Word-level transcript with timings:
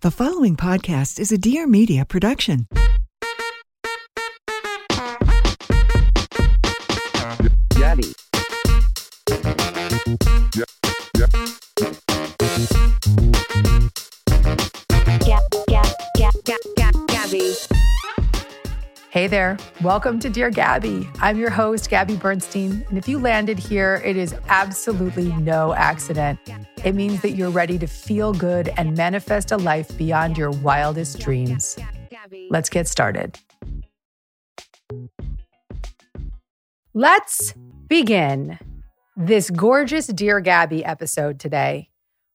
The 0.00 0.12
following 0.12 0.54
podcast 0.54 1.18
is 1.18 1.32
a 1.32 1.38
Dear 1.38 1.66
Media 1.66 2.04
production. 2.04 2.68
Gabby. 7.70 8.12
Gabby. 11.14 13.37
Hey 19.10 19.26
there. 19.26 19.56
Welcome 19.80 20.18
to 20.20 20.28
Dear 20.28 20.50
Gabby. 20.50 21.08
I'm 21.20 21.38
your 21.38 21.48
host, 21.48 21.88
Gabby 21.88 22.14
Bernstein. 22.14 22.84
And 22.90 22.98
if 22.98 23.08
you 23.08 23.18
landed 23.18 23.58
here, 23.58 24.02
it 24.04 24.18
is 24.18 24.34
absolutely 24.48 25.32
no 25.36 25.72
accident. 25.72 26.38
It 26.84 26.94
means 26.94 27.22
that 27.22 27.30
you're 27.30 27.48
ready 27.48 27.78
to 27.78 27.86
feel 27.86 28.34
good 28.34 28.70
and 28.76 28.94
manifest 28.98 29.50
a 29.50 29.56
life 29.56 29.96
beyond 29.96 30.36
your 30.36 30.50
wildest 30.50 31.20
dreams. 31.20 31.78
Let's 32.50 32.68
get 32.68 32.86
started. 32.86 33.38
Let's 36.92 37.54
begin 37.86 38.58
this 39.16 39.48
gorgeous 39.48 40.08
Dear 40.08 40.40
Gabby 40.40 40.84
episode 40.84 41.40
today 41.40 41.88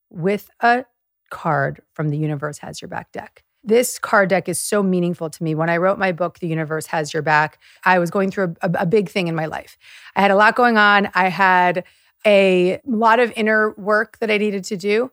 with 0.10 0.50
a 0.60 0.86
card 1.30 1.84
from 1.94 2.10
the 2.10 2.18
Universe 2.18 2.58
Has 2.58 2.82
Your 2.82 2.90
Back 2.90 3.12
deck. 3.12 3.44
This 3.64 3.98
card 3.98 4.30
deck 4.30 4.50
is 4.50 4.60
so 4.60 4.84
meaningful 4.84 5.30
to 5.30 5.44
me. 5.44 5.56
When 5.56 5.70
I 5.70 5.78
wrote 5.78 5.98
my 5.98 6.12
book, 6.12 6.40
The 6.40 6.48
Universe 6.48 6.88
Has 6.88 7.14
Your 7.14 7.24
Back, 7.24 7.60
I 7.86 7.98
was 7.98 8.12
going 8.12 8.30
through 8.30 8.56
a, 8.62 8.70
a 8.80 8.86
big 8.86 9.10
thing 9.10 9.28
in 9.28 9.36
my 9.36 9.46
life. 9.46 9.78
I 10.16 10.22
had 10.22 10.32
a 10.32 10.36
lot 10.36 10.56
going 10.56 10.78
on. 10.78 11.10
I 11.14 11.30
had 11.30 11.86
a 12.26 12.80
lot 12.86 13.20
of 13.20 13.32
inner 13.36 13.72
work 13.72 14.18
that 14.20 14.30
I 14.30 14.38
needed 14.38 14.64
to 14.66 14.78
do. 14.78 15.12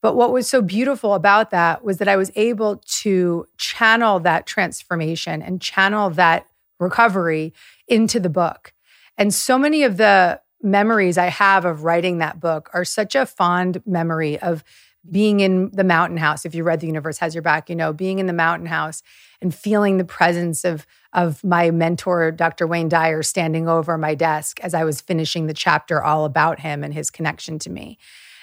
But 0.00 0.14
what 0.14 0.32
was 0.32 0.48
so 0.48 0.62
beautiful 0.62 1.14
about 1.14 1.50
that 1.50 1.84
was 1.84 1.98
that 1.98 2.06
I 2.06 2.16
was 2.16 2.30
able 2.36 2.76
to 2.76 3.48
channel 3.56 4.20
that 4.20 4.46
transformation 4.46 5.42
and 5.42 5.60
channel 5.60 6.10
that 6.10 6.46
recovery 6.78 7.52
into 7.88 8.20
the 8.20 8.28
book. 8.28 8.72
And 9.16 9.34
so 9.34 9.58
many 9.58 9.82
of 9.82 9.96
the 9.96 10.40
memories 10.62 11.18
I 11.18 11.26
have 11.26 11.64
of 11.64 11.82
writing 11.82 12.18
that 12.18 12.38
book 12.38 12.70
are 12.72 12.84
such 12.84 13.14
a 13.14 13.26
fond 13.26 13.82
memory 13.86 14.38
of 14.38 14.62
being 15.10 15.40
in 15.40 15.70
the 15.70 15.84
mountain 15.84 16.16
house 16.16 16.44
if 16.44 16.54
you 16.54 16.64
read 16.64 16.80
the 16.80 16.86
universe 16.86 17.18
has 17.18 17.34
your 17.34 17.42
back 17.42 17.68
you 17.68 17.76
know 17.76 17.92
being 17.92 18.18
in 18.18 18.26
the 18.26 18.32
mountain 18.32 18.66
house 18.66 19.02
and 19.40 19.54
feeling 19.54 19.96
the 19.96 20.04
presence 20.04 20.64
of 20.64 20.86
of 21.12 21.42
my 21.42 21.70
mentor 21.70 22.30
dr 22.30 22.66
wayne 22.66 22.88
dyer 22.88 23.22
standing 23.22 23.68
over 23.68 23.96
my 23.96 24.14
desk 24.14 24.60
as 24.60 24.74
i 24.74 24.84
was 24.84 25.00
finishing 25.00 25.46
the 25.46 25.54
chapter 25.54 26.02
all 26.02 26.24
about 26.24 26.60
him 26.60 26.84
and 26.84 26.94
his 26.94 27.10
connection 27.10 27.58
to 27.58 27.70
me. 27.70 27.98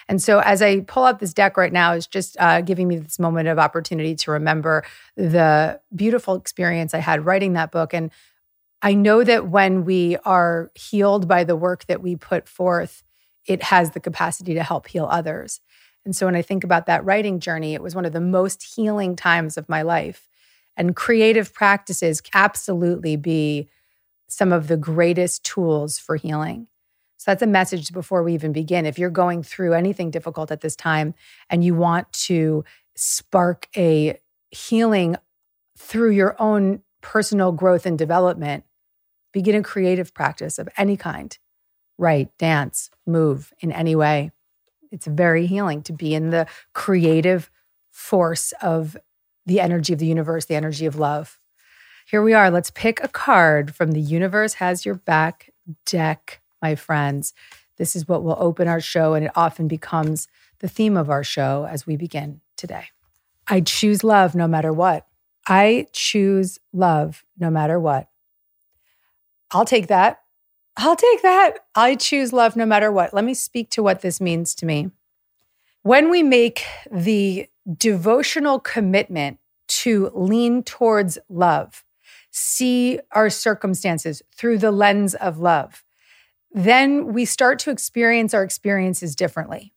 And 0.07 0.21
so 0.21 0.39
as 0.39 0.61
i 0.61 0.81
pull 0.81 1.03
out 1.03 1.19
this 1.19 1.33
deck 1.33 1.57
right 1.57 1.73
now 1.73 1.93
it's 1.93 2.07
just 2.07 2.37
uh, 2.39 2.61
giving 2.61 2.87
me 2.87 2.97
this 2.97 3.19
moment 3.19 3.47
of 3.47 3.57
opportunity 3.57 4.15
to 4.15 4.31
remember 4.31 4.83
the 5.15 5.79
beautiful 5.95 6.35
experience 6.35 6.93
i 6.93 6.99
had 6.99 7.25
writing 7.25 7.53
that 7.53 7.71
book. 7.71 7.93
And 7.93 8.11
i 8.81 8.93
know 8.93 9.23
that 9.23 9.47
when 9.47 9.83
we 9.83 10.17
are 10.25 10.71
healed 10.75 11.27
by 11.27 11.43
the 11.43 11.55
work 11.55 11.85
that 11.85 12.01
we 12.01 12.15
put 12.15 12.47
forth 12.47 13.03
it 13.47 13.61
has 13.63 13.91
the 13.91 13.99
capacity 13.99 14.55
to 14.55 14.63
help 14.63 14.87
heal 14.87 15.07
others 15.09 15.59
and 16.05 16.16
so 16.16 16.27
when 16.27 16.35
I 16.35 16.43
think 16.43 16.63
about 16.63 16.85
that 16.85 17.03
writing 17.03 17.39
journey, 17.39 17.73
it 17.73 17.81
was 17.81 17.95
one 17.95 18.05
of 18.05 18.13
the 18.13 18.21
most 18.21 18.63
healing 18.63 19.16
times 19.16 19.57
of 19.57 19.67
my 19.67 19.81
life. 19.81 20.27
And 20.77 20.95
creative 20.95 21.53
practices 21.53 22.21
absolutely 22.33 23.16
be 23.16 23.69
some 24.27 24.53
of 24.53 24.67
the 24.67 24.77
greatest 24.77 25.43
tools 25.43 25.97
for 25.97 26.16
healing. 26.16 26.67
So 27.17 27.31
that's 27.31 27.41
a 27.41 27.47
message 27.47 27.91
before 27.91 28.21
we 28.21 28.35
even 28.35 28.51
begin. 28.51 28.85
If 28.85 28.99
you're 28.99 29.09
going 29.09 29.41
through 29.41 29.73
anything 29.73 30.11
difficult 30.11 30.51
at 30.51 30.61
this 30.61 30.75
time 30.75 31.16
and 31.49 31.63
you 31.63 31.73
want 31.73 32.11
to 32.13 32.63
spark 32.95 33.67
a 33.75 34.19
healing 34.51 35.16
through 35.77 36.11
your 36.11 36.39
own 36.39 36.81
personal 37.01 37.51
growth 37.51 37.85
and 37.85 37.97
development, 37.97 38.63
begin 39.33 39.55
a 39.55 39.63
creative 39.63 40.13
practice 40.13 40.59
of 40.59 40.69
any 40.77 40.97
kind. 40.97 41.37
Write, 41.97 42.37
dance, 42.37 42.91
move 43.07 43.53
in 43.59 43.72
any 43.72 43.95
way 43.95 44.31
it's 44.95 45.07
very 45.07 45.45
healing 45.45 45.81
to 45.83 45.94
be 45.94 46.16
in 46.16 46.29
the 46.29 46.47
creative 46.73 47.51
force 47.91 48.53
of 48.61 48.95
the 49.45 49.59
energy 49.59 49.91
of 49.91 50.00
the 50.00 50.07
universe, 50.07 50.45
the 50.45 50.56
energy 50.56 50.85
of 50.85 50.95
love. 50.95 51.38
Here 52.07 52.22
we 52.22 52.33
are. 52.33 52.50
Let's 52.50 52.72
pick 52.72 53.03
a 53.03 53.09
card 53.09 53.75
from 53.75 53.91
the 53.91 54.00
Universe 54.00 54.55
Has 54.55 54.85
Your 54.85 54.95
Back 54.95 55.51
deck, 55.85 56.41
my 56.61 56.75
friends. 56.75 57.34
This 57.78 57.95
is 57.95 58.07
what 58.07 58.23
will 58.23 58.38
open 58.39 58.69
our 58.69 58.79
show, 58.79 59.16
and 59.16 59.25
it 59.25 59.31
often 59.35 59.67
becomes 59.67 60.29
the 60.59 60.69
theme 60.69 60.95
of 60.95 61.09
our 61.09 61.23
show 61.23 61.67
as 61.69 61.85
we 61.85 61.97
begin 61.97 62.39
today. 62.55 62.85
I 63.47 63.59
choose 63.59 64.03
love 64.03 64.34
no 64.34 64.47
matter 64.47 64.72
what. 64.72 65.05
I 65.45 65.88
choose 65.91 66.57
love 66.72 67.25
no 67.38 67.50
matter 67.50 67.79
what. 67.79 68.07
I'll 69.51 69.66
take 69.66 69.88
that. 69.88 70.22
I'll 70.77 70.95
take 70.95 71.21
that. 71.21 71.59
I 71.73 71.95
choose 71.95 72.33
love 72.33 72.55
no 72.55 72.65
matter 72.65 72.91
what. 72.91 73.13
Let 73.13 73.23
me 73.23 73.33
speak 73.33 73.69
to 73.71 73.83
what 73.83 74.01
this 74.01 74.19
means 74.19 74.53
to 74.55 74.65
me. 74.65 74.91
When 75.83 76.09
we 76.09 76.23
make 76.23 76.65
the 76.91 77.47
devotional 77.77 78.59
commitment 78.59 79.39
to 79.67 80.11
lean 80.13 80.63
towards 80.63 81.17
love, 81.29 81.83
see 82.31 82.99
our 83.11 83.29
circumstances 83.29 84.21
through 84.35 84.57
the 84.57 84.71
lens 84.71 85.15
of 85.15 85.39
love, 85.39 85.83
then 86.51 87.13
we 87.13 87.25
start 87.25 87.59
to 87.59 87.71
experience 87.71 88.33
our 88.33 88.43
experiences 88.43 89.15
differently. 89.15 89.73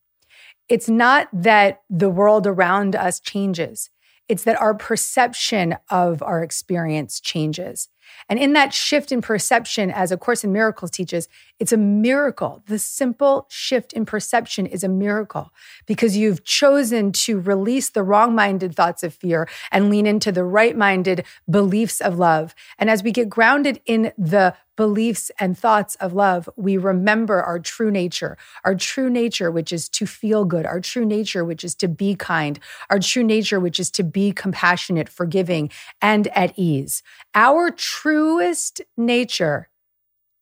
It's 0.67 0.89
not 0.89 1.29
that 1.33 1.81
the 1.89 2.09
world 2.09 2.45
around 2.45 2.95
us 2.95 3.19
changes, 3.19 3.89
it's 4.27 4.43
that 4.43 4.61
our 4.61 4.75
perception 4.75 5.77
of 5.89 6.21
our 6.21 6.43
experience 6.43 7.19
changes. 7.19 7.89
And 8.27 8.39
in 8.39 8.53
that 8.53 8.73
shift 8.73 9.11
in 9.11 9.21
perception, 9.21 9.91
as 9.91 10.11
A 10.11 10.17
Course 10.17 10.43
in 10.43 10.51
Miracles 10.51 10.91
teaches, 10.91 11.27
it's 11.59 11.71
a 11.71 11.77
miracle. 11.77 12.63
The 12.67 12.79
simple 12.79 13.45
shift 13.49 13.93
in 13.93 14.05
perception 14.05 14.65
is 14.65 14.83
a 14.83 14.89
miracle 14.89 15.51
because 15.85 16.15
you've 16.15 16.43
chosen 16.43 17.11
to 17.11 17.39
release 17.39 17.89
the 17.89 18.03
wrong 18.03 18.35
minded 18.35 18.75
thoughts 18.75 19.03
of 19.03 19.13
fear 19.13 19.47
and 19.71 19.89
lean 19.89 20.05
into 20.05 20.31
the 20.31 20.43
right 20.43 20.75
minded 20.75 21.25
beliefs 21.49 22.01
of 22.01 22.17
love. 22.17 22.55
And 22.77 22.89
as 22.89 23.03
we 23.03 23.11
get 23.11 23.29
grounded 23.29 23.81
in 23.85 24.13
the 24.17 24.55
beliefs 24.79 25.29
and 25.37 25.57
thoughts 25.57 25.95
of 25.95 26.13
love, 26.13 26.49
we 26.55 26.77
remember 26.77 27.43
our 27.43 27.59
true 27.59 27.91
nature, 27.91 28.37
our 28.63 28.73
true 28.73 29.09
nature, 29.09 29.51
which 29.51 29.73
is 29.73 29.89
to 29.89 30.05
feel 30.05 30.45
good, 30.45 30.65
our 30.65 30.79
true 30.79 31.03
nature, 31.03 31.43
which 31.43 31.65
is 31.65 31.75
to 31.75 31.89
be 31.89 32.15
kind, 32.15 32.57
our 32.89 32.97
true 32.97 33.25
nature, 33.25 33.59
which 33.59 33.77
is 33.77 33.91
to 33.91 34.03
be 34.03 34.31
compassionate, 34.31 35.09
forgiving, 35.09 35.69
and 36.01 36.29
at 36.29 36.57
ease. 36.57 37.03
Our 37.35 37.71
truest 37.71 38.79
nature 38.95 39.67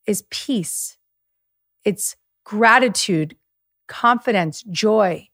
is 0.06 0.24
peace, 0.30 1.00
it's 1.84 2.16
gratitude, 2.46 3.38
confidence, 3.88 4.62
joy. 4.70 5.30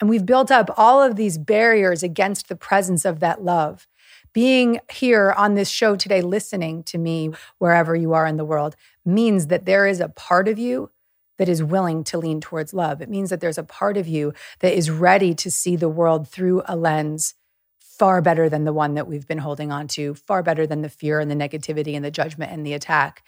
And 0.00 0.10
we've 0.10 0.26
built 0.26 0.50
up 0.50 0.70
all 0.76 1.00
of 1.00 1.14
these 1.14 1.38
barriers 1.38 2.02
against 2.02 2.48
the 2.48 2.56
presence 2.56 3.04
of 3.04 3.20
that 3.20 3.44
love 3.44 3.86
being 4.32 4.80
here 4.90 5.32
on 5.36 5.54
this 5.54 5.70
show 5.70 5.96
today, 5.96 6.22
listening 6.22 6.82
to 6.84 6.98
me 6.98 7.30
wherever 7.58 7.94
you 7.94 8.12
are 8.12 8.26
in 8.26 8.36
the 8.36 8.44
world, 8.44 8.76
means 9.04 9.48
that 9.48 9.64
there 9.64 9.86
is 9.86 10.00
a 10.00 10.08
part 10.08 10.48
of 10.48 10.58
you 10.58 10.90
that 11.38 11.48
is 11.48 11.62
willing 11.62 12.04
to 12.04 12.18
lean 12.18 12.40
towards 12.40 12.74
love. 12.74 13.00
It 13.00 13.08
means 13.08 13.30
that 13.30 13.40
there's 13.40 13.58
a 13.58 13.64
part 13.64 13.96
of 13.96 14.08
you 14.08 14.34
that 14.60 14.76
is 14.76 14.90
ready 14.90 15.34
to 15.36 15.50
see 15.50 15.76
the 15.76 15.88
world 15.88 16.28
through 16.28 16.62
a 16.66 16.76
lens 16.76 17.34
far 17.78 18.22
better 18.22 18.48
than 18.48 18.64
the 18.64 18.72
one 18.72 18.94
that 18.94 19.08
we've 19.08 19.26
been 19.26 19.38
holding 19.38 19.72
on 19.72 19.88
to, 19.88 20.14
far 20.14 20.42
better 20.42 20.66
than 20.66 20.82
the 20.82 20.88
fear 20.88 21.18
and 21.18 21.30
the 21.30 21.34
negativity 21.34 21.96
and 21.96 22.04
the 22.04 22.10
judgment 22.10 22.52
and 22.52 22.64
the 22.64 22.72
attack. 22.72 23.24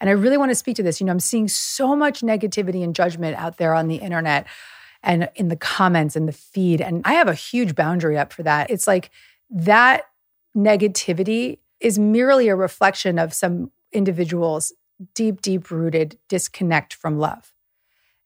And 0.00 0.08
I 0.08 0.12
really 0.12 0.36
want 0.36 0.50
to 0.50 0.56
speak 0.56 0.76
to 0.76 0.82
this. 0.82 1.00
You 1.00 1.06
know, 1.06 1.12
I'm 1.12 1.20
seeing 1.20 1.48
so 1.48 1.96
much 1.96 2.20
negativity 2.20 2.84
and 2.84 2.94
judgment 2.94 3.36
out 3.36 3.56
there 3.56 3.74
on 3.74 3.88
the 3.88 3.96
internet 3.96 4.46
and 5.02 5.28
in 5.34 5.48
the 5.48 5.56
comments 5.56 6.14
and 6.14 6.28
the 6.28 6.32
feed. 6.32 6.80
And 6.80 7.02
I 7.04 7.14
have 7.14 7.28
a 7.28 7.34
huge 7.34 7.74
boundary 7.74 8.16
up 8.16 8.32
for 8.32 8.44
that. 8.44 8.70
It's 8.70 8.86
like 8.86 9.10
that 9.50 10.06
negativity 10.56 11.58
is 11.80 11.98
merely 11.98 12.48
a 12.48 12.56
reflection 12.56 13.18
of 13.18 13.34
some 13.34 13.70
individuals' 13.92 14.72
deep, 15.14 15.40
deep 15.40 15.70
rooted 15.70 16.18
disconnect 16.28 16.94
from 16.94 17.18
love. 17.18 17.52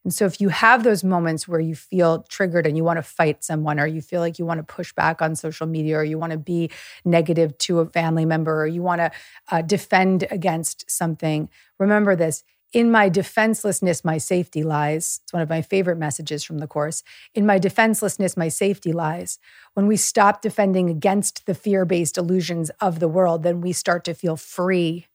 And 0.03 0.13
so, 0.13 0.25
if 0.25 0.39
you 0.39 0.47
have 0.49 0.83
those 0.83 1.03
moments 1.03 1.49
where 1.49 1.59
you 1.59 1.75
feel 1.75 2.23
triggered 2.29 2.65
and 2.65 2.77
you 2.77 2.83
want 2.85 2.95
to 2.97 3.03
fight 3.03 3.43
someone, 3.43 3.77
or 3.77 3.85
you 3.87 4.01
feel 4.01 4.21
like 4.21 4.39
you 4.39 4.45
want 4.45 4.59
to 4.59 4.63
push 4.63 4.93
back 4.93 5.21
on 5.21 5.35
social 5.35 5.67
media, 5.67 5.97
or 5.97 6.03
you 6.03 6.17
want 6.17 6.31
to 6.31 6.37
be 6.37 6.71
negative 7.03 7.57
to 7.57 7.79
a 7.81 7.85
family 7.85 8.23
member, 8.23 8.61
or 8.61 8.67
you 8.67 8.81
want 8.81 9.01
to 9.01 9.11
uh, 9.51 9.61
defend 9.61 10.25
against 10.31 10.89
something, 10.89 11.49
remember 11.77 12.15
this 12.15 12.43
in 12.73 12.91
my 12.91 13.09
defenselessness, 13.09 14.03
my 14.03 14.17
safety 14.17 14.63
lies. 14.63 15.21
It's 15.23 15.33
one 15.33 15.41
of 15.41 15.49
my 15.49 15.61
favorite 15.61 15.97
messages 15.97 16.43
from 16.43 16.57
the 16.57 16.67
course. 16.67 17.01
In 17.33 17.45
my 17.45 17.59
defenselessness, 17.59 18.35
my 18.35 18.49
safety 18.49 18.91
lies. 18.91 19.39
When 19.73 19.87
we 19.87 19.95
stop 19.95 20.41
defending 20.41 20.89
against 20.89 21.45
the 21.45 21.55
fear 21.55 21.85
based 21.85 22.17
illusions 22.17 22.69
of 22.81 22.99
the 22.99 23.07
world, 23.07 23.43
then 23.43 23.61
we 23.61 23.71
start 23.71 24.03
to 24.05 24.13
feel 24.13 24.35
free. 24.35 25.07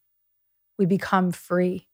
We 0.79 0.85
become 0.85 1.31
free. 1.31 1.87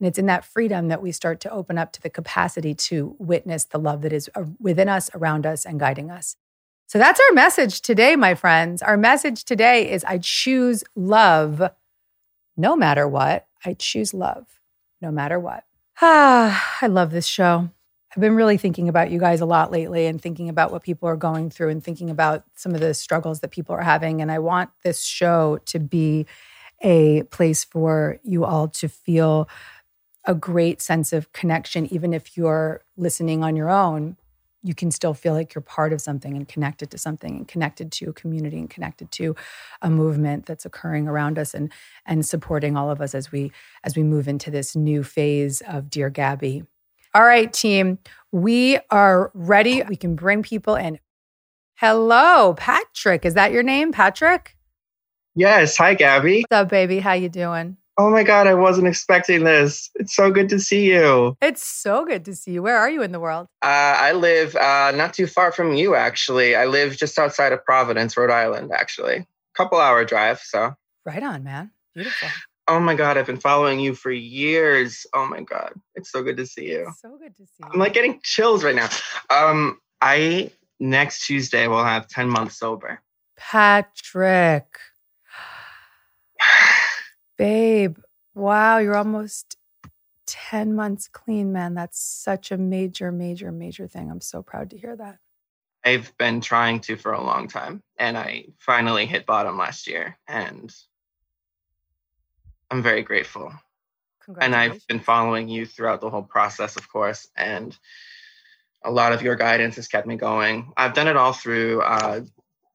And 0.00 0.08
it's 0.08 0.18
in 0.18 0.26
that 0.26 0.44
freedom 0.44 0.88
that 0.88 1.02
we 1.02 1.12
start 1.12 1.40
to 1.40 1.50
open 1.50 1.78
up 1.78 1.92
to 1.92 2.02
the 2.02 2.10
capacity 2.10 2.74
to 2.74 3.16
witness 3.18 3.64
the 3.64 3.78
love 3.78 4.02
that 4.02 4.12
is 4.12 4.28
uh, 4.34 4.44
within 4.58 4.88
us, 4.88 5.10
around 5.14 5.46
us, 5.46 5.64
and 5.64 5.78
guiding 5.78 6.10
us. 6.10 6.36
So 6.86 6.98
that's 6.98 7.20
our 7.20 7.34
message 7.34 7.80
today, 7.80 8.16
my 8.16 8.34
friends. 8.34 8.82
Our 8.82 8.96
message 8.96 9.44
today 9.44 9.90
is 9.90 10.04
I 10.04 10.18
choose 10.18 10.84
love 10.94 11.70
no 12.56 12.76
matter 12.76 13.08
what. 13.08 13.46
I 13.64 13.74
choose 13.74 14.14
love 14.14 14.46
no 15.00 15.10
matter 15.10 15.38
what. 15.38 15.64
Ah, 16.00 16.76
I 16.82 16.86
love 16.86 17.10
this 17.10 17.26
show. 17.26 17.70
I've 18.14 18.20
been 18.20 18.36
really 18.36 18.58
thinking 18.58 18.88
about 18.88 19.10
you 19.10 19.18
guys 19.18 19.40
a 19.40 19.46
lot 19.46 19.72
lately 19.72 20.06
and 20.06 20.22
thinking 20.22 20.48
about 20.48 20.70
what 20.70 20.84
people 20.84 21.08
are 21.08 21.16
going 21.16 21.50
through 21.50 21.70
and 21.70 21.82
thinking 21.82 22.10
about 22.10 22.44
some 22.54 22.72
of 22.72 22.80
the 22.80 22.94
struggles 22.94 23.40
that 23.40 23.50
people 23.50 23.74
are 23.74 23.82
having. 23.82 24.22
And 24.22 24.30
I 24.30 24.38
want 24.38 24.70
this 24.84 25.02
show 25.02 25.58
to 25.66 25.80
be 25.80 26.26
a 26.80 27.24
place 27.24 27.64
for 27.64 28.20
you 28.22 28.44
all 28.44 28.68
to 28.68 28.88
feel 28.88 29.48
a 30.26 30.34
great 30.34 30.80
sense 30.80 31.12
of 31.12 31.32
connection, 31.32 31.92
even 31.92 32.14
if 32.14 32.36
you're 32.36 32.82
listening 32.96 33.42
on 33.42 33.56
your 33.56 33.68
own, 33.68 34.16
you 34.64 34.74
can 34.74 34.90
still 34.90 35.14
feel 35.14 35.34
like 35.34 35.54
you're 35.54 35.62
part 35.62 35.92
of 35.92 36.00
something 36.00 36.34
and 36.34 36.48
connected 36.48 36.90
to 36.90 36.98
something 36.98 37.36
and 37.36 37.46
connected 37.46 37.92
to 37.92 38.08
a 38.08 38.12
community 38.12 38.58
and 38.58 38.70
connected 38.70 39.10
to 39.12 39.36
a 39.82 39.90
movement 39.90 40.46
that's 40.46 40.64
occurring 40.64 41.06
around 41.06 41.38
us 41.38 41.54
and 41.54 41.70
and 42.06 42.26
supporting 42.26 42.76
all 42.76 42.90
of 42.90 43.00
us 43.00 43.14
as 43.14 43.30
we 43.30 43.52
as 43.84 43.94
we 43.94 44.02
move 44.02 44.26
into 44.26 44.50
this 44.50 44.74
new 44.74 45.04
phase 45.04 45.62
of 45.68 45.90
Dear 45.90 46.10
Gabby. 46.10 46.64
All 47.14 47.22
right, 47.22 47.52
team, 47.52 47.98
we 48.32 48.80
are 48.90 49.30
ready. 49.34 49.82
We 49.88 49.94
can 49.94 50.16
bring 50.16 50.42
people 50.42 50.74
in. 50.74 50.98
Hello, 51.76 52.54
Patrick. 52.56 53.24
Is 53.24 53.34
that 53.34 53.52
your 53.52 53.62
name, 53.62 53.92
Patrick? 53.92 54.56
Yes. 55.36 55.76
Hi, 55.76 55.94
Gabby. 55.94 56.44
What's 56.48 56.62
up, 56.62 56.68
baby? 56.70 57.00
How 57.00 57.12
you 57.12 57.28
doing? 57.28 57.76
Oh 57.96 58.10
my 58.10 58.24
God, 58.24 58.48
I 58.48 58.54
wasn't 58.54 58.88
expecting 58.88 59.44
this. 59.44 59.88
It's 59.94 60.16
so 60.16 60.30
good 60.30 60.48
to 60.48 60.58
see 60.58 60.90
you. 60.90 61.36
It's 61.40 61.62
so 61.62 62.04
good 62.04 62.24
to 62.24 62.34
see 62.34 62.52
you. 62.52 62.62
Where 62.62 62.76
are 62.76 62.90
you 62.90 63.02
in 63.02 63.12
the 63.12 63.20
world? 63.20 63.46
Uh, 63.62 63.66
I 63.98 64.12
live 64.12 64.56
uh, 64.56 64.92
not 64.96 65.14
too 65.14 65.28
far 65.28 65.52
from 65.52 65.74
you, 65.74 65.94
actually. 65.94 66.56
I 66.56 66.66
live 66.66 66.96
just 66.96 67.18
outside 67.18 67.52
of 67.52 67.64
Providence, 67.64 68.16
Rhode 68.16 68.32
Island, 68.32 68.72
actually. 68.72 69.26
Couple 69.56 69.78
hour 69.78 70.04
drive, 70.04 70.40
so. 70.40 70.74
Right 71.06 71.22
on, 71.22 71.44
man. 71.44 71.70
Beautiful. 71.94 72.28
Oh 72.66 72.80
my 72.80 72.94
God, 72.94 73.16
I've 73.16 73.26
been 73.26 73.38
following 73.38 73.78
you 73.78 73.94
for 73.94 74.10
years. 74.10 75.06
Oh 75.12 75.28
my 75.28 75.42
God, 75.42 75.74
it's 75.94 76.10
so 76.10 76.22
good 76.22 76.38
to 76.38 76.46
see 76.46 76.70
you. 76.70 76.90
So 77.00 77.16
good 77.18 77.36
to 77.36 77.42
see 77.46 77.62
you. 77.62 77.68
I'm 77.72 77.78
like 77.78 77.92
getting 77.92 78.20
chills 78.22 78.64
right 78.64 78.74
now. 78.74 78.88
Um, 79.30 79.78
I 80.00 80.50
next 80.80 81.26
Tuesday 81.26 81.68
will 81.68 81.84
have 81.84 82.08
10 82.08 82.28
months 82.28 82.58
sober. 82.58 83.00
Patrick. 83.36 84.78
Babe, 87.36 87.98
wow, 88.34 88.78
you're 88.78 88.96
almost 88.96 89.56
10 90.26 90.74
months 90.74 91.08
clean, 91.08 91.52
man. 91.52 91.74
That's 91.74 92.00
such 92.00 92.52
a 92.52 92.58
major, 92.58 93.10
major, 93.12 93.52
major 93.52 93.86
thing. 93.86 94.10
I'm 94.10 94.20
so 94.20 94.42
proud 94.42 94.70
to 94.70 94.78
hear 94.78 94.96
that. 94.96 95.18
I've 95.84 96.16
been 96.16 96.40
trying 96.40 96.80
to 96.80 96.96
for 96.96 97.12
a 97.12 97.22
long 97.22 97.46
time, 97.46 97.82
and 97.98 98.16
I 98.16 98.46
finally 98.58 99.04
hit 99.04 99.26
bottom 99.26 99.58
last 99.58 99.86
year, 99.86 100.16
and 100.26 100.74
I'm 102.70 102.82
very 102.82 103.02
grateful. 103.02 103.52
And 104.40 104.54
I've 104.54 104.86
been 104.86 105.00
following 105.00 105.48
you 105.48 105.66
throughout 105.66 106.00
the 106.00 106.08
whole 106.08 106.22
process, 106.22 106.76
of 106.76 106.88
course, 106.88 107.28
and 107.36 107.76
a 108.82 108.90
lot 108.90 109.12
of 109.12 109.20
your 109.20 109.36
guidance 109.36 109.76
has 109.76 109.88
kept 109.88 110.06
me 110.06 110.16
going. 110.16 110.72
I've 110.76 110.94
done 110.94 111.08
it 111.08 111.16
all 111.16 111.34
through 111.34 111.82
uh, 111.82 112.22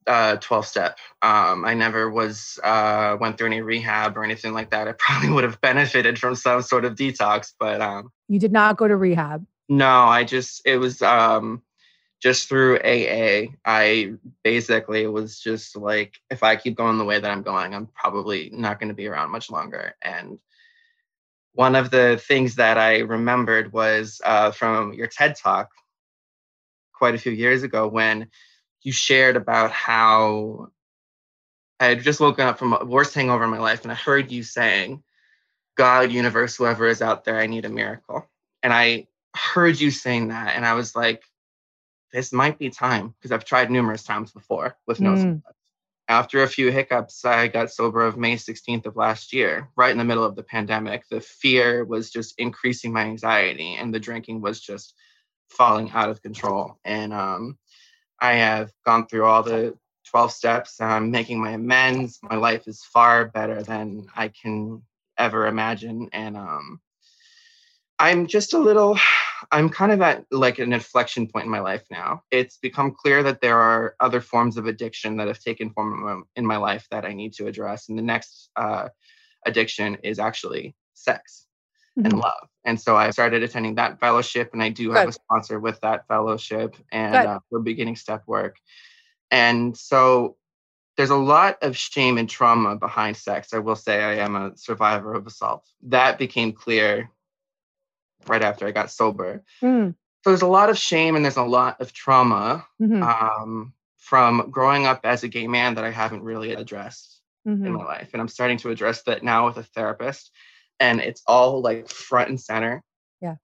uh, 0.10 0.38
12 0.38 0.66
step. 0.66 0.98
Um, 1.22 1.64
I 1.64 1.76
never 1.76 2.10
was 2.10 2.60
uh, 2.64 3.16
went 3.20 3.38
through 3.38 3.48
any 3.48 3.62
rehab 3.62 4.18
or 4.18 4.24
anything 4.24 4.54
like 4.54 4.72
that. 4.72 4.88
I 4.90 4.94
probably 4.94 5.30
would 5.30 5.44
have 5.44 5.62
benefited 5.62 6.18
from 6.18 6.36
some 6.36 6.62
sort 6.64 6.84
of 6.84 6.96
detox, 6.96 7.54
but 7.58 7.80
um, 7.80 8.12
you 8.28 8.40
did 8.40 8.52
not 8.52 8.78
go 8.78 8.88
to 8.88 8.98
rehab. 8.98 9.46
No, 9.70 9.88
I 9.88 10.24
just 10.24 10.64
it 10.66 10.78
was 10.78 11.02
um, 11.04 11.62
just 12.20 12.50
through 12.50 12.80
AA. 12.80 13.54
I 13.64 14.14
basically 14.44 15.06
was 15.06 15.40
just 15.40 15.78
like, 15.78 16.16
if 16.32 16.42
I 16.42 16.56
keep 16.56 16.76
going 16.76 16.98
the 16.98 17.06
way 17.06 17.20
that 17.20 17.32
I'm 17.32 17.44
going, 17.44 17.76
I'm 17.76 17.86
probably 17.88 18.50
not 18.52 18.80
going 18.80 18.90
to 18.90 18.96
be 18.96 19.08
around 19.08 19.30
much 19.30 19.52
longer. 19.52 19.96
And 20.02 20.40
one 21.54 21.76
of 21.76 21.92
the 21.92 22.20
things 22.28 22.56
that 22.56 22.80
I 22.80 23.00
remembered 23.00 23.74
was 23.74 24.22
uh, 24.26 24.52
from 24.52 24.94
your 24.94 25.08
TED 25.08 25.36
talk 25.36 25.70
quite 26.94 27.16
a 27.16 27.20
few 27.20 27.32
years 27.32 27.64
ago 27.64 27.88
when 27.88 28.28
you 28.82 28.92
shared 28.92 29.36
about 29.36 29.72
how 29.72 30.72
I 31.80 31.86
had 31.86 32.04
just 32.04 32.20
woken 32.20 32.48
up 32.48 32.60
from 32.60 32.74
a 32.74 32.86
worst 32.86 33.14
hangover 33.14 33.44
in 33.44 33.50
my 33.50 33.60
life, 33.60 33.84
and 33.84 33.92
I 33.92 33.96
heard 33.96 34.32
you 34.32 34.44
saying, 34.44 35.04
God, 35.76 36.12
universe, 36.12 36.56
whoever 36.56 36.88
is 36.88 37.02
out 37.02 37.24
there, 37.24 37.40
I 37.40 37.48
need 37.48 37.66
a 37.66 37.70
miracle. 37.70 38.30
And 38.62 38.74
I 38.74 39.08
heard 39.36 39.80
you 39.80 39.92
saying 39.92 40.30
that, 40.30 40.56
and 40.56 40.66
I 40.66 40.74
was 40.74 40.96
like, 40.96 41.24
this 42.12 42.34
might 42.34 42.58
be 42.58 42.70
time 42.70 43.14
because 43.18 43.32
I've 43.32 43.46
tried 43.46 43.72
numerous 43.72 44.04
times 44.04 44.32
before 44.32 44.76
with 44.88 45.00
no 45.00 45.14
mm. 45.14 45.42
After 46.08 46.42
a 46.42 46.48
few 46.48 46.72
hiccups, 46.72 47.24
I 47.24 47.50
got 47.50 47.72
sober 47.72 48.04
of 48.04 48.18
May 48.18 48.36
16th 48.36 48.88
of 48.88 48.96
last 48.96 49.32
year, 49.32 49.70
right 49.76 49.92
in 49.92 50.00
the 50.00 50.04
middle 50.04 50.24
of 50.24 50.36
the 50.36 50.42
pandemic. 50.42 51.04
The 51.08 51.22
fear 51.22 51.86
was 51.86 52.10
just 52.10 52.34
increasing 52.40 52.92
my 52.92 53.04
anxiety, 53.04 53.76
and 53.76 53.94
the 53.94 54.00
drinking 54.00 54.42
was 54.42 54.60
just 54.60 54.96
falling 55.50 55.92
out 55.92 56.10
of 56.10 56.24
control. 56.24 56.80
And 56.84 57.14
um, 57.14 57.60
I 58.22 58.34
have 58.34 58.72
gone 58.86 59.08
through 59.08 59.26
all 59.26 59.44
the 59.44 59.78
12 60.10 60.32
steps. 60.32 60.82
I'm 60.82 61.12
making 61.12 61.40
my 61.40 61.52
amends. 61.52 62.20
My 62.22 62.36
life 62.36 62.68
is 62.68 62.84
far 62.84 63.26
better 63.26 63.62
than 63.62 64.08
I 64.16 64.30
can 64.30 64.82
ever 65.18 65.48
imagine. 65.48 66.10
And 66.14 66.36
um, 66.36 66.82
I'm 68.00 68.28
just 68.28 68.54
a 68.54 68.58
little, 68.58 68.98
I'm 69.52 69.70
kind 69.70 69.92
of 69.92 70.02
at 70.02 70.26
like 70.32 70.60
an 70.60 70.74
inflection 70.74 71.28
point 71.28 71.46
in 71.46 71.52
my 71.52 71.60
life 71.60 71.84
now. 71.92 72.24
It's 72.32 72.58
become 72.58 72.96
clear 72.98 73.24
that 73.24 73.42
there 73.42 73.60
are 73.60 73.96
other 74.00 74.22
forms 74.22 74.58
of 74.58 74.68
addiction 74.68 75.18
that 75.18 75.28
have 75.28 75.40
taken 75.40 75.70
form 75.72 76.26
in 76.36 76.46
my 76.46 76.58
life 76.58 76.88
that 76.92 77.06
I 77.06 77.14
need 77.14 77.34
to 77.34 77.48
address. 77.48 77.90
And 77.90 77.98
the 77.98 78.04
next 78.04 78.50
uh, 78.56 78.90
addiction 79.46 79.98
is 80.04 80.20
actually 80.20 80.76
sex 80.94 81.46
mm-hmm. 82.00 82.06
and 82.06 82.20
love. 82.20 82.48
And 82.66 82.80
so 82.80 82.96
I 82.96 83.10
started 83.12 83.44
attending 83.44 83.76
that 83.76 84.00
fellowship, 84.00 84.52
and 84.54 84.62
I 84.62 84.70
do 84.70 84.88
Good. 84.88 84.98
have 84.98 85.10
a 85.10 85.14
sponsor 85.14 85.60
with 85.60 85.80
that 85.82 86.08
fellowship, 86.08 86.76
and 86.92 87.16
uh, 87.16 87.40
we're 87.50 87.60
beginning 87.60 87.96
step 87.96 88.24
work. 88.28 88.58
And 89.32 89.78
so 89.78 90.38
there's 90.98 91.10
a 91.10 91.16
lot 91.16 91.58
of 91.62 91.78
shame 91.78 92.18
and 92.18 92.30
trauma 92.30 92.76
behind 92.76 93.16
sex. 93.16 93.54
I 93.54 93.60
will 93.60 93.76
say 93.76 94.04
I 94.04 94.16
am 94.16 94.36
a 94.36 94.58
survivor 94.58 95.14
of 95.14 95.26
assault. 95.26 95.66
That 95.84 96.18
became 96.18 96.52
clear 96.52 97.10
right 98.28 98.42
after 98.42 98.68
I 98.68 98.72
got 98.72 98.92
sober. 98.92 99.44
Mm. 99.62 99.96
So 100.24 100.30
there's 100.30 100.42
a 100.42 100.48
lot 100.48 100.70
of 100.70 100.78
shame 100.78 101.16
and 101.16 101.24
there's 101.24 101.38
a 101.38 101.44
lot 101.44 101.80
of 101.80 101.94
trauma 101.94 102.66
mm-hmm. 102.82 103.02
um, 103.02 103.74
from 103.98 104.50
growing 104.52 104.86
up 104.86 105.02
as 105.06 105.24
a 105.24 105.30
gay 105.30 105.48
man 105.48 105.76
that 105.76 105.86
I 105.86 105.92
haven't 105.92 106.24
really 106.24 106.54
addressed 106.54 107.22
mm-hmm. 107.48 107.66
in 107.66 107.74
my 107.74 107.86
life. 107.86 108.10
And 108.12 108.22
I'm 108.22 108.28
starting 108.28 108.58
to 108.58 108.70
address 108.70 109.04
that 109.04 109.24
now 109.24 109.46
with 109.46 109.58
a 109.58 109.64
therapist 109.64 110.32
and 110.80 111.00
it's 111.00 111.22
all 111.28 111.62
like 111.62 111.90
front 111.90 112.30
and 112.30 112.40
center. 112.40 112.82
Yeah. 113.22 113.36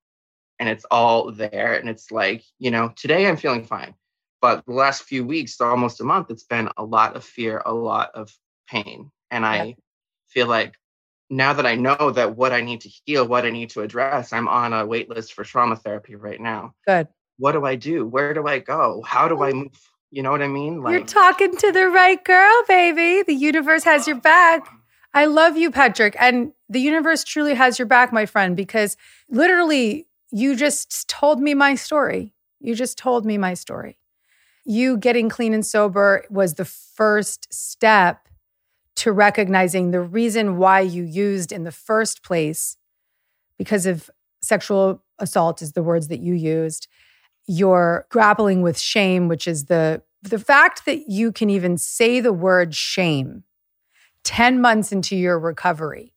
And 0.60 0.70
it's 0.70 0.86
all 0.92 1.32
there. 1.32 1.76
And 1.76 1.90
it's 1.90 2.12
like, 2.12 2.44
you 2.60 2.72
know, 2.72 2.94
today 2.96 3.28
I'm 3.28 3.38
feeling 3.38 3.66
fine, 3.66 3.94
but 4.42 4.66
the 4.66 4.74
last 4.74 5.04
few 5.04 5.26
weeks, 5.26 5.60
almost 5.60 6.02
a 6.02 6.04
month, 6.04 6.32
it's 6.32 6.46
been 6.46 6.70
a 6.78 6.84
lot 6.84 7.16
of 7.16 7.24
fear, 7.24 7.62
a 7.66 7.74
lot 7.74 8.12
of 8.14 8.34
pain. 8.68 9.12
And 9.32 9.46
I 9.46 9.76
feel 10.28 10.48
like 10.48 10.76
now 11.30 11.54
that 11.54 11.66
I 11.66 11.76
know 11.76 12.12
that 12.12 12.36
what 12.38 12.54
I 12.54 12.62
need 12.62 12.82
to 12.82 12.90
heal, 13.06 13.28
what 13.28 13.46
I 13.46 13.50
need 13.50 13.72
to 13.72 13.82
address, 13.82 14.32
I'm 14.32 14.48
on 14.48 14.74
a 14.74 14.86
wait 14.86 15.10
list 15.10 15.34
for 15.34 15.44
trauma 15.44 15.76
therapy 15.76 16.16
right 16.16 16.40
now. 16.40 16.74
Good. 16.88 17.08
What 17.38 17.52
do 17.54 17.66
I 17.66 17.76
do? 17.76 18.06
Where 18.06 18.34
do 18.34 18.48
I 18.48 18.60
go? 18.60 19.02
How 19.06 19.28
do 19.28 19.44
I 19.44 19.52
move? 19.52 19.72
You 20.12 20.24
know 20.24 20.32
what 20.32 20.42
I 20.42 20.48
mean? 20.48 20.82
You're 20.88 21.04
talking 21.04 21.58
to 21.58 21.72
the 21.74 21.88
right 21.90 22.24
girl, 22.24 22.64
baby. 22.68 23.24
The 23.24 23.34
universe 23.34 23.84
has 23.84 24.08
your 24.08 24.16
back. 24.22 24.66
I 25.16 25.26
love 25.26 25.56
you, 25.58 25.72
Patrick. 25.72 26.16
And 26.20 26.52
the 26.70 26.82
universe 26.82 27.24
truly 27.24 27.56
has 27.56 27.80
your 27.80 27.88
back, 27.88 28.12
my 28.12 28.26
friend, 28.26 28.56
because 28.56 28.98
literally 29.30 30.08
you 30.32 30.58
just 30.58 31.08
told 31.08 31.40
me 31.40 31.54
my 31.54 31.76
story. 31.76 32.34
You 32.60 32.76
just 32.76 32.98
told 32.98 33.26
me 33.26 33.38
my 33.38 33.54
story. 33.54 33.98
You 34.66 34.98
getting 34.98 35.30
clean 35.30 35.54
and 35.54 35.66
sober 35.66 36.26
was 36.30 36.56
the 36.56 36.66
first 36.66 37.54
step 37.54 38.28
to 38.98 39.14
recognizing 39.14 39.92
the 39.92 40.02
reason 40.02 40.58
why 40.58 40.82
you 40.82 41.04
used 41.04 41.54
in 41.54 41.64
the 41.64 41.72
first 41.72 42.22
place 42.22 42.76
because 43.58 43.86
of 43.86 44.10
sexual 44.42 45.02
assault 45.20 45.62
is 45.62 45.72
the 45.74 45.84
words 45.84 46.10
that 46.10 46.20
you 46.20 46.34
used 46.34 46.88
you're 47.48 48.06
grappling 48.10 48.62
with 48.62 48.78
shame 48.78 49.28
which 49.28 49.48
is 49.48 49.66
the 49.66 50.02
the 50.22 50.40
fact 50.40 50.86
that 50.86 51.10
you 51.10 51.32
can 51.32 51.50
even 51.50 51.78
say 51.78 52.20
the 52.20 52.34
word 52.34 52.76
shame 52.76 53.45
10 54.26 54.60
months 54.60 54.92
into 54.92 55.16
your 55.16 55.40
recovery 55.40 56.14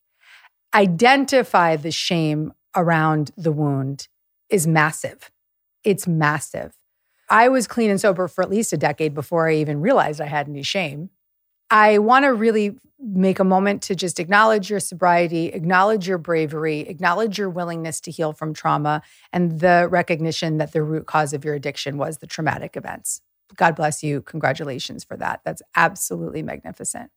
identify 0.74 1.76
the 1.76 1.90
shame 1.90 2.52
around 2.74 3.30
the 3.36 3.52
wound 3.52 4.08
is 4.50 4.66
massive 4.66 5.30
it's 5.84 6.06
massive 6.06 6.74
i 7.30 7.48
was 7.48 7.66
clean 7.66 7.90
and 7.90 8.00
sober 8.00 8.26
for 8.28 8.42
at 8.42 8.50
least 8.50 8.72
a 8.72 8.76
decade 8.76 9.14
before 9.14 9.48
i 9.48 9.54
even 9.54 9.80
realized 9.80 10.20
i 10.20 10.26
had 10.26 10.48
any 10.48 10.62
shame 10.62 11.10
I 11.70 11.98
want 11.98 12.24
to 12.24 12.32
really 12.32 12.76
make 13.00 13.38
a 13.38 13.44
moment 13.44 13.82
to 13.82 13.94
just 13.94 14.18
acknowledge 14.18 14.70
your 14.70 14.80
sobriety, 14.80 15.46
acknowledge 15.48 16.08
your 16.08 16.18
bravery, 16.18 16.80
acknowledge 16.80 17.38
your 17.38 17.50
willingness 17.50 18.00
to 18.00 18.10
heal 18.10 18.32
from 18.32 18.54
trauma, 18.54 19.02
and 19.32 19.60
the 19.60 19.86
recognition 19.90 20.58
that 20.58 20.72
the 20.72 20.82
root 20.82 21.06
cause 21.06 21.32
of 21.32 21.44
your 21.44 21.54
addiction 21.54 21.96
was 21.96 22.18
the 22.18 22.26
traumatic 22.26 22.76
events. 22.76 23.20
God 23.54 23.76
bless 23.76 24.02
you. 24.02 24.20
Congratulations 24.22 25.04
for 25.04 25.16
that. 25.16 25.40
That's 25.44 25.62
absolutely 25.76 26.42
magnificent. 26.42 27.10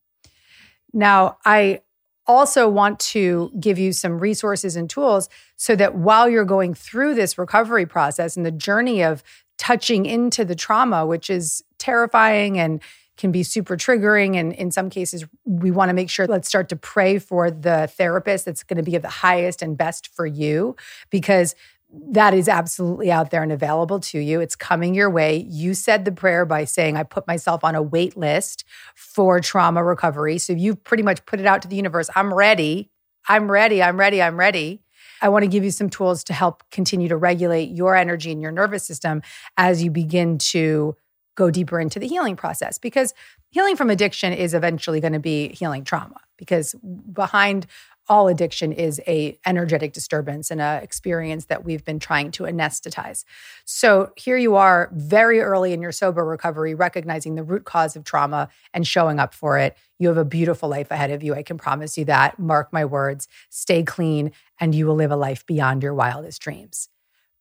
Now, 0.94 1.38
I 1.46 1.82
also 2.28 2.70
want 2.70 3.00
to 3.00 3.52
give 3.60 3.80
you 3.80 3.92
some 3.92 4.20
resources 4.20 4.76
and 4.76 4.90
tools 4.90 5.28
so 5.56 5.76
that 5.76 5.96
while 5.96 6.30
you're 6.30 6.46
going 6.46 6.74
through 6.74 7.16
this 7.16 7.38
recovery 7.38 7.86
process 7.86 8.38
and 8.38 8.46
the 8.46 8.52
journey 8.52 9.04
of 9.04 9.24
touching 9.58 10.06
into 10.06 10.46
the 10.46 10.56
trauma, 10.56 11.06
which 11.06 11.30
is 11.30 11.64
terrifying 11.78 12.60
and 12.60 12.82
can 13.18 13.32
be 13.32 13.44
super 13.44 13.78
triggering. 13.78 14.36
And 14.36 14.54
in 14.54 14.72
some 14.72 14.90
cases, 14.90 15.26
we 15.46 15.70
want 15.70 15.90
to 15.90 15.94
make 15.94 16.10
sure 16.10 16.26
let's 16.26 16.48
start 16.48 16.70
to 16.70 16.76
pray 16.76 17.20
for 17.20 17.52
the 17.52 17.88
therapist 17.96 18.46
that's 18.46 18.64
going 18.64 18.78
to 18.78 18.84
be 18.84 18.96
of 18.96 19.04
the 19.04 19.10
highest 19.10 19.62
and 19.62 19.78
best 19.78 20.08
for 20.16 20.26
you 20.26 20.76
because 21.12 21.54
that 21.94 22.34
is 22.34 22.48
absolutely 22.48 23.12
out 23.12 23.32
there 23.32 23.44
and 23.44 23.52
available 23.52 24.00
to 24.00 24.20
you. 24.20 24.40
It's 24.40 24.56
coming 24.56 24.94
your 24.96 25.10
way. 25.10 25.46
You 25.50 25.74
said 25.74 26.06
the 26.06 26.12
prayer 26.12 26.46
by 26.46 26.64
saying, 26.64 26.96
I 26.96 27.04
put 27.04 27.28
myself 27.28 27.64
on 27.64 27.76
a 27.76 27.82
wait 27.82 28.16
list 28.16 28.64
for 28.96 29.40
trauma 29.40 29.84
recovery. 29.84 30.38
So 30.38 30.54
you 30.54 30.76
pretty 30.76 31.04
much 31.04 31.26
put 31.26 31.40
it 31.40 31.46
out 31.46 31.62
to 31.64 31.68
the 31.68 31.76
universe. 31.76 32.10
I'm 32.16 32.34
ready. 32.34 32.90
I'm 33.28 33.52
ready. 33.52 33.84
I'm 33.84 34.00
ready. 34.00 34.22
I'm 34.22 34.38
ready. 34.38 34.82
I 35.22 35.30
want 35.30 35.44
to 35.44 35.48
give 35.48 35.64
you 35.64 35.72
some 35.72 35.90
tools 35.90 36.24
to 36.26 36.34
help 36.34 36.64
continue 36.72 37.10
to 37.10 37.18
regulate 37.18 37.70
your 37.70 37.96
energy 37.96 38.32
and 38.32 38.42
your 38.42 38.52
nervous 38.52 38.84
system 38.84 39.22
as 39.58 39.84
you 39.84 39.92
begin 39.92 40.38
to 40.38 40.96
go 41.36 41.52
deeper 41.52 41.80
into 41.80 42.00
the 42.00 42.08
healing 42.08 42.36
process 42.36 42.78
because 42.78 43.14
healing 43.50 43.76
from 43.76 43.90
addiction 43.90 44.34
is 44.34 44.54
eventually 44.54 45.00
going 45.00 45.14
to 45.14 45.20
be 45.20 45.50
healing 45.50 45.84
trauma 45.84 46.20
because 46.38 46.76
behind 47.14 47.68
all 48.12 48.28
addiction 48.28 48.74
is 48.74 49.00
a 49.08 49.40
energetic 49.46 49.94
disturbance 49.94 50.52
and 50.52 50.60
a 50.60 50.82
experience 50.84 51.46
that 51.46 51.64
we've 51.64 51.86
been 51.86 51.98
trying 51.98 52.30
to 52.30 52.44
anesthetize. 52.44 53.24
So 53.64 54.12
here 54.18 54.36
you 54.36 54.58
are 54.58 54.90
very 54.92 55.40
early 55.40 55.72
in 55.72 55.82
your 55.82 55.94
sober 55.94 56.26
recovery 56.26 56.76
recognizing 56.76 57.36
the 57.36 57.44
root 57.44 57.64
cause 57.64 57.96
of 57.96 58.04
trauma 58.04 58.50
and 58.74 58.86
showing 58.86 59.18
up 59.18 59.34
for 59.34 59.58
it. 59.58 59.78
You 59.98 60.10
have 60.10 60.18
a 60.18 60.26
beautiful 60.26 60.68
life 60.68 60.92
ahead 60.92 61.10
of 61.10 61.24
you. 61.24 61.34
I 61.34 61.42
can 61.42 61.58
promise 61.58 61.98
you 61.98 62.04
that. 62.04 62.38
Mark 62.38 62.74
my 62.74 62.84
words. 62.84 63.30
Stay 63.50 63.82
clean 63.82 64.34
and 64.60 64.76
you 64.76 64.88
will 64.88 64.96
live 64.96 65.12
a 65.12 65.16
life 65.16 65.46
beyond 65.46 65.82
your 65.82 65.94
wildest 65.94 66.42
dreams. 66.42 66.90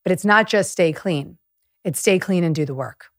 But 0.05 0.13
it's 0.13 0.23
not 0.23 0.47
just 0.47 0.71
stay 0.71 0.93
clean. 0.93 1.37
It's 1.83 1.99
stay 1.99 2.17
clean 2.17 2.45
and 2.45 2.55
do 2.55 2.63
the 2.63 2.73
work. 2.73 3.10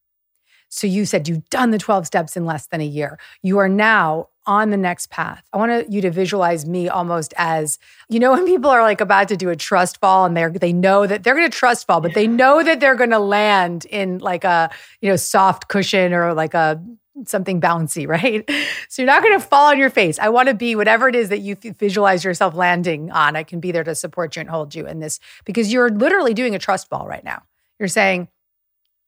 So 0.75 0.87
you 0.87 1.05
said 1.05 1.29
you've 1.29 1.49
done 1.51 1.71
the 1.71 1.79
12 1.79 2.07
steps 2.07 2.35
in 2.35 2.47
less 2.47 2.67
than 2.67 2.81
a 2.81 2.87
year. 2.87 3.19
You 3.43 3.59
are 3.59 3.69
now 3.69 4.29
on 4.47 4.71
the 4.71 4.77
next 4.79 5.11
path. 5.11 5.47
I 5.53 5.59
want 5.59 5.93
you 5.93 6.01
to 6.01 6.11
visualize 6.11 6.65
me 6.65 6.89
almost 6.89 7.35
as, 7.37 7.79
you 8.09 8.19
know, 8.19 8.33
when 8.33 8.47
people 8.47 8.71
are 8.71 8.81
like 8.81 9.03
about 9.03 9.29
to 9.29 9.37
do 9.37 9.51
a 9.51 9.57
trust 9.57 10.01
fall 10.01 10.25
and 10.25 10.35
they're 10.35 10.51
they 10.51 10.73
know 10.73 11.07
that 11.07 11.25
they're 11.25 11.35
going 11.35 11.49
to 11.49 11.57
trust 11.57 11.87
fall, 11.87 12.01
but 12.01 12.15
they 12.15 12.27
know 12.27 12.63
that 12.63 12.81
they're 12.81 12.95
going 12.95 13.11
to 13.11 13.19
land 13.19 13.85
in 13.85 14.19
like 14.19 14.45
a, 14.45 14.71
you 15.03 15.11
know, 15.11 15.17
soft 15.17 15.69
cushion 15.69 16.15
or 16.15 16.33
like 16.33 16.55
a 16.55 16.83
something 17.27 17.61
bouncy, 17.61 18.09
right? 18.09 18.49
So 18.89 19.03
you're 19.03 19.13
not 19.13 19.23
going 19.23 19.39
to 19.39 19.45
fall 19.45 19.69
on 19.69 19.79
your 19.79 19.91
face. 19.91 20.19
I 20.19 20.31
want 20.31 20.49
to 20.49 20.55
be 20.55 20.75
whatever 20.75 21.07
it 21.07 21.15
is 21.15 21.29
that 21.29 21.41
you 21.41 21.55
visualize 21.79 22.25
yourself 22.25 22.55
landing 22.55 23.11
on. 23.11 23.37
I 23.37 23.43
can 23.43 23.61
be 23.61 23.73
there 23.73 23.85
to 23.85 23.95
support 23.95 24.37
you 24.37 24.41
and 24.41 24.49
hold 24.49 24.75
you 24.75 24.87
in 24.87 25.01
this 25.01 25.21
because 25.45 25.71
you're 25.71 25.91
literally 25.91 26.33
doing 26.33 26.55
a 26.55 26.59
trust 26.59 26.89
fall 26.89 27.07
right 27.07 27.25
now. 27.25 27.43
You're 27.79 27.89
saying, 27.89 28.29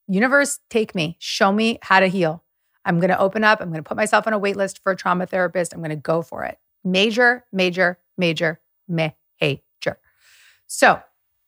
universe, 0.09 0.61
take 0.71 0.95
me, 0.95 1.17
show 1.19 1.53
me 1.53 1.79
how 1.83 2.01
to 2.01 2.07
heal. 2.07 2.43
I'm 2.85 3.01
going 3.01 3.11
to 3.11 3.19
open 3.19 3.45
up. 3.45 3.61
I'm 3.61 3.71
going 3.71 3.83
to 3.83 3.89
put 3.89 3.97
myself 3.97 4.27
on 4.27 4.33
a 4.33 4.39
wait 4.39 4.57
list 4.57 4.83
for 4.83 4.93
a 4.93 4.97
trauma 4.97 5.27
therapist. 5.27 5.73
I'm 5.73 5.81
going 5.81 5.91
to 5.91 5.97
go 5.97 6.23
for 6.23 6.45
it. 6.45 6.59
Major, 6.85 7.45
major, 7.53 7.99
major, 8.19 8.61
major. 8.89 9.21
So, 10.67 11.01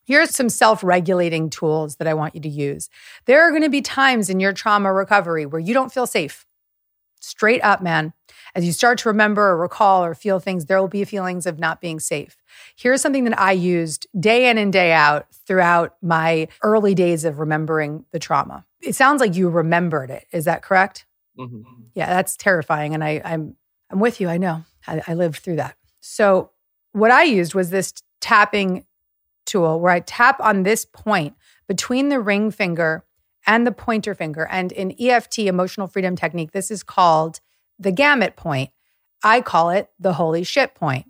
here's 0.05 0.35
some 0.35 0.49
self 0.49 0.85
regulating 0.85 1.51
tools 1.51 1.97
that 1.97 2.07
I 2.07 2.15
want 2.15 2.35
you 2.35 2.41
to 2.43 2.49
use. 2.49 2.89
There 3.25 3.43
are 3.43 3.51
going 3.51 3.63
to 3.63 3.69
be 3.69 3.83
times 3.83 4.31
in 4.31 4.41
your 4.41 4.53
trauma 4.53 4.93
recovery 4.93 5.47
where 5.47 5.61
you 5.61 5.75
don't 5.75 5.93
feel 5.93 6.07
safe. 6.07 6.47
Straight 7.21 7.63
up, 7.63 7.83
man. 7.83 8.13
As 8.55 8.65
you 8.65 8.73
start 8.73 8.99
to 8.99 9.09
remember 9.09 9.49
or 9.49 9.57
recall 9.57 10.05
or 10.05 10.15
feel 10.15 10.39
things, 10.39 10.67
there 10.67 10.81
will 10.81 10.89
be 10.89 11.05
feelings 11.05 11.47
of 11.47 11.59
not 11.59 11.81
being 11.81 11.99
safe. 11.99 12.37
Here's 12.77 13.01
something 13.01 13.25
that 13.25 13.39
I 13.39 13.53
used 13.53 14.07
day 14.19 14.49
in 14.51 14.59
and 14.59 14.73
day 14.73 14.93
out 14.93 15.27
throughout 15.47 15.97
my 16.03 16.49
early 16.63 16.95
days 16.95 17.25
of 17.25 17.39
remembering 17.39 18.05
the 18.13 18.19
trauma. 18.19 18.65
It 18.81 18.95
sounds 18.95 19.21
like 19.21 19.35
you 19.37 19.49
remembered 19.49 20.11
it. 20.11 20.27
Is 20.33 20.45
that 20.45 20.63
correct? 20.63 21.07
Mhm. 21.39 21.65
Yeah, 21.95 22.07
that's 22.07 22.37
terrifying. 22.37 22.95
And 22.95 23.03
I, 23.05 23.21
I'm 23.25 23.57
I'm 23.91 24.01
with 24.01 24.21
you. 24.21 24.29
I 24.29 24.39
know. 24.39 24.65
I, 24.87 25.03
I 25.07 25.15
lived 25.15 25.39
through 25.39 25.57
that. 25.57 25.77
So 26.01 26.51
what 26.93 27.11
I 27.11 27.23
used 27.25 27.55
was 27.55 27.71
this 27.71 27.93
tapping 28.21 28.85
tool 29.45 29.79
where 29.81 29.93
I 29.93 30.01
tap 30.01 30.41
on 30.41 30.63
this 30.65 30.85
point 30.85 31.35
between 31.69 32.09
the 32.09 32.21
ring 32.21 32.51
finger 32.51 33.05
and 33.47 33.67
the 33.67 33.73
pointer 33.73 34.15
finger. 34.15 34.47
And 34.51 34.73
in 34.73 34.95
EFT, 35.01 35.41
emotional 35.41 35.87
freedom 35.87 36.17
technique, 36.17 36.53
this 36.53 36.71
is 36.71 36.83
called 36.83 37.41
the 37.79 37.93
gamut 37.93 38.35
point. 38.37 38.71
I 39.23 39.41
call 39.41 39.71
it 39.71 39.91
the 40.01 40.15
holy 40.15 40.43
shit 40.43 40.75
point. 40.75 41.07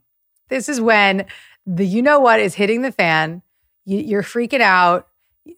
This 0.49 0.69
is 0.69 0.81
when 0.81 1.27
the 1.67 1.87
you 1.87 2.03
know 2.03 2.21
what 2.21 2.41
is 2.41 2.55
hitting 2.55 2.83
the 2.83 2.93
fan. 2.93 3.43
You, 3.85 3.99
you're 3.99 4.23
freaking 4.23 4.61
out. 4.61 5.09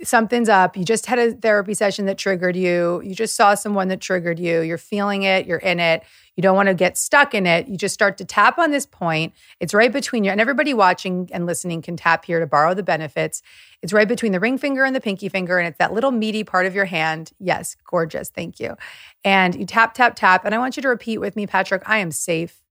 Something's 0.02 0.50
up. 0.50 0.76
You 0.76 0.84
just 0.84 1.06
had 1.06 1.18
a 1.18 1.32
therapy 1.32 1.72
session 1.72 2.04
that 2.06 2.18
triggered 2.18 2.56
you. 2.56 3.00
You 3.02 3.14
just 3.14 3.34
saw 3.34 3.54
someone 3.54 3.88
that 3.88 4.02
triggered 4.02 4.38
you. 4.38 4.60
You're 4.60 4.76
feeling 4.76 5.22
it. 5.22 5.46
You're 5.46 5.58
in 5.58 5.80
it. 5.80 6.02
You 6.36 6.42
don't 6.42 6.54
want 6.54 6.68
to 6.68 6.74
get 6.74 6.98
stuck 6.98 7.34
in 7.34 7.46
it. 7.46 7.68
You 7.68 7.76
just 7.76 7.94
start 7.94 8.18
to 8.18 8.24
tap 8.24 8.58
on 8.58 8.70
this 8.70 8.84
point. 8.84 9.32
It's 9.60 9.72
right 9.72 9.90
between 9.90 10.24
you. 10.24 10.30
And 10.30 10.40
everybody 10.40 10.74
watching 10.74 11.28
and 11.32 11.46
listening 11.46 11.80
can 11.80 11.96
tap 11.96 12.26
here 12.26 12.38
to 12.38 12.46
borrow 12.46 12.74
the 12.74 12.82
benefits. 12.82 13.42
It's 13.82 13.92
right 13.92 14.06
between 14.06 14.32
the 14.32 14.40
ring 14.40 14.58
finger 14.58 14.84
and 14.84 14.94
the 14.94 15.00
pinky 15.00 15.28
finger. 15.30 15.58
And 15.58 15.66
it's 15.66 15.78
that 15.78 15.94
little 15.94 16.10
meaty 16.10 16.44
part 16.44 16.66
of 16.66 16.74
your 16.74 16.84
hand. 16.84 17.32
Yes, 17.40 17.76
gorgeous. 17.84 18.28
Thank 18.28 18.60
you. 18.60 18.76
And 19.24 19.54
you 19.54 19.64
tap, 19.64 19.94
tap, 19.94 20.16
tap. 20.16 20.44
And 20.44 20.54
I 20.54 20.58
want 20.58 20.76
you 20.76 20.82
to 20.82 20.88
repeat 20.88 21.18
with 21.18 21.34
me, 21.34 21.46
Patrick 21.46 21.82
I 21.86 21.98
am 21.98 22.12
safe. 22.12 22.62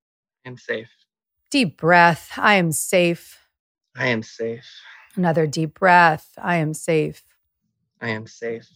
I'm 0.45 0.57
safe. 0.57 0.96
Deep 1.49 1.77
breath. 1.77 2.31
I 2.37 2.55
am 2.55 2.71
safe. 2.71 3.47
I 3.95 4.07
am 4.07 4.21
safe. 4.21 4.65
Another 5.15 5.47
deep 5.47 5.79
breath. 5.79 6.29
I 6.37 6.57
am 6.57 6.73
safe. 6.73 7.23
I 8.01 8.09
am 8.09 8.27
safe. 8.27 8.69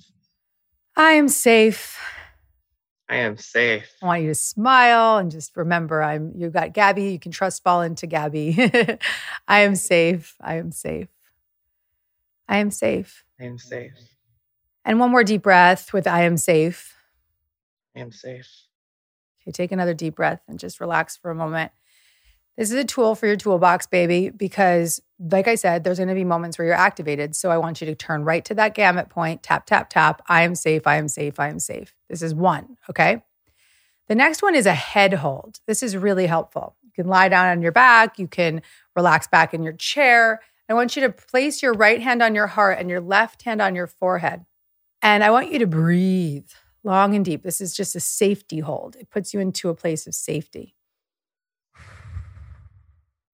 I 0.95 1.11
am 1.13 1.27
safe. 1.27 1.99
I 3.09 3.17
am 3.17 3.37
safe. 3.37 3.91
I 4.01 4.05
want 4.05 4.21
you 4.21 4.29
to 4.29 4.35
smile 4.35 5.17
and 5.17 5.29
just 5.29 5.55
remember 5.57 6.01
I'm 6.01 6.31
you 6.35 6.49
got 6.49 6.73
Gabby. 6.73 7.11
You 7.11 7.19
can 7.19 7.33
trust 7.33 7.61
fall 7.61 7.81
into 7.81 8.07
Gabby. 8.07 8.55
I 9.47 9.59
am 9.59 9.75
safe. 9.75 10.35
I 10.39 10.55
am 10.55 10.71
safe. 10.71 11.09
I 12.47 12.57
am 12.57 12.71
safe. 12.71 13.25
I 13.39 13.43
am 13.43 13.57
safe. 13.57 13.91
And 14.85 14.99
one 14.99 15.11
more 15.11 15.25
deep 15.25 15.43
breath 15.43 15.91
with 15.91 16.07
I 16.07 16.23
am 16.23 16.37
safe. 16.37 16.95
I 17.95 17.99
am 17.99 18.11
safe. 18.13 18.47
Okay, 19.43 19.51
take 19.51 19.71
another 19.71 19.93
deep 19.93 20.15
breath 20.15 20.41
and 20.47 20.57
just 20.57 20.79
relax 20.79 21.17
for 21.17 21.31
a 21.31 21.35
moment. 21.35 21.71
This 22.57 22.69
is 22.69 22.77
a 22.77 22.83
tool 22.83 23.15
for 23.15 23.27
your 23.27 23.37
toolbox, 23.37 23.87
baby, 23.87 24.29
because 24.29 25.01
like 25.19 25.47
I 25.47 25.55
said, 25.55 25.83
there's 25.83 25.97
going 25.97 26.09
to 26.09 26.15
be 26.15 26.23
moments 26.23 26.57
where 26.57 26.65
you're 26.65 26.75
activated. 26.75 27.35
So 27.35 27.49
I 27.49 27.57
want 27.57 27.81
you 27.81 27.87
to 27.87 27.95
turn 27.95 28.23
right 28.23 28.43
to 28.45 28.55
that 28.55 28.75
gamut 28.75 29.09
point, 29.09 29.41
tap, 29.43 29.65
tap, 29.65 29.89
tap. 29.89 30.21
I 30.27 30.43
am 30.43 30.55
safe. 30.55 30.85
I 30.85 30.97
am 30.97 31.07
safe. 31.07 31.39
I 31.39 31.49
am 31.49 31.59
safe. 31.59 31.95
This 32.09 32.21
is 32.21 32.33
one. 32.33 32.77
Okay. 32.89 33.23
The 34.07 34.15
next 34.15 34.41
one 34.41 34.55
is 34.55 34.65
a 34.65 34.73
head 34.73 35.13
hold. 35.13 35.59
This 35.67 35.81
is 35.81 35.95
really 35.95 36.25
helpful. 36.25 36.75
You 36.83 36.91
can 36.91 37.07
lie 37.07 37.29
down 37.29 37.47
on 37.47 37.61
your 37.61 37.71
back, 37.71 38.19
you 38.19 38.27
can 38.27 38.61
relax 38.95 39.25
back 39.27 39.53
in 39.53 39.63
your 39.63 39.73
chair. 39.73 40.41
I 40.67 40.73
want 40.73 40.95
you 40.95 41.01
to 41.03 41.09
place 41.09 41.61
your 41.61 41.73
right 41.73 42.01
hand 42.01 42.21
on 42.21 42.35
your 42.35 42.47
heart 42.47 42.77
and 42.79 42.89
your 42.89 42.99
left 42.99 43.43
hand 43.43 43.61
on 43.61 43.75
your 43.75 43.87
forehead. 43.87 44.45
And 45.01 45.23
I 45.23 45.31
want 45.31 45.51
you 45.51 45.59
to 45.59 45.67
breathe 45.67 46.49
long 46.83 47.15
and 47.15 47.23
deep. 47.23 47.43
This 47.43 47.61
is 47.61 47.73
just 47.73 47.95
a 47.95 47.99
safety 48.01 48.59
hold, 48.59 48.95
it 48.97 49.09
puts 49.09 49.33
you 49.33 49.39
into 49.39 49.69
a 49.69 49.75
place 49.75 50.05
of 50.07 50.13
safety. 50.13 50.75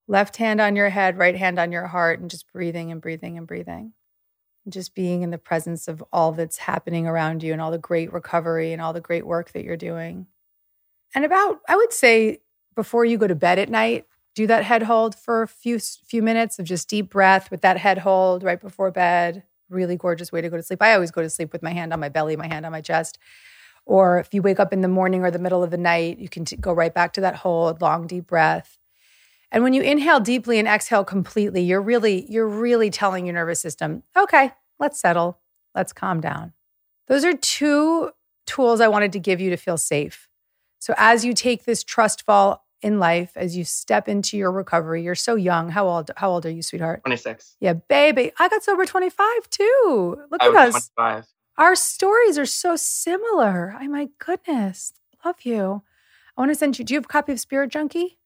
Left 0.08 0.38
hand 0.38 0.62
on 0.62 0.76
your 0.76 0.90
head, 0.90 1.18
right 1.18 1.36
hand 1.36 1.60
on 1.60 1.72
your 1.72 1.88
heart, 1.88 2.20
and 2.20 2.30
just 2.30 2.52
breathing 2.52 2.92
and 2.92 3.02
breathing 3.02 3.38
and 3.38 3.46
breathing. 3.46 3.94
And 4.64 4.74
just 4.74 4.96
being 4.96 5.22
in 5.22 5.32
the 5.32 5.38
presence 5.38 5.88
of 5.88 6.04
all 6.14 6.32
that's 6.32 6.58
happening 6.58 7.08
around 7.08 7.44
you 7.44 7.52
and 7.52 7.62
all 7.62 7.72
the 7.72 7.78
great 7.78 8.14
recovery 8.14 8.74
and 8.74 8.82
all 8.82 8.94
the 8.94 9.02
great 9.02 9.26
work 9.26 9.52
that 9.52 9.64
you're 9.64 9.78
doing. 9.78 10.28
And 11.14 11.26
about, 11.26 11.60
I 11.68 11.76
would 11.76 11.94
say, 11.94 12.40
before 12.76 13.06
you 13.06 13.18
go 13.18 13.28
to 13.28 13.36
bed 13.36 13.60
at 13.60 13.70
night, 13.70 14.06
do 14.36 14.48
that 14.48 14.64
head 14.64 14.84
hold 14.84 15.16
for 15.16 15.42
a 15.42 15.48
few 15.48 15.80
few 15.80 16.22
minutes 16.22 16.60
of 16.60 16.66
just 16.66 16.88
deep 16.88 17.10
breath 17.10 17.50
with 17.50 17.62
that 17.62 17.78
head 17.78 17.98
hold 17.98 18.44
right 18.44 18.62
before 18.62 18.92
bed. 18.92 19.44
Really 19.68 19.98
gorgeous 19.98 20.32
way 20.32 20.42
to 20.42 20.50
go 20.50 20.58
to 20.58 20.64
sleep. 20.64 20.82
I 20.82 20.94
always 20.94 21.12
go 21.12 21.24
to 21.24 21.30
sleep 21.30 21.52
with 21.52 21.64
my 21.64 21.74
hand 21.74 21.92
on 21.92 22.00
my 22.00 22.10
belly, 22.10 22.36
my 22.36 22.48
hand 22.48 22.66
on 22.66 22.72
my 22.72 22.82
chest. 22.82 23.18
Or 23.86 24.20
if 24.20 24.34
you 24.34 24.42
wake 24.42 24.60
up 24.60 24.74
in 24.74 24.82
the 24.82 24.88
morning 24.88 25.24
or 25.24 25.32
the 25.32 25.40
middle 25.40 25.64
of 25.64 25.72
the 25.72 25.78
night, 25.78 26.20
you 26.20 26.30
can 26.30 26.46
t- 26.46 26.56
go 26.56 26.72
right 26.72 26.94
back 26.94 27.14
to 27.14 27.22
that 27.22 27.38
hold, 27.38 27.82
long 27.82 28.06
deep 28.06 28.28
breath. 28.28 28.78
And 29.51 29.63
when 29.63 29.74
you 29.74 29.82
inhale 29.82 30.20
deeply 30.20 30.60
and 30.60 30.68
exhale 30.68 31.04
completely, 31.06 31.62
you're 31.62 31.82
really 31.82 32.30
you're 32.30 32.48
really 32.48 32.89
telling 32.89 33.25
your 33.25 33.34
nervous 33.36 33.62
system, 33.62 34.04
"Okay, 34.16 34.51
let's 34.80 35.00
settle. 35.00 35.39
Let's 35.74 35.94
calm 35.94 36.20
down." 36.22 36.54
Those 37.08 37.24
are 37.24 37.34
two 37.34 38.12
tools 38.46 38.82
I 38.82 38.88
wanted 38.88 39.13
to 39.13 39.20
give 39.20 39.39
you 39.39 39.50
to 39.51 39.58
feel 39.58 39.77
safe. 39.77 40.27
So 40.80 40.94
as 40.98 41.24
you 41.24 41.34
take 41.34 41.66
this 41.66 41.84
trust 41.84 42.24
fall 42.24 42.66
in 42.82 43.00
life, 43.00 43.32
as 43.36 43.58
you 43.58 43.63
step 43.63 44.08
into 44.08 44.38
your 44.38 44.51
recovery, 44.51 45.01
you're 45.01 45.16
so 45.16 45.36
young. 45.36 45.70
How 45.70 45.88
old 45.88 46.12
how 46.18 46.30
old 46.30 46.46
are 46.46 46.51
you, 46.51 46.62
sweetheart? 46.62 47.01
26. 47.04 47.56
Yeah, 47.60 47.74
baby. 47.74 48.32
I 48.39 48.50
got 48.50 48.63
sober 48.63 48.86
25 48.86 49.50
too. 49.50 50.22
Look 50.30 50.44
I 50.44 50.48
at 50.48 50.56
us. 50.56 50.89
25. 50.96 51.25
Our 51.58 51.75
stories 51.75 52.38
are 52.38 52.46
so 52.46 52.75
similar. 52.75 53.75
Oh 53.82 53.88
my 53.88 54.10
goodness. 54.20 54.94
Love 55.25 55.42
you. 55.42 55.82
I 56.38 56.42
want 56.42 56.51
to 56.51 56.56
send 56.56 56.77
you. 56.77 56.86
Do 56.86 56.94
you 56.94 56.98
have 57.00 57.06
a 57.06 57.08
copy 57.08 57.32
of 57.32 57.39
Spirit 57.39 57.72
Junkie? 57.72 58.20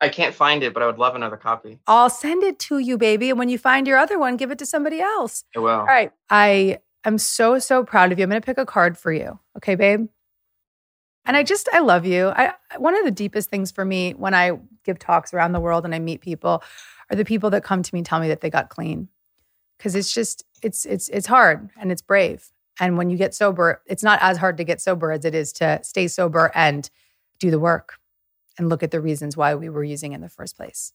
I 0.00 0.08
can't 0.08 0.34
find 0.34 0.62
it, 0.62 0.74
but 0.74 0.82
I 0.82 0.86
would 0.86 0.98
love 0.98 1.14
another 1.14 1.36
copy. 1.36 1.78
I'll 1.86 2.10
send 2.10 2.42
it 2.42 2.58
to 2.60 2.78
you, 2.78 2.98
baby. 2.98 3.30
And 3.30 3.38
when 3.38 3.48
you 3.48 3.58
find 3.58 3.86
your 3.86 3.96
other 3.96 4.18
one, 4.18 4.36
give 4.36 4.50
it 4.50 4.58
to 4.58 4.66
somebody 4.66 5.00
else. 5.00 5.44
I 5.56 5.60
will. 5.60 5.70
All 5.70 5.84
right. 5.84 6.12
I 6.28 6.78
am 7.04 7.16
so, 7.16 7.58
so 7.58 7.84
proud 7.84 8.12
of 8.12 8.18
you. 8.18 8.24
I'm 8.24 8.30
going 8.30 8.40
to 8.40 8.44
pick 8.44 8.58
a 8.58 8.66
card 8.66 8.98
for 8.98 9.12
you. 9.12 9.38
Okay, 9.56 9.76
babe? 9.76 10.08
And 11.24 11.36
I 11.36 11.42
just, 11.42 11.68
I 11.72 11.78
love 11.78 12.04
you. 12.04 12.28
I 12.28 12.52
one 12.76 12.94
of 12.94 13.04
the 13.04 13.10
deepest 13.10 13.48
things 13.48 13.70
for 13.70 13.84
me 13.84 14.12
when 14.12 14.34
I 14.34 14.58
give 14.84 14.98
talks 14.98 15.32
around 15.32 15.52
the 15.52 15.60
world 15.60 15.86
and 15.86 15.94
I 15.94 15.98
meet 15.98 16.20
people 16.20 16.62
are 17.10 17.16
the 17.16 17.24
people 17.24 17.48
that 17.50 17.64
come 17.64 17.82
to 17.82 17.94
me 17.94 18.00
and 18.00 18.06
tell 18.06 18.20
me 18.20 18.28
that 18.28 18.42
they 18.42 18.50
got 18.50 18.68
clean. 18.68 19.08
Cause 19.78 19.94
it's 19.94 20.12
just, 20.12 20.44
it's 20.62 20.86
it's 20.86 21.08
it's 21.08 21.26
hard 21.26 21.70
and 21.78 21.90
it's 21.90 22.02
brave. 22.02 22.50
And 22.80 22.96
when 22.98 23.10
you 23.10 23.16
get 23.16 23.34
sober, 23.34 23.82
it's 23.86 24.02
not 24.02 24.18
as 24.22 24.36
hard 24.38 24.56
to 24.58 24.64
get 24.64 24.80
sober 24.80 25.12
as 25.12 25.24
it 25.24 25.34
is 25.34 25.52
to 25.54 25.80
stay 25.82 26.08
sober 26.08 26.50
and 26.54 26.88
do 27.38 27.50
the 27.50 27.58
work 27.58 27.98
and 28.58 28.68
look 28.68 28.82
at 28.82 28.90
the 28.90 29.00
reasons 29.00 29.36
why 29.36 29.54
we 29.54 29.68
were 29.68 29.84
using 29.84 30.12
in 30.12 30.20
the 30.20 30.28
first 30.28 30.56
place. 30.56 30.92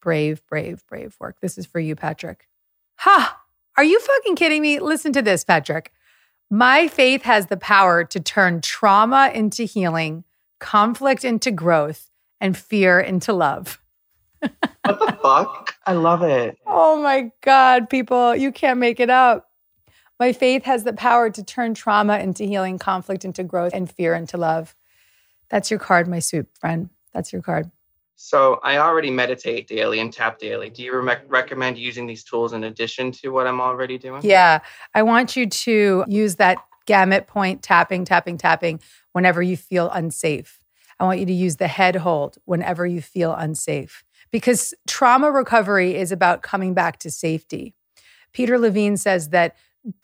Brave, 0.00 0.46
brave, 0.46 0.84
brave 0.86 1.16
work. 1.18 1.40
This 1.40 1.58
is 1.58 1.66
for 1.66 1.80
you, 1.80 1.96
Patrick. 1.96 2.48
Ha! 2.98 3.40
Are 3.76 3.84
you 3.84 3.98
fucking 4.00 4.36
kidding 4.36 4.62
me? 4.62 4.80
Listen 4.80 5.12
to 5.12 5.22
this, 5.22 5.44
Patrick. 5.44 5.92
My 6.50 6.88
faith 6.88 7.22
has 7.22 7.46
the 7.46 7.56
power 7.56 8.04
to 8.04 8.20
turn 8.20 8.60
trauma 8.60 9.30
into 9.34 9.64
healing, 9.64 10.24
conflict 10.60 11.24
into 11.24 11.50
growth, 11.50 12.10
and 12.40 12.56
fear 12.56 13.00
into 13.00 13.32
love. 13.32 13.80
What 14.84 15.00
the 15.00 15.18
fuck? 15.22 15.74
I 15.84 15.92
love 15.92 16.22
it. 16.22 16.56
Oh 16.66 17.02
my 17.02 17.30
God, 17.42 17.90
people, 17.90 18.34
you 18.34 18.50
can't 18.50 18.78
make 18.78 19.00
it 19.00 19.10
up. 19.10 19.50
My 20.18 20.32
faith 20.32 20.64
has 20.64 20.84
the 20.84 20.94
power 20.94 21.28
to 21.28 21.44
turn 21.44 21.74
trauma 21.74 22.18
into 22.18 22.44
healing, 22.44 22.78
conflict 22.78 23.22
into 23.22 23.44
growth, 23.44 23.74
and 23.74 23.90
fear 23.90 24.14
into 24.14 24.38
love. 24.38 24.74
That's 25.50 25.70
your 25.70 25.80
card, 25.80 26.08
my 26.08 26.18
sweet 26.18 26.46
friend. 26.58 26.90
That's 27.12 27.32
your 27.32 27.42
card. 27.42 27.70
So 28.16 28.58
I 28.64 28.78
already 28.78 29.10
meditate 29.10 29.68
daily 29.68 30.00
and 30.00 30.12
tap 30.12 30.38
daily. 30.38 30.70
Do 30.70 30.82
you 30.82 30.98
re- 30.98 31.18
recommend 31.28 31.78
using 31.78 32.06
these 32.06 32.24
tools 32.24 32.52
in 32.52 32.64
addition 32.64 33.12
to 33.12 33.28
what 33.28 33.46
I'm 33.46 33.60
already 33.60 33.96
doing? 33.96 34.22
Yeah. 34.24 34.58
I 34.94 35.02
want 35.04 35.36
you 35.36 35.48
to 35.48 36.04
use 36.08 36.34
that 36.36 36.58
gamut 36.86 37.28
point 37.28 37.62
tapping, 37.62 38.04
tapping, 38.04 38.36
tapping 38.36 38.80
whenever 39.12 39.40
you 39.40 39.56
feel 39.56 39.88
unsafe. 39.90 40.60
I 40.98 41.04
want 41.04 41.20
you 41.20 41.26
to 41.26 41.32
use 41.32 41.56
the 41.56 41.68
head 41.68 41.96
hold 41.96 42.38
whenever 42.44 42.86
you 42.86 43.00
feel 43.00 43.32
unsafe 43.34 44.04
because 44.32 44.74
trauma 44.86 45.30
recovery 45.30 45.94
is 45.94 46.10
about 46.10 46.42
coming 46.42 46.74
back 46.74 46.98
to 47.00 47.10
safety. 47.10 47.74
Peter 48.32 48.58
Levine 48.58 48.96
says 48.96 49.28
that 49.28 49.54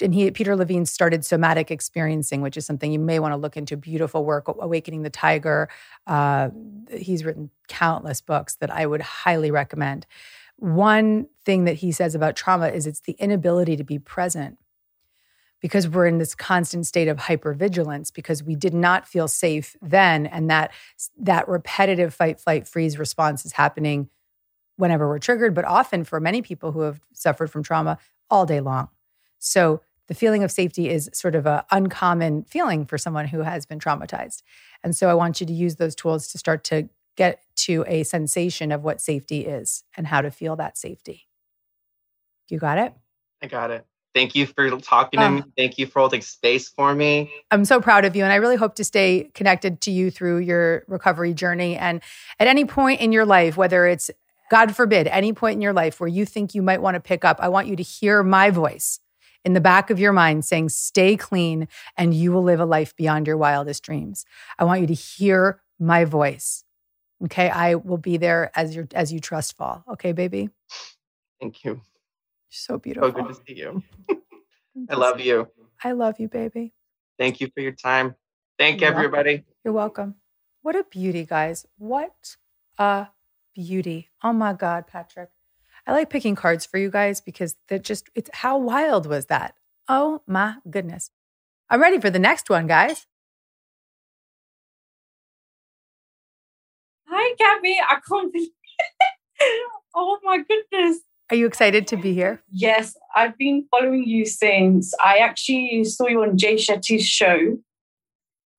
and 0.00 0.14
he 0.14 0.30
Peter 0.30 0.56
Levine 0.56 0.86
started 0.86 1.24
somatic 1.24 1.70
experiencing, 1.70 2.40
which 2.40 2.56
is 2.56 2.64
something 2.64 2.92
you 2.92 2.98
may 2.98 3.18
want 3.18 3.32
to 3.32 3.36
look 3.36 3.56
into. 3.56 3.76
Beautiful 3.76 4.24
work, 4.24 4.48
Awakening 4.48 5.02
the 5.02 5.10
Tiger. 5.10 5.68
Uh, 6.06 6.50
he's 6.96 7.24
written 7.24 7.50
countless 7.68 8.20
books 8.20 8.56
that 8.56 8.70
I 8.70 8.86
would 8.86 9.02
highly 9.02 9.50
recommend. 9.50 10.06
One 10.56 11.26
thing 11.44 11.64
that 11.64 11.76
he 11.76 11.92
says 11.92 12.14
about 12.14 12.36
trauma 12.36 12.68
is 12.68 12.86
it's 12.86 13.00
the 13.00 13.16
inability 13.18 13.76
to 13.76 13.84
be 13.84 13.98
present 13.98 14.58
because 15.64 15.88
we're 15.88 16.06
in 16.06 16.18
this 16.18 16.34
constant 16.34 16.86
state 16.86 17.08
of 17.08 17.16
hypervigilance 17.16 18.12
because 18.12 18.42
we 18.42 18.54
did 18.54 18.74
not 18.74 19.08
feel 19.08 19.26
safe 19.26 19.76
then 19.80 20.26
and 20.26 20.50
that 20.50 20.70
that 21.18 21.48
repetitive 21.48 22.12
fight 22.12 22.38
flight 22.38 22.68
freeze 22.68 22.98
response 22.98 23.46
is 23.46 23.52
happening 23.52 24.10
whenever 24.76 25.08
we're 25.08 25.18
triggered 25.18 25.54
but 25.54 25.64
often 25.64 26.04
for 26.04 26.20
many 26.20 26.42
people 26.42 26.72
who 26.72 26.80
have 26.80 27.00
suffered 27.14 27.50
from 27.50 27.62
trauma 27.62 27.96
all 28.28 28.44
day 28.44 28.60
long 28.60 28.90
so 29.44 29.80
the 30.06 30.14
feeling 30.14 30.42
of 30.44 30.50
safety 30.50 30.88
is 30.88 31.08
sort 31.14 31.34
of 31.34 31.46
an 31.46 31.62
uncommon 31.70 32.44
feeling 32.44 32.84
for 32.84 32.98
someone 32.98 33.26
who 33.28 33.40
has 33.40 33.64
been 33.64 33.78
traumatized. 33.78 34.42
And 34.82 34.94
so 34.94 35.08
I 35.08 35.14
want 35.14 35.40
you 35.40 35.46
to 35.46 35.52
use 35.52 35.76
those 35.76 35.94
tools 35.94 36.28
to 36.28 36.38
start 36.38 36.62
to 36.64 36.88
get 37.16 37.42
to 37.56 37.84
a 37.86 38.02
sensation 38.02 38.70
of 38.72 38.82
what 38.82 39.00
safety 39.00 39.46
is 39.46 39.84
and 39.96 40.06
how 40.06 40.20
to 40.20 40.30
feel 40.30 40.56
that 40.56 40.76
safety. 40.76 41.26
You 42.50 42.58
got 42.58 42.76
it? 42.78 42.92
I 43.42 43.46
got 43.46 43.70
it. 43.70 43.86
Thank 44.14 44.34
you 44.34 44.46
for 44.46 44.68
talking 44.78 45.18
to 45.20 45.26
Ah. 45.26 45.30
me. 45.30 45.42
Thank 45.56 45.78
you 45.78 45.86
for 45.86 46.00
holding 46.00 46.20
space 46.20 46.68
for 46.68 46.94
me. 46.94 47.32
I'm 47.50 47.64
so 47.64 47.80
proud 47.80 48.04
of 48.04 48.14
you. 48.14 48.24
And 48.24 48.32
I 48.32 48.36
really 48.36 48.56
hope 48.56 48.74
to 48.76 48.84
stay 48.84 49.30
connected 49.34 49.80
to 49.82 49.90
you 49.90 50.10
through 50.10 50.38
your 50.38 50.84
recovery 50.86 51.34
journey. 51.34 51.76
And 51.76 52.00
at 52.38 52.46
any 52.46 52.64
point 52.64 53.00
in 53.00 53.10
your 53.10 53.24
life, 53.24 53.56
whether 53.56 53.86
it's, 53.86 54.10
God 54.50 54.76
forbid, 54.76 55.06
any 55.08 55.32
point 55.32 55.54
in 55.56 55.62
your 55.62 55.72
life 55.72 55.98
where 55.98 56.08
you 56.08 56.26
think 56.26 56.54
you 56.54 56.62
might 56.62 56.82
want 56.82 56.94
to 56.94 57.00
pick 57.00 57.24
up, 57.24 57.38
I 57.40 57.48
want 57.48 57.66
you 57.66 57.76
to 57.76 57.82
hear 57.82 58.22
my 58.22 58.50
voice 58.50 59.00
in 59.44 59.52
the 59.52 59.60
back 59.60 59.90
of 59.90 59.98
your 60.00 60.12
mind 60.12 60.44
saying, 60.44 60.70
stay 60.70 61.16
clean 61.16 61.68
and 61.96 62.14
you 62.14 62.32
will 62.32 62.42
live 62.42 62.60
a 62.60 62.64
life 62.64 62.96
beyond 62.96 63.26
your 63.26 63.36
wildest 63.36 63.82
dreams. 63.82 64.24
I 64.58 64.64
want 64.64 64.80
you 64.80 64.86
to 64.86 64.94
hear 64.94 65.60
my 65.78 66.04
voice. 66.04 66.64
Okay. 67.24 67.48
I 67.50 67.74
will 67.76 67.98
be 67.98 68.16
there 68.16 68.50
as 68.54 68.74
your 68.74 68.86
as 68.94 69.12
you 69.12 69.20
trust 69.20 69.56
fall. 69.56 69.84
Okay, 69.92 70.12
baby? 70.12 70.50
Thank 71.40 71.64
you. 71.64 71.72
You're 71.72 71.80
so 72.50 72.74
So 72.74 72.78
beautiful. 72.78 73.10
good 73.12 73.28
to 73.28 73.34
see 73.34 73.54
you. 73.58 73.82
I 74.90 74.94
love 74.94 75.20
you. 75.20 75.48
I 75.82 75.92
love 75.92 76.18
you, 76.18 76.28
baby. 76.28 76.72
Thank 77.18 77.40
you 77.40 77.48
for 77.54 77.60
your 77.60 77.72
time. 77.72 78.14
Thank 78.58 78.80
You're 78.80 78.90
welcome. 78.92 79.04
everybody. 79.06 79.44
You're 79.64 79.74
welcome. 79.74 80.14
What 80.62 80.76
a 80.76 80.84
beauty, 80.84 81.24
guys. 81.26 81.66
What 81.78 82.36
a 82.78 83.08
beauty. 83.54 84.10
Oh 84.22 84.32
my 84.32 84.52
God, 84.52 84.86
Patrick. 84.86 85.30
I 85.86 85.92
like 85.92 86.10
picking 86.10 86.34
cards 86.34 86.64
for 86.64 86.78
you 86.78 86.90
guys 86.90 87.20
because 87.20 87.56
they're 87.68 87.78
just, 87.78 88.08
it's 88.14 88.30
how 88.32 88.56
wild 88.58 89.06
was 89.06 89.26
that? 89.26 89.54
Oh 89.88 90.22
my 90.26 90.56
goodness. 90.70 91.10
I'm 91.68 91.80
ready 91.80 92.00
for 92.00 92.10
the 92.10 92.18
next 92.18 92.48
one, 92.48 92.66
guys. 92.66 93.06
Hi, 97.08 97.34
Gabby. 97.38 97.78
I 97.80 97.98
can't 98.08 98.32
believe 98.32 98.48
Oh 99.94 100.18
my 100.24 100.38
goodness. 100.38 101.00
Are 101.30 101.36
you 101.36 101.46
excited 101.46 101.86
to 101.88 101.96
be 101.96 102.12
here? 102.12 102.42
Yes, 102.50 102.96
I've 103.14 103.36
been 103.38 103.66
following 103.70 104.04
you 104.04 104.26
since 104.26 104.92
I 105.02 105.18
actually 105.18 105.84
saw 105.84 106.06
you 106.08 106.22
on 106.22 106.36
Jay 106.36 106.56
Shetty's 106.56 107.06
show. 107.06 107.58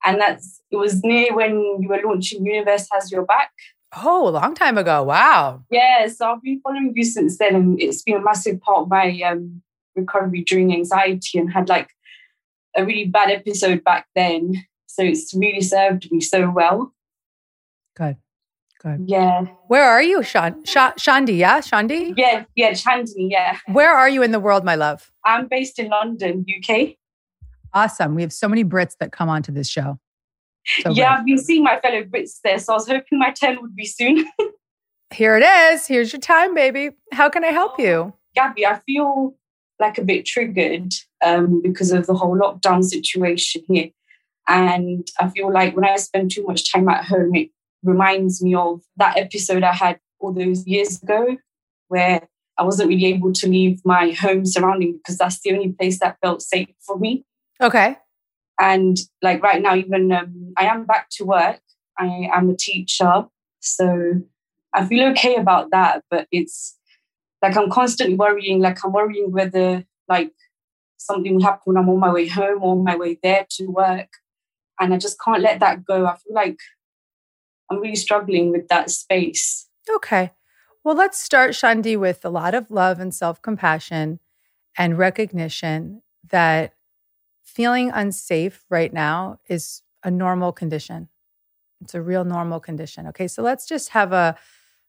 And 0.03 0.21
that's 0.21 0.61
it 0.71 0.77
was 0.77 1.03
near 1.03 1.35
when 1.35 1.51
you 1.81 1.87
were 1.89 2.01
launching 2.05 2.45
Universe 2.45 2.87
Has 2.91 3.11
Your 3.11 3.25
Back. 3.25 3.51
Oh, 3.95 4.27
a 4.27 4.31
long 4.31 4.55
time 4.55 4.77
ago. 4.77 5.03
Wow. 5.03 5.63
Yeah, 5.69 6.07
so 6.07 6.31
I've 6.33 6.41
been 6.41 6.59
following 6.61 6.91
you 6.95 7.03
since 7.03 7.37
then, 7.37 7.55
and 7.55 7.81
it's 7.81 8.01
been 8.03 8.17
a 8.17 8.21
massive 8.21 8.59
part 8.59 8.79
of 8.79 8.89
my 8.89 9.21
um, 9.21 9.61
recovery 9.95 10.43
during 10.43 10.73
anxiety 10.73 11.39
and 11.39 11.51
had 11.51 11.69
like 11.69 11.89
a 12.75 12.83
really 12.85 13.05
bad 13.05 13.31
episode 13.31 13.83
back 13.83 14.07
then. 14.15 14.65
So 14.87 15.03
it's 15.03 15.33
really 15.33 15.61
served 15.61 16.11
me 16.11 16.19
so 16.21 16.49
well. 16.49 16.93
Good. 17.95 18.17
Good. 18.81 19.05
Yeah. 19.07 19.45
Where 19.67 19.83
are 19.83 20.03
you, 20.03 20.21
Shan- 20.23 20.63
Sha- 20.65 20.93
Shandi? 20.93 21.37
Yeah, 21.37 21.59
Shandi? 21.61 22.13
Yeah, 22.17 22.43
yeah, 22.55 22.71
Chandni, 22.71 23.29
yeah. 23.31 23.57
Where 23.71 23.91
are 23.91 24.09
you 24.09 24.21
in 24.21 24.31
the 24.31 24.39
world, 24.39 24.63
my 24.63 24.75
love? 24.75 25.11
I'm 25.23 25.47
based 25.47 25.79
in 25.79 25.89
London, 25.89 26.45
UK. 26.47 26.95
Awesome. 27.73 28.15
We 28.15 28.21
have 28.21 28.31
so 28.33 28.47
many 28.47 28.63
Brits 28.63 28.95
that 28.99 29.11
come 29.11 29.27
onto 29.27 29.51
this 29.51 29.67
show. 29.69 29.99
So 30.81 30.91
yeah, 30.91 30.93
great. 30.93 31.05
I've 31.05 31.25
been 31.25 31.37
seeing 31.37 31.63
my 31.63 31.79
fellow 31.79 32.03
Brits 32.03 32.39
there, 32.43 32.59
so 32.59 32.73
I 32.73 32.75
was 32.75 32.87
hoping 32.87 33.19
my 33.19 33.31
turn 33.31 33.61
would 33.61 33.75
be 33.75 33.85
soon. 33.85 34.25
Here 35.13 35.37
it 35.37 35.43
is. 35.43 35.87
Here's 35.87 36.11
your 36.11 36.19
time, 36.19 36.55
baby. 36.55 36.89
How 37.13 37.29
can 37.29 37.43
I 37.43 37.49
help 37.49 37.79
you? 37.79 38.13
Gabby, 38.35 38.65
I 38.65 38.79
feel 38.85 39.35
like 39.79 39.97
a 39.97 40.03
bit 40.03 40.25
triggered 40.25 40.93
um, 41.23 41.61
because 41.61 41.91
of 41.91 42.07
the 42.07 42.15
whole 42.15 42.37
lockdown 42.37 42.83
situation 42.83 43.63
here. 43.67 43.89
And 44.47 45.07
I 45.19 45.29
feel 45.29 45.51
like 45.51 45.75
when 45.75 45.85
I 45.85 45.95
spend 45.97 46.31
too 46.31 46.43
much 46.45 46.71
time 46.71 46.87
at 46.89 47.05
home, 47.05 47.35
it 47.35 47.49
reminds 47.83 48.41
me 48.43 48.55
of 48.55 48.81
that 48.97 49.17
episode 49.17 49.63
I 49.63 49.73
had 49.73 49.99
all 50.19 50.33
those 50.33 50.65
years 50.65 51.01
ago 51.01 51.37
where 51.87 52.27
I 52.57 52.63
wasn't 52.63 52.89
really 52.89 53.05
able 53.05 53.33
to 53.33 53.47
leave 53.47 53.81
my 53.85 54.11
home 54.11 54.45
surrounding 54.45 54.93
because 54.97 55.17
that's 55.17 55.39
the 55.41 55.53
only 55.53 55.71
place 55.71 55.99
that 55.99 56.17
felt 56.21 56.41
safe 56.41 56.69
for 56.85 56.97
me. 56.97 57.25
Okay. 57.61 57.97
And 58.59 58.97
like 59.21 59.43
right 59.43 59.61
now, 59.61 59.75
even 59.75 60.11
um, 60.11 60.53
I 60.57 60.65
am 60.65 60.85
back 60.85 61.09
to 61.11 61.25
work. 61.25 61.59
I 61.97 62.29
am 62.33 62.49
a 62.49 62.55
teacher. 62.55 63.25
So 63.59 64.21
I 64.73 64.85
feel 64.85 65.09
okay 65.11 65.35
about 65.35 65.71
that. 65.71 66.03
But 66.09 66.27
it's 66.31 66.77
like 67.41 67.57
I'm 67.57 67.69
constantly 67.69 68.15
worrying, 68.15 68.61
like 68.61 68.83
I'm 68.83 68.93
worrying 68.93 69.31
whether 69.31 69.83
like 70.07 70.31
something 70.97 71.35
will 71.35 71.43
happen 71.43 71.61
when 71.65 71.77
I'm 71.77 71.89
on 71.89 71.99
my 71.99 72.11
way 72.11 72.27
home 72.27 72.63
or 72.63 72.75
my 72.75 72.95
way 72.95 73.19
there 73.21 73.45
to 73.51 73.67
work. 73.67 74.09
And 74.79 74.93
I 74.93 74.97
just 74.97 75.19
can't 75.21 75.41
let 75.41 75.59
that 75.59 75.85
go. 75.85 76.05
I 76.05 76.17
feel 76.17 76.33
like 76.33 76.57
I'm 77.69 77.79
really 77.79 77.95
struggling 77.95 78.51
with 78.51 78.67
that 78.67 78.89
space. 78.89 79.67
Okay. 79.89 80.31
Well, 80.83 80.95
let's 80.95 81.17
start, 81.17 81.51
Shandi, 81.51 81.97
with 81.97 82.23
a 82.23 82.29
lot 82.29 82.53
of 82.53 82.69
love 82.69 82.99
and 82.99 83.13
self 83.13 83.41
compassion 83.41 84.19
and 84.77 84.97
recognition 84.97 86.01
that 86.29 86.73
feeling 87.55 87.89
unsafe 87.91 88.65
right 88.69 88.93
now 88.93 89.39
is 89.47 89.81
a 90.03 90.11
normal 90.11 90.51
condition. 90.51 91.07
It's 91.81 91.95
a 91.95 92.01
real 92.01 92.25
normal 92.25 92.59
condition. 92.59 93.07
Okay. 93.07 93.27
So 93.27 93.41
let's 93.41 93.65
just 93.65 93.89
have 93.89 94.11
a 94.11 94.37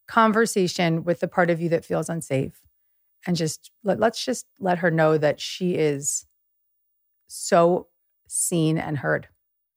conversation 0.08 1.04
with 1.04 1.20
the 1.20 1.28
part 1.28 1.48
of 1.48 1.60
you 1.60 1.68
that 1.68 1.84
feels 1.84 2.08
unsafe 2.08 2.60
and 3.26 3.36
just 3.36 3.70
let, 3.84 4.00
let's 4.00 4.24
just 4.24 4.46
let 4.58 4.78
her 4.78 4.90
know 4.90 5.16
that 5.16 5.40
she 5.40 5.74
is 5.74 6.26
so 7.28 7.86
seen 8.28 8.78
and 8.78 8.98
heard 8.98 9.28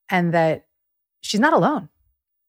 and 0.09 0.33
that 0.33 0.65
she's 1.21 1.39
not 1.39 1.53
alone 1.53 1.89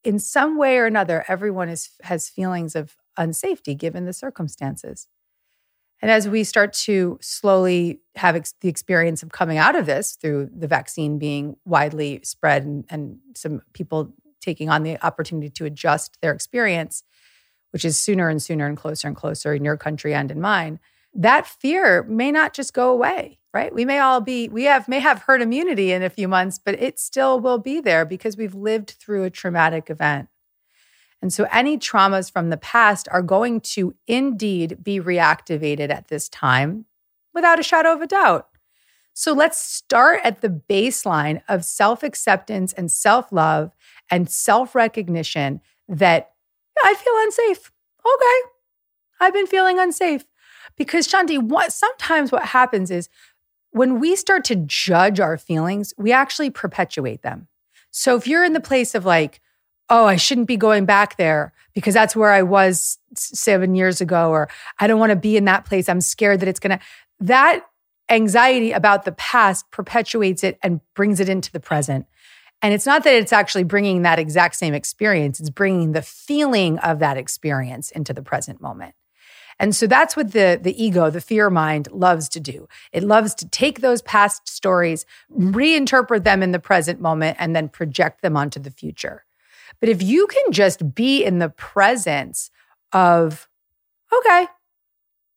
in 0.05 0.19
some 0.19 0.57
way 0.57 0.79
or 0.79 0.87
another 0.87 1.25
everyone 1.29 1.69
is 1.69 1.91
has 2.03 2.29
feelings 2.29 2.75
of 2.75 2.97
unsafety 3.19 3.77
given 3.77 4.05
the 4.05 4.13
circumstances 4.13 5.09
and 6.03 6.11
as 6.11 6.29
we 6.29 6.45
start 6.45 6.73
to 6.73 7.19
slowly 7.21 8.01
have 8.17 8.37
ex- 8.37 8.55
the 8.61 8.69
experience 8.69 9.23
of 9.23 9.31
coming 9.31 9.59
out 9.59 9.77
of 9.77 9.87
this 9.87 10.13
through 10.13 10.51
the 10.55 10.67
vaccine 10.67 11.19
being 11.19 11.57
widely 11.65 12.21
spread 12.23 12.65
and, 12.65 12.85
and 12.89 13.19
some 13.35 13.63
people 13.73 14.13
taking 14.41 14.71
on 14.71 14.83
the 14.83 15.05
opportunity 15.05 15.51
to 15.51 15.65
adjust 15.65 16.19
their 16.21 16.33
experience 16.33 17.03
which 17.73 17.85
is 17.85 17.99
sooner 17.99 18.29
and 18.29 18.43
sooner 18.43 18.67
and 18.67 18.77
closer 18.77 19.07
and 19.07 19.17
closer 19.17 19.55
in 19.55 19.65
your 19.65 19.77
country 19.77 20.15
and 20.15 20.31
in 20.31 20.41
mine 20.41 20.79
that 21.15 21.47
fear 21.47 22.03
may 22.05 22.31
not 22.31 22.55
just 22.55 22.73
go 22.73 22.91
away 22.91 23.39
right? 23.53 23.75
We 23.75 23.85
may 23.85 23.99
all 23.99 24.21
be 24.21 24.49
we 24.49 24.65
have 24.65 24.89
may 24.89 25.01
have 25.01 25.23
herd 25.23 25.43
immunity 25.43 25.93
in 25.93 26.03
a 26.03 26.11
few 26.11 26.29
months 26.29 26.59
but 26.59 26.81
it 26.81 26.99
still 26.99 27.41
will 27.41 27.59
be 27.59 27.81
there 27.81 28.05
because 28.05 28.37
we've 28.37 28.55
lived 28.55 28.91
through 28.91 29.25
a 29.25 29.31
traumatic 29.31 29.91
event 29.91 30.29
and 31.23 31.33
so 31.33 31.47
any 31.53 31.77
traumas 31.77 32.33
from 32.33 32.51
the 32.51 32.57
past 32.57 33.09
are 33.11 33.23
going 33.23 33.61
to 33.61 33.95
indeed 34.07 34.83
be 34.83 34.99
reactivated 35.01 35.91
at 35.91 36.09
this 36.09 36.29
time 36.29 36.87
without 37.35 37.61
a 37.61 37.65
shadow 37.65 37.93
of 37.93 38.01
a 38.01 38.07
doubt 38.07 38.49
so 39.13 39.33
let's 39.33 39.61
start 39.61 40.21
at 40.25 40.41
the 40.41 40.49
baseline 40.49 41.43
of 41.49 41.65
self-acceptance 41.65 42.73
and 42.73 42.91
self-love 42.91 43.73
and 44.11 44.31
self-recognition 44.31 45.61
that 45.89 46.31
I 46.83 46.95
feel 46.95 47.13
unsafe. 47.17 47.71
Okay. 48.01 48.51
I've 49.21 49.35
been 49.35 49.47
feeling 49.47 49.79
unsafe. 49.79 50.25
Because 50.77 51.07
Shanti, 51.07 51.39
what 51.39 51.73
sometimes 51.73 52.33
what 52.33 52.47
happens 52.47 52.91
is 52.91 53.09
when 53.73 54.01
we 54.01 54.17
start 54.17 54.45
to 54.45 54.57
judge 54.57 55.21
our 55.21 55.37
feelings, 55.37 55.93
we 55.99 56.13
actually 56.13 56.51
perpetuate 56.51 57.23
them. 57.23 57.49
So 57.91 58.17
if 58.17 58.27
you're 58.27 58.45
in 58.45 58.53
the 58.53 58.61
place 58.61 58.95
of 58.95 59.05
like, 59.05 59.41
oh, 59.91 60.07
I 60.07 60.17
shouldn't 60.17 60.47
be 60.47 60.57
going 60.57 60.87
back 60.87 61.17
there 61.17 61.53
because 61.75 61.95
that's 61.95 62.17
where 62.17 62.31
I 62.31 62.43
was 62.43 62.99
seven 63.15 63.75
years 63.75 64.01
ago, 64.01 64.31
or 64.31 64.49
I 64.79 64.87
don't 64.87 65.01
want 65.01 65.11
to 65.11 65.17
be 65.17 65.37
in 65.37 65.45
that 65.47 65.65
place. 65.65 65.89
I'm 65.89 66.01
scared 66.01 66.41
that 66.41 66.49
it's 66.49 66.61
going 66.61 66.79
to, 66.79 66.85
that 67.21 67.67
anxiety 68.09 68.73
about 68.73 69.05
the 69.05 69.13
past 69.13 69.71
perpetuates 69.71 70.43
it 70.45 70.59
and 70.63 70.81
brings 70.95 71.21
it 71.21 71.29
into 71.29 71.53
the 71.53 71.61
present. 71.61 72.07
And 72.63 72.75
it's 72.75 72.87
not 72.87 73.05
that 73.05 73.15
it's 73.15 73.33
actually 73.33 73.65
bringing 73.65 74.03
that 74.03 74.19
exact 74.19 74.57
same 74.57 74.75
experience, 74.75 75.41
it's 75.41 75.51
bringing 75.51 75.93
the 75.93 76.03
feeling 76.03 76.79
of 76.79 76.99
that 77.01 77.17
experience 77.17 77.91
into 77.91 78.13
the 78.13 78.23
present 78.23 78.61
moment. 78.61 78.95
And 79.59 79.77
so 79.77 79.87
that's 79.87 80.17
what 80.17 80.33
the, 80.33 80.59
the 80.61 80.83
ego, 80.83 81.11
the 81.11 81.21
fear 81.21 81.51
mind, 81.51 81.89
loves 81.93 82.31
to 82.31 82.41
do. 82.41 82.67
It 82.93 83.03
loves 83.03 83.35
to 83.37 83.49
take 83.49 83.81
those 83.81 84.01
past 84.03 84.49
stories, 84.49 85.05
reinterpret 85.37 86.25
them 86.25 86.43
in 86.43 86.53
the 86.53 86.59
present 86.59 87.01
moment, 87.01 87.37
and 87.39 87.55
then 87.55 87.69
project 87.69 88.23
them 88.23 88.39
onto 88.39 88.59
the 88.59 88.71
future. 88.71 89.25
But 89.81 89.89
if 89.89 90.03
you 90.03 90.27
can 90.27 90.53
just 90.53 90.95
be 90.95 91.25
in 91.25 91.39
the 91.39 91.49
presence 91.49 92.51
of, 92.93 93.49
okay, 94.13 94.47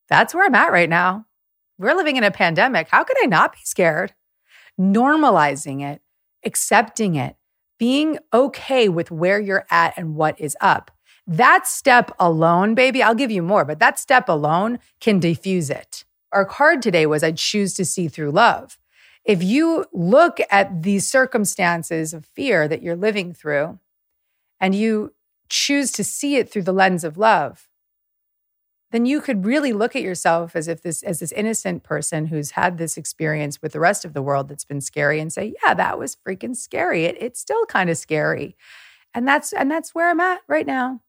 that's 0.09 0.33
where 0.33 0.45
I'm 0.45 0.55
at 0.55 0.71
right 0.71 0.89
now. 0.89 1.25
We're 1.77 1.95
living 1.95 2.17
in 2.17 2.23
a 2.23 2.31
pandemic. 2.31 2.87
How 2.89 3.03
could 3.03 3.17
I 3.23 3.25
not 3.25 3.53
be 3.53 3.59
scared? 3.63 4.13
Normalizing 4.79 5.81
it, 5.81 6.01
accepting 6.45 7.15
it, 7.15 7.35
being 7.79 8.19
okay 8.33 8.89
with 8.89 9.11
where 9.11 9.39
you're 9.39 9.65
at 9.71 9.93
and 9.97 10.15
what 10.15 10.39
is 10.39 10.55
up. 10.61 10.91
That 11.25 11.67
step 11.67 12.11
alone, 12.19 12.75
baby, 12.75 13.01
I'll 13.01 13.15
give 13.15 13.31
you 13.31 13.41
more, 13.41 13.63
but 13.65 13.79
that 13.79 13.97
step 13.97 14.27
alone 14.27 14.79
can 14.99 15.19
diffuse 15.19 15.69
it. 15.69 16.03
Our 16.31 16.45
card 16.45 16.81
today 16.81 17.05
was 17.05 17.23
I 17.23 17.31
choose 17.31 17.73
to 17.75 17.85
see 17.85 18.07
through 18.07 18.31
love. 18.31 18.77
If 19.23 19.41
you 19.41 19.85
look 19.93 20.39
at 20.51 20.83
these 20.83 21.09
circumstances 21.09 22.13
of 22.13 22.25
fear 22.25 22.67
that 22.67 22.83
you're 22.83 22.97
living 22.97 23.33
through 23.33 23.79
and 24.63 24.73
you 24.73 25.13
choose 25.49 25.91
to 25.91 26.05
see 26.05 26.37
it 26.37 26.49
through 26.49 26.63
the 26.63 26.71
lens 26.71 27.03
of 27.03 27.17
love, 27.17 27.67
then 28.91 29.05
you 29.05 29.19
could 29.19 29.45
really 29.45 29.73
look 29.73 29.93
at 29.93 30.01
yourself 30.01 30.55
as 30.55 30.69
if 30.69 30.81
this 30.81 31.03
as 31.03 31.19
this 31.19 31.33
innocent 31.33 31.83
person 31.83 32.27
who's 32.27 32.51
had 32.51 32.77
this 32.77 32.95
experience 32.95 33.61
with 33.61 33.73
the 33.73 33.79
rest 33.81 34.05
of 34.05 34.13
the 34.13 34.21
world 34.21 34.47
that's 34.47 34.63
been 34.63 34.79
scary 34.79 35.19
and 35.19 35.33
say, 35.33 35.53
yeah, 35.61 35.73
that 35.73 35.99
was 35.99 36.15
freaking 36.15 36.55
scary. 36.55 37.03
It, 37.03 37.17
it's 37.19 37.41
still 37.41 37.65
kind 37.65 37.89
of 37.89 37.97
scary. 37.97 38.55
And 39.13 39.27
that's 39.27 39.51
and 39.51 39.69
that's 39.69 39.93
where 39.93 40.09
I'm 40.09 40.21
at 40.21 40.39
right 40.47 40.65
now. 40.65 41.01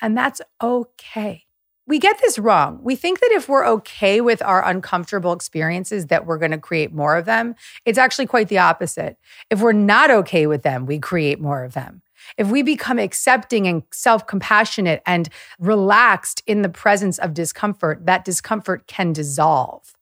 And 0.00 0.18
that's 0.18 0.40
okay. 0.60 1.44
We 1.86 2.00
get 2.00 2.20
this 2.20 2.36
wrong. 2.36 2.80
We 2.82 2.96
think 2.96 3.20
that 3.20 3.30
if 3.30 3.48
we're 3.48 3.66
okay 3.66 4.20
with 4.20 4.42
our 4.42 4.66
uncomfortable 4.66 5.32
experiences 5.32 6.06
that 6.06 6.26
we're 6.26 6.38
going 6.38 6.50
to 6.50 6.58
create 6.58 6.92
more 6.92 7.16
of 7.16 7.26
them. 7.26 7.54
It's 7.84 7.98
actually 7.98 8.26
quite 8.26 8.48
the 8.48 8.58
opposite. 8.58 9.18
If 9.50 9.60
we're 9.60 9.72
not 9.72 10.10
okay 10.10 10.48
with 10.48 10.62
them, 10.62 10.86
we 10.86 10.98
create 10.98 11.40
more 11.40 11.62
of 11.62 11.74
them. 11.74 12.01
If 12.36 12.50
we 12.50 12.62
become 12.62 12.98
accepting 12.98 13.66
and 13.66 13.82
self 13.92 14.26
compassionate 14.26 15.02
and 15.06 15.28
relaxed 15.58 16.42
in 16.46 16.62
the 16.62 16.68
presence 16.68 17.18
of 17.18 17.34
discomfort, 17.34 18.06
that 18.06 18.24
discomfort 18.24 18.86
can 18.86 19.12
dissolve. 19.12 19.92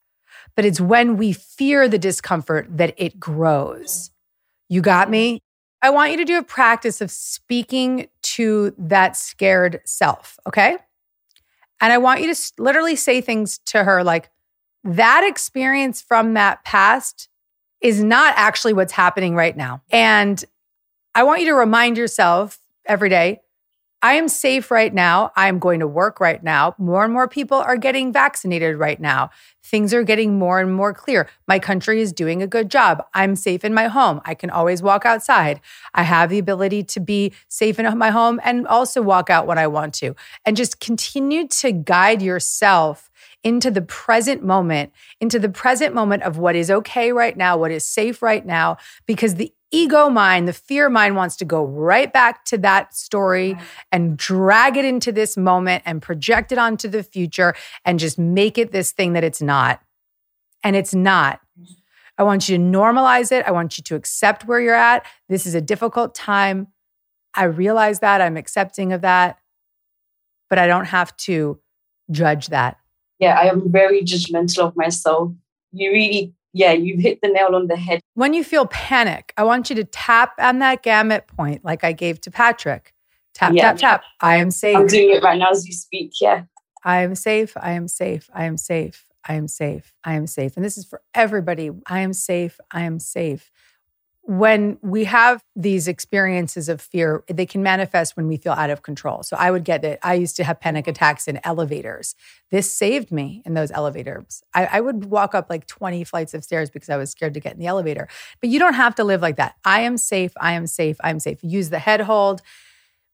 But 0.55 0.65
it's 0.65 0.81
when 0.81 1.17
we 1.17 1.33
fear 1.33 1.87
the 1.87 1.99
discomfort 1.99 2.67
that 2.77 2.93
it 2.97 3.19
grows. 3.19 4.11
You 4.69 4.81
got 4.81 5.09
me? 5.09 5.41
I 5.81 5.89
want 5.89 6.11
you 6.11 6.17
to 6.17 6.25
do 6.25 6.37
a 6.37 6.43
practice 6.43 7.01
of 7.01 7.09
speaking 7.09 8.07
to 8.23 8.73
that 8.77 9.17
scared 9.17 9.81
self, 9.85 10.39
okay? 10.47 10.77
And 11.79 11.91
I 11.91 11.97
want 11.97 12.21
you 12.21 12.33
to 12.33 12.51
literally 12.59 12.95
say 12.95 13.21
things 13.21 13.59
to 13.67 13.83
her 13.83 14.03
like, 14.03 14.29
that 14.83 15.23
experience 15.27 16.01
from 16.01 16.33
that 16.35 16.63
past 16.63 17.29
is 17.81 18.03
not 18.03 18.33
actually 18.37 18.73
what's 18.73 18.93
happening 18.93 19.35
right 19.35 19.57
now. 19.57 19.81
And 19.91 20.43
I 21.13 21.23
want 21.23 21.41
you 21.41 21.47
to 21.47 21.53
remind 21.53 21.97
yourself 21.97 22.59
every 22.85 23.09
day 23.09 23.41
I 24.03 24.13
am 24.13 24.27
safe 24.27 24.71
right 24.71 24.91
now. 24.91 25.31
I'm 25.35 25.59
going 25.59 25.79
to 25.79 25.87
work 25.87 26.19
right 26.19 26.41
now. 26.43 26.73
More 26.79 27.03
and 27.03 27.13
more 27.13 27.27
people 27.27 27.59
are 27.59 27.77
getting 27.77 28.11
vaccinated 28.11 28.77
right 28.77 28.99
now. 28.99 29.29
Things 29.63 29.93
are 29.93 30.03
getting 30.03 30.39
more 30.39 30.59
and 30.59 30.73
more 30.73 30.91
clear. 30.91 31.29
My 31.47 31.59
country 31.59 32.01
is 32.01 32.11
doing 32.11 32.41
a 32.41 32.47
good 32.47 32.71
job. 32.71 33.05
I'm 33.13 33.35
safe 33.35 33.63
in 33.63 33.75
my 33.75 33.87
home. 33.89 34.19
I 34.25 34.33
can 34.33 34.49
always 34.49 34.81
walk 34.81 35.05
outside. 35.05 35.61
I 35.93 36.01
have 36.01 36.31
the 36.31 36.39
ability 36.39 36.83
to 36.85 36.99
be 36.99 37.33
safe 37.47 37.77
in 37.77 37.95
my 37.95 38.09
home 38.09 38.39
and 38.43 38.65
also 38.65 39.03
walk 39.03 39.29
out 39.29 39.45
when 39.45 39.59
I 39.59 39.67
want 39.67 39.93
to. 39.95 40.15
And 40.45 40.57
just 40.57 40.79
continue 40.79 41.47
to 41.47 41.71
guide 41.71 42.23
yourself 42.23 43.11
into 43.43 43.69
the 43.69 43.83
present 43.83 44.43
moment, 44.43 44.91
into 45.19 45.37
the 45.37 45.49
present 45.49 45.93
moment 45.93 46.23
of 46.23 46.39
what 46.39 46.55
is 46.55 46.71
okay 46.71 47.11
right 47.11 47.37
now, 47.37 47.55
what 47.55 47.71
is 47.71 47.85
safe 47.85 48.23
right 48.23 48.45
now, 48.45 48.77
because 49.05 49.35
the 49.35 49.53
ego 49.71 50.09
mind, 50.09 50.47
the 50.47 50.53
fear 50.53 50.89
mind 50.89 51.15
wants 51.15 51.35
to 51.37 51.45
go 51.45 51.63
right 51.63 52.11
back 52.11 52.45
to 52.45 52.57
that 52.59 52.95
story 52.95 53.57
and 53.91 54.17
drag 54.17 54.77
it 54.77 54.85
into 54.85 55.11
this 55.11 55.37
moment 55.37 55.83
and 55.85 56.01
project 56.01 56.51
it 56.51 56.57
onto 56.57 56.87
the 56.87 57.03
future 57.03 57.53
and 57.85 57.99
just 57.99 58.19
make 58.19 58.57
it 58.57 58.71
this 58.71 58.91
thing 58.91 59.13
that 59.13 59.23
it's 59.23 59.41
not. 59.41 59.81
And 60.63 60.75
it's 60.75 60.93
not. 60.93 61.39
I 62.17 62.23
want 62.23 62.47
you 62.47 62.57
to 62.57 62.63
normalize 62.63 63.31
it. 63.31 63.45
I 63.47 63.51
want 63.51 63.77
you 63.77 63.83
to 63.85 63.95
accept 63.95 64.45
where 64.45 64.59
you're 64.59 64.75
at. 64.75 65.05
This 65.27 65.45
is 65.45 65.55
a 65.55 65.61
difficult 65.61 66.13
time. 66.13 66.67
I 67.33 67.45
realize 67.45 67.99
that. 68.01 68.21
I'm 68.21 68.37
accepting 68.37 68.93
of 68.93 69.01
that. 69.01 69.39
But 70.49 70.59
I 70.59 70.67
don't 70.67 70.85
have 70.85 71.15
to 71.17 71.59
judge 72.11 72.47
that. 72.47 72.77
Yeah, 73.19 73.39
I 73.39 73.45
am 73.45 73.71
very 73.71 74.03
judgmental 74.03 74.59
of 74.67 74.75
myself. 74.75 75.31
You 75.71 75.91
really, 75.91 76.33
yeah, 76.53 76.71
you've 76.73 76.99
hit 76.99 77.19
the 77.21 77.27
nail 77.27 77.55
on 77.55 77.67
the 77.67 77.75
head. 77.75 78.01
When 78.13 78.33
you 78.33 78.43
feel 78.43 78.65
panic, 78.67 79.33
I 79.37 79.43
want 79.43 79.69
you 79.69 79.75
to 79.77 79.83
tap 79.83 80.33
on 80.39 80.59
that 80.59 80.83
gamut 80.83 81.27
point 81.27 81.63
like 81.63 81.83
I 81.83 81.91
gave 81.93 82.19
to 82.21 82.31
Patrick. 82.31 82.93
Tap, 83.33 83.53
Yeah. 83.53 83.69
tap, 83.73 83.77
tap. 83.77 84.03
I 84.19 84.37
am 84.37 84.51
safe. 84.51 84.77
I'm 84.77 84.87
doing 84.87 85.11
it 85.11 85.23
right 85.23 85.39
now 85.39 85.49
as 85.49 85.65
you 85.67 85.73
speak. 85.73 86.19
Yeah. 86.19 86.43
I 86.83 87.01
am 87.01 87.15
safe. 87.15 87.55
I 87.57 87.71
am 87.73 87.87
safe. 87.87 88.29
I 88.33 88.45
am 88.45 88.57
safe. 88.57 89.05
I 89.23 89.35
am 89.35 89.47
safe. 89.47 89.93
I 90.03 90.15
am 90.15 90.27
safe. 90.27 90.55
And 90.55 90.65
this 90.65 90.77
is 90.77 90.85
for 90.85 91.01
everybody. 91.13 91.69
I 91.85 91.99
am 92.01 92.11
safe. 92.11 92.59
I 92.71 92.81
am 92.83 92.99
safe. 92.99 93.51
When 94.23 94.77
we 94.81 95.05
have 95.05 95.43
these 95.55 95.87
experiences 95.87 96.69
of 96.69 96.79
fear, 96.79 97.23
they 97.27 97.45
can 97.45 97.63
manifest 97.63 98.15
when 98.15 98.27
we 98.27 98.37
feel 98.37 98.53
out 98.53 98.69
of 98.69 98.83
control. 98.83 99.23
So 99.23 99.35
I 99.35 99.49
would 99.49 99.63
get 99.63 99.83
it. 99.83 99.99
I 100.03 100.13
used 100.13 100.35
to 100.37 100.43
have 100.43 100.59
panic 100.59 100.85
mm-hmm. 100.85 100.91
attacks 100.91 101.27
in 101.27 101.39
elevators. 101.43 102.15
This 102.51 102.71
saved 102.71 103.11
me 103.11 103.41
in 103.45 103.55
those 103.55 103.71
elevators. 103.71 104.43
I, 104.53 104.65
I 104.73 104.81
would 104.81 105.05
walk 105.05 105.33
up 105.33 105.49
like 105.49 105.65
20 105.65 106.03
flights 106.03 106.33
of 106.33 106.43
stairs 106.43 106.69
because 106.69 106.89
I 106.89 106.97
was 106.97 107.09
scared 107.09 107.33
to 107.33 107.39
get 107.39 107.53
in 107.53 107.59
the 107.59 107.67
elevator. 107.67 108.07
But 108.39 108.49
you 108.49 108.59
don't 108.59 108.75
have 108.75 108.95
to 108.95 109.03
live 109.03 109.21
like 109.21 109.37
that. 109.37 109.55
I 109.65 109.81
am 109.81 109.97
safe. 109.97 110.33
I 110.39 110.53
am 110.53 110.67
safe. 110.67 110.97
I 111.03 111.09
am 111.09 111.19
safe. 111.19 111.39
Use 111.41 111.69
the 111.69 111.79
head 111.79 112.01
hold 112.01 112.41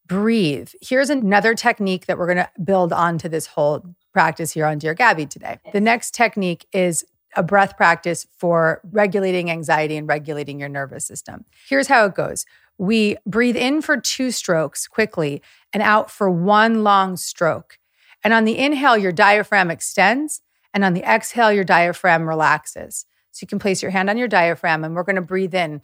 breathe. 0.07 0.69
Here's 0.81 1.09
another 1.09 1.53
technique 1.53 2.05
that 2.05 2.17
we're 2.17 2.33
going 2.33 2.37
to 2.37 2.49
build 2.63 2.93
onto 2.93 3.29
this 3.29 3.45
whole 3.45 3.83
practice 4.13 4.53
here 4.53 4.65
on 4.65 4.79
Dear 4.79 4.93
Gabby 4.93 5.25
today. 5.25 5.59
The 5.73 5.81
next 5.81 6.13
technique 6.13 6.65
is 6.71 7.05
a 7.35 7.43
breath 7.43 7.77
practice 7.77 8.25
for 8.37 8.81
regulating 8.91 9.51
anxiety 9.51 9.97
and 9.97 10.07
regulating 10.07 10.59
your 10.59 10.69
nervous 10.69 11.05
system. 11.05 11.45
Here's 11.67 11.87
how 11.87 12.05
it 12.05 12.15
goes. 12.15 12.45
We 12.77 13.17
breathe 13.25 13.57
in 13.57 13.81
for 13.81 13.97
two 13.97 14.31
strokes 14.31 14.87
quickly 14.87 15.41
and 15.73 15.83
out 15.83 16.09
for 16.09 16.29
one 16.29 16.83
long 16.83 17.17
stroke. 17.17 17.79
And 18.23 18.33
on 18.33 18.45
the 18.45 18.57
inhale, 18.57 18.97
your 18.97 19.11
diaphragm 19.11 19.71
extends. 19.71 20.41
And 20.73 20.83
on 20.85 20.93
the 20.93 21.03
exhale, 21.03 21.51
your 21.51 21.63
diaphragm 21.63 22.27
relaxes. 22.27 23.05
So 23.31 23.43
you 23.43 23.47
can 23.47 23.59
place 23.59 23.81
your 23.81 23.91
hand 23.91 24.09
on 24.09 24.17
your 24.17 24.27
diaphragm 24.27 24.83
and 24.83 24.95
we're 24.95 25.03
going 25.03 25.15
to 25.15 25.21
breathe 25.21 25.55
in 25.55 25.81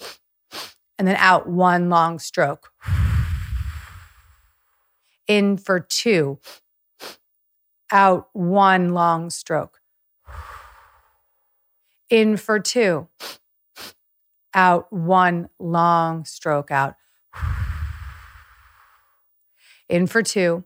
and 0.98 1.08
then 1.08 1.16
out 1.18 1.48
one 1.48 1.90
long 1.90 2.20
stroke 2.20 2.72
in 5.28 5.58
for 5.58 5.80
two, 5.80 6.40
out 7.92 8.28
one 8.34 8.94
long 8.94 9.30
stroke. 9.30 9.80
In 12.14 12.38
for 12.38 12.60
two, 12.60 13.08
out 14.54 14.94
one 14.94 15.50
long 15.58 16.26
stroke 16.26 16.70
out. 16.70 16.94
In 19.90 20.06
for 20.06 20.22
two, 20.22 20.64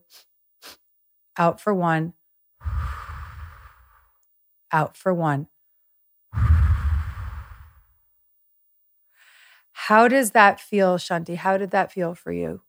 out 1.37 1.61
for 1.61 1.73
one, 1.73 2.11
out 4.73 4.97
for 4.97 5.13
one. 5.13 5.47
How 9.71 10.09
does 10.09 10.31
that 10.31 10.59
feel, 10.59 10.97
Shanti? 10.97 11.37
How 11.37 11.57
did 11.57 11.71
that 11.71 11.93
feel 11.93 12.13
for 12.13 12.33
you? 12.33 12.59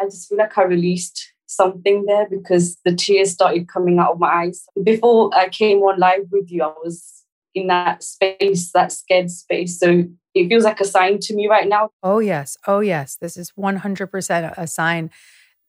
I 0.00 0.06
just 0.06 0.30
feel 0.30 0.38
like 0.38 0.56
I 0.56 0.62
released 0.62 1.34
something 1.44 2.06
there 2.06 2.26
because 2.30 2.78
the 2.86 2.94
tears 2.94 3.32
started 3.32 3.68
coming 3.68 3.98
out 3.98 4.12
of 4.12 4.18
my 4.18 4.28
eyes. 4.44 4.64
Before 4.82 5.30
I 5.34 5.50
came 5.50 5.80
on 5.80 5.98
live 5.98 6.28
with 6.30 6.50
you, 6.50 6.62
I 6.62 6.68
was 6.68 7.17
in 7.62 7.66
that 7.68 8.02
space, 8.02 8.72
that 8.72 8.92
scared 8.92 9.30
space. 9.30 9.78
So 9.78 10.04
it 10.34 10.48
feels 10.48 10.64
like 10.64 10.80
a 10.80 10.84
sign 10.84 11.18
to 11.20 11.34
me 11.34 11.48
right 11.48 11.68
now. 11.68 11.90
Oh, 12.02 12.18
yes. 12.20 12.56
Oh, 12.66 12.80
yes. 12.80 13.16
This 13.16 13.36
is 13.36 13.52
100% 13.58 14.54
a 14.56 14.66
sign 14.66 15.10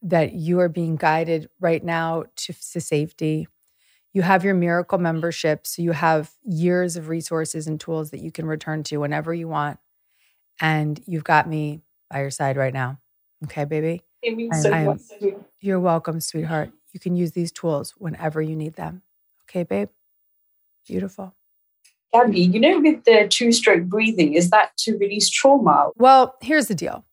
that 0.01 0.33
you 0.33 0.59
are 0.59 0.69
being 0.69 0.95
guided 0.95 1.49
right 1.59 1.83
now 1.83 2.23
to, 2.37 2.53
to 2.71 2.79
safety. 2.81 3.47
You 4.13 4.21
have 4.21 4.43
your 4.43 4.53
miracle 4.53 4.97
membership. 4.97 5.67
So 5.67 5.81
you 5.81 5.91
have 5.91 6.31
years 6.43 6.95
of 6.95 7.09
resources 7.09 7.67
and 7.67 7.79
tools 7.79 8.11
that 8.11 8.21
you 8.21 8.31
can 8.31 8.45
return 8.45 8.83
to 8.83 8.97
whenever 8.97 9.33
you 9.33 9.47
want. 9.47 9.79
And 10.61 11.01
you've 11.05 11.23
got 11.23 11.47
me 11.47 11.81
by 12.09 12.21
your 12.21 12.31
side 12.31 12.57
right 12.57 12.73
now. 12.73 12.99
Okay, 13.45 13.65
baby? 13.65 14.03
It 14.21 14.35
means 14.35 14.61
so 14.61 14.73
am- 14.73 14.85
much. 14.85 15.01
You're 15.61 15.79
welcome, 15.79 16.19
sweetheart. 16.21 16.71
You 16.93 16.99
can 16.99 17.15
use 17.15 17.31
these 17.31 17.51
tools 17.51 17.93
whenever 17.97 18.41
you 18.41 18.55
need 18.55 18.75
them. 18.75 19.03
Okay, 19.49 19.63
babe? 19.63 19.89
Beautiful. 20.87 21.35
Gabby, 22.13 22.41
you 22.41 22.59
know, 22.59 22.79
with 22.79 23.03
the 23.05 23.27
two 23.29 23.51
stroke 23.51 23.83
breathing, 23.83 24.33
is 24.33 24.49
that 24.49 24.75
to 24.77 24.97
release 24.97 25.29
trauma? 25.29 25.89
Well, 25.95 26.35
here's 26.41 26.67
the 26.67 26.75
deal. 26.75 27.05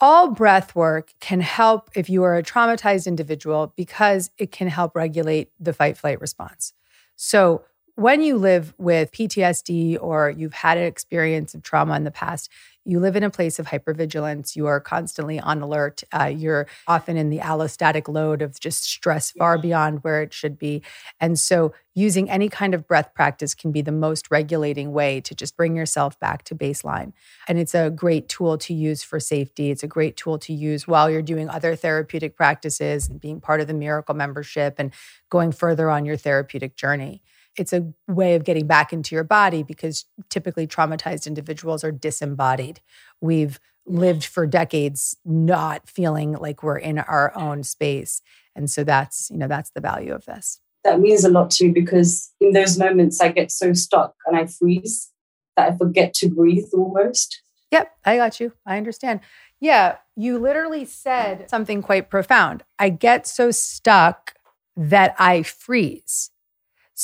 All 0.00 0.30
breath 0.30 0.74
work 0.74 1.14
can 1.20 1.40
help 1.40 1.90
if 1.94 2.10
you 2.10 2.22
are 2.24 2.36
a 2.36 2.42
traumatized 2.42 3.06
individual 3.06 3.72
because 3.76 4.30
it 4.36 4.52
can 4.52 4.68
help 4.68 4.94
regulate 4.94 5.50
the 5.58 5.72
fight 5.72 5.96
flight 5.96 6.20
response. 6.20 6.72
So, 7.16 7.64
when 7.96 8.22
you 8.22 8.36
live 8.36 8.74
with 8.76 9.12
PTSD 9.12 9.98
or 10.00 10.28
you've 10.30 10.52
had 10.52 10.78
an 10.78 10.84
experience 10.84 11.54
of 11.54 11.62
trauma 11.62 11.94
in 11.96 12.02
the 12.02 12.10
past, 12.10 12.50
you 12.84 13.00
live 13.00 13.16
in 13.16 13.22
a 13.22 13.30
place 13.30 13.58
of 13.58 13.66
hypervigilance. 13.66 14.56
You 14.56 14.66
are 14.66 14.80
constantly 14.80 15.40
on 15.40 15.62
alert. 15.62 16.02
Uh, 16.12 16.24
you're 16.24 16.66
often 16.86 17.16
in 17.16 17.30
the 17.30 17.38
allostatic 17.38 18.08
load 18.08 18.42
of 18.42 18.60
just 18.60 18.84
stress 18.84 19.30
far 19.30 19.56
beyond 19.58 20.04
where 20.04 20.22
it 20.22 20.32
should 20.32 20.58
be. 20.58 20.82
And 21.18 21.38
so, 21.38 21.72
using 21.94 22.28
any 22.28 22.48
kind 22.48 22.74
of 22.74 22.86
breath 22.86 23.14
practice 23.14 23.54
can 23.54 23.70
be 23.70 23.80
the 23.80 23.92
most 23.92 24.30
regulating 24.30 24.92
way 24.92 25.20
to 25.20 25.34
just 25.34 25.56
bring 25.56 25.76
yourself 25.76 26.18
back 26.18 26.42
to 26.44 26.54
baseline. 26.54 27.12
And 27.46 27.58
it's 27.58 27.74
a 27.74 27.90
great 27.90 28.28
tool 28.28 28.58
to 28.58 28.74
use 28.74 29.02
for 29.02 29.20
safety. 29.20 29.70
It's 29.70 29.84
a 29.84 29.88
great 29.88 30.16
tool 30.16 30.38
to 30.40 30.52
use 30.52 30.88
while 30.88 31.08
you're 31.08 31.22
doing 31.22 31.48
other 31.48 31.76
therapeutic 31.76 32.36
practices 32.36 33.08
and 33.08 33.20
being 33.20 33.40
part 33.40 33.60
of 33.60 33.68
the 33.68 33.74
Miracle 33.74 34.14
membership 34.14 34.74
and 34.78 34.92
going 35.30 35.52
further 35.52 35.88
on 35.88 36.04
your 36.04 36.16
therapeutic 36.16 36.76
journey. 36.76 37.22
It's 37.56 37.72
a 37.72 37.92
way 38.08 38.34
of 38.34 38.44
getting 38.44 38.66
back 38.66 38.92
into 38.92 39.14
your 39.14 39.24
body 39.24 39.62
because 39.62 40.06
typically 40.28 40.66
traumatized 40.66 41.26
individuals 41.26 41.84
are 41.84 41.92
disembodied. 41.92 42.80
We've 43.20 43.60
lived 43.86 44.24
for 44.24 44.46
decades 44.46 45.16
not 45.24 45.88
feeling 45.88 46.32
like 46.32 46.62
we're 46.62 46.78
in 46.78 46.98
our 46.98 47.36
own 47.36 47.62
space. 47.62 48.22
And 48.56 48.70
so 48.70 48.84
that's, 48.84 49.30
you 49.30 49.36
know, 49.36 49.48
that's 49.48 49.70
the 49.70 49.80
value 49.80 50.12
of 50.12 50.24
this. 50.24 50.60
That 50.84 51.00
means 51.00 51.24
a 51.24 51.30
lot 51.30 51.50
to 51.52 51.66
me 51.66 51.72
because 51.72 52.32
in 52.40 52.52
those 52.52 52.78
moments 52.78 53.20
I 53.20 53.28
get 53.28 53.50
so 53.50 53.72
stuck 53.72 54.14
and 54.26 54.36
I 54.36 54.46
freeze 54.46 55.10
that 55.56 55.72
I 55.72 55.76
forget 55.76 56.14
to 56.14 56.28
breathe 56.28 56.66
almost. 56.74 57.40
Yep, 57.70 57.90
I 58.04 58.16
got 58.16 58.40
you. 58.40 58.52
I 58.66 58.76
understand. 58.76 59.20
Yeah, 59.60 59.96
you 60.16 60.38
literally 60.38 60.84
said 60.84 61.48
something 61.48 61.82
quite 61.82 62.10
profound. 62.10 62.62
I 62.78 62.90
get 62.90 63.26
so 63.26 63.50
stuck 63.50 64.34
that 64.76 65.14
I 65.18 65.42
freeze. 65.42 66.30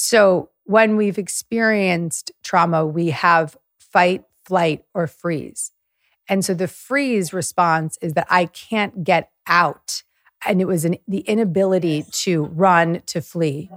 So 0.03 0.49
when 0.65 0.97
we've 0.97 1.19
experienced 1.19 2.33
trauma, 2.43 2.87
we 2.87 3.11
have 3.11 3.57
fight, 3.79 4.25
flight, 4.47 4.83
or 4.95 5.07
freeze. 5.07 5.73
And 6.27 6.43
so 6.43 6.55
the 6.55 6.69
freeze 6.69 7.35
response 7.35 7.99
is 8.01 8.15
that 8.15 8.27
I 8.31 8.47
can't 8.47 9.05
get 9.05 9.31
out. 9.47 10.03
And 10.47 10.61
it 10.61 10.65
was 10.67 10.87
an, 10.87 10.97
the 11.07 11.21
inability 11.21 12.05
to 12.23 12.45
run, 12.45 13.03
to 13.07 13.21
flee. 13.21 13.71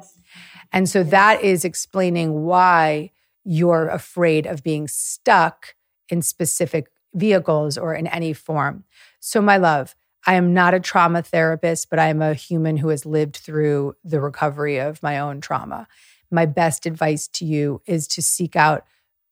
And 0.72 0.88
so 0.88 1.04
that 1.04 1.42
is 1.42 1.66
explaining 1.66 2.46
why 2.46 3.12
you're 3.44 3.90
afraid 3.90 4.48
of 4.48 4.64
being 4.64 4.88
stuck 4.88 5.76
in 6.08 6.22
specific 6.22 6.90
vehicles 7.14 7.78
or 7.78 7.94
in 7.94 8.08
any 8.08 8.32
form. 8.32 8.86
So, 9.20 9.42
my 9.42 9.58
love, 9.58 9.94
I 10.26 10.36
am 10.36 10.54
not 10.54 10.74
a 10.74 10.80
trauma 10.80 11.22
therapist, 11.22 11.90
but 11.90 12.00
I 12.00 12.08
am 12.08 12.22
a 12.22 12.34
human 12.34 12.78
who 12.78 12.88
has 12.90 13.06
lived 13.06 13.36
through 13.36 13.96
the 14.06 14.22
recovery 14.22 14.80
of 14.80 15.04
my 15.04 15.20
own 15.20 15.42
trauma. 15.42 15.88
My 16.34 16.48
best 16.48 16.88
advice 16.88 17.28
to 17.34 17.46
you 17.46 17.84
is 17.86 18.08
to 18.08 18.24
seek 18.24 18.56
out 18.56 18.88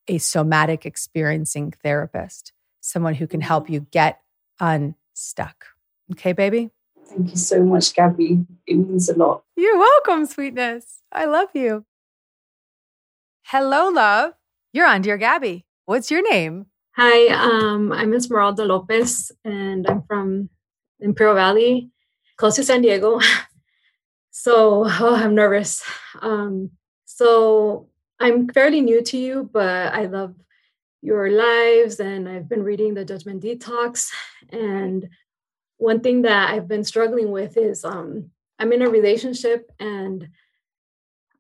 a 0.08 0.20
somatic 0.20 0.86
experiencing 0.86 1.74
therapist, 1.82 2.54
someone 2.80 3.16
who 3.16 3.26
can 3.26 3.42
help 3.42 3.72
you 3.72 3.88
get 3.90 4.22
unstuck. 4.60 5.66
Okay, 6.12 6.32
baby? 6.32 6.70
Thank 7.08 7.32
you 7.32 7.38
so 7.38 7.64
much, 7.64 7.96
Gabby. 7.96 8.46
It 8.68 8.76
means 8.76 9.10
a 9.10 9.18
lot. 9.18 9.42
You're 9.56 9.80
welcome, 9.80 10.28
sweetness. 10.28 11.02
I 11.12 11.26
love 11.26 11.50
you. 11.56 11.86
Hello, 13.46 13.90
love. 13.90 14.34
You're 14.72 14.86
on 14.86 15.02
Dear 15.02 15.18
Gabby. 15.18 15.66
What's 15.86 16.12
your 16.12 16.22
name? 16.32 16.68
Hi, 16.98 17.30
um, 17.30 17.92
I'm 17.92 18.14
Esmeralda 18.14 18.64
Lopez, 18.66 19.32
and 19.44 19.88
I'm 19.88 20.04
from 20.04 20.50
Imperial 21.00 21.34
Valley, 21.34 21.90
close 22.38 22.58
to 22.58 22.64
San 22.64 22.84
Diego. 22.84 23.20
so, 24.30 24.84
oh, 24.86 25.16
I'm 25.16 25.34
nervous. 25.34 25.84
Um, 26.22 26.70
so, 27.22 27.88
I'm 28.20 28.48
fairly 28.50 28.82
new 28.82 29.02
to 29.04 29.18
you, 29.18 29.50
but 29.52 29.94
I 29.94 30.06
love 30.06 30.36
your 31.02 31.30
lives 31.32 32.00
and 32.00 32.28
I've 32.28 32.48
been 32.48 32.64
reading 32.64 32.94
the 32.94 33.06
Judgment 33.06 33.44
Detox. 33.44 34.10
And 34.50 35.10
one 35.78 36.00
thing 36.02 36.22
that 36.24 36.52
I've 36.52 36.68
been 36.68 36.84
struggling 36.84 37.32
with 37.32 37.58
is 37.58 37.84
um, 37.84 38.32
I'm 38.60 38.72
in 38.74 38.82
a 38.82 38.90
relationship 38.90 39.72
and 39.80 40.30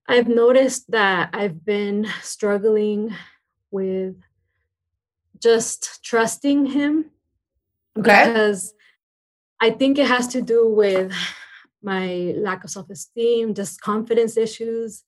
I've 0.08 0.28
noticed 0.28 0.90
that 0.92 1.30
I've 1.34 1.64
been 1.64 2.08
struggling 2.22 3.16
with 3.70 4.16
just 5.40 6.04
trusting 6.04 6.66
him 6.68 7.12
Okay. 7.98 8.26
because 8.28 8.74
I 9.60 9.72
think 9.72 10.00
it 10.00 10.08
has 10.08 10.28
to 10.30 10.42
do 10.42 10.70
with 10.70 11.14
my 11.84 12.34
lack 12.38 12.64
of 12.64 12.70
self 12.70 12.90
esteem, 12.90 13.54
just 13.54 13.82
confidence 13.82 14.38
issues. 14.38 15.04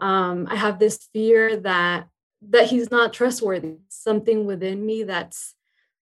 Um, 0.00 0.46
I 0.50 0.56
have 0.56 0.78
this 0.78 1.08
fear 1.12 1.56
that 1.58 2.08
that 2.50 2.66
he's 2.66 2.90
not 2.90 3.12
trustworthy. 3.12 3.78
Something 3.88 4.46
within 4.46 4.84
me 4.86 5.02
that's 5.02 5.54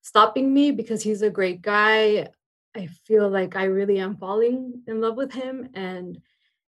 stopping 0.02 0.52
me 0.52 0.70
because 0.70 1.02
he's 1.02 1.22
a 1.22 1.30
great 1.30 1.62
guy. 1.62 2.28
I 2.74 2.86
feel 3.06 3.28
like 3.28 3.56
I 3.56 3.64
really 3.64 3.98
am 3.98 4.16
falling 4.16 4.82
in 4.86 5.00
love 5.00 5.16
with 5.16 5.32
him, 5.32 5.70
and 5.74 6.20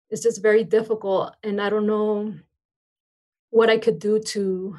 it's 0.08 0.22
just 0.22 0.40
very 0.40 0.62
difficult. 0.64 1.34
And 1.42 1.60
I 1.60 1.68
don't 1.68 1.86
know 1.86 2.32
what 3.50 3.70
I 3.70 3.78
could 3.78 3.98
do 3.98 4.20
to 4.20 4.76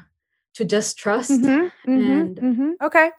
to 0.54 0.64
just 0.64 0.98
trust. 0.98 1.30
Mhm, 1.30 1.70
mhm, 1.86 2.10
And- 2.10 2.36
mhm. 2.38 2.72
Okay. 2.82 3.10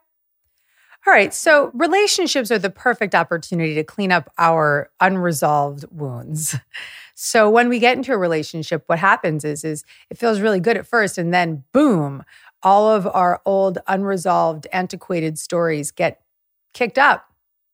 All 1.07 1.13
right. 1.13 1.33
So 1.33 1.71
relationships 1.73 2.51
are 2.51 2.59
the 2.59 2.69
perfect 2.69 3.15
opportunity 3.15 3.73
to 3.75 3.83
clean 3.83 4.11
up 4.11 4.31
our 4.37 4.89
unresolved 4.99 5.85
wounds. 5.91 6.55
So 7.21 7.49
when 7.49 7.67
we 7.67 7.79
get 7.79 7.97
into 7.97 8.13
a 8.13 8.17
relationship, 8.17 8.83
what 8.87 8.97
happens 8.97 9.43
is, 9.43 9.65
is 9.65 9.83
it 10.09 10.17
feels 10.17 10.39
really 10.39 10.61
good 10.61 10.77
at 10.77 10.87
first, 10.87 11.17
and 11.17 11.33
then 11.33 11.65
boom, 11.73 12.23
all 12.63 12.89
of 12.89 13.05
our 13.07 13.41
old, 13.45 13.77
unresolved, 13.87 14.67
antiquated 14.71 15.37
stories 15.37 15.91
get 15.91 16.21
kicked 16.73 16.97
up, 16.97 17.25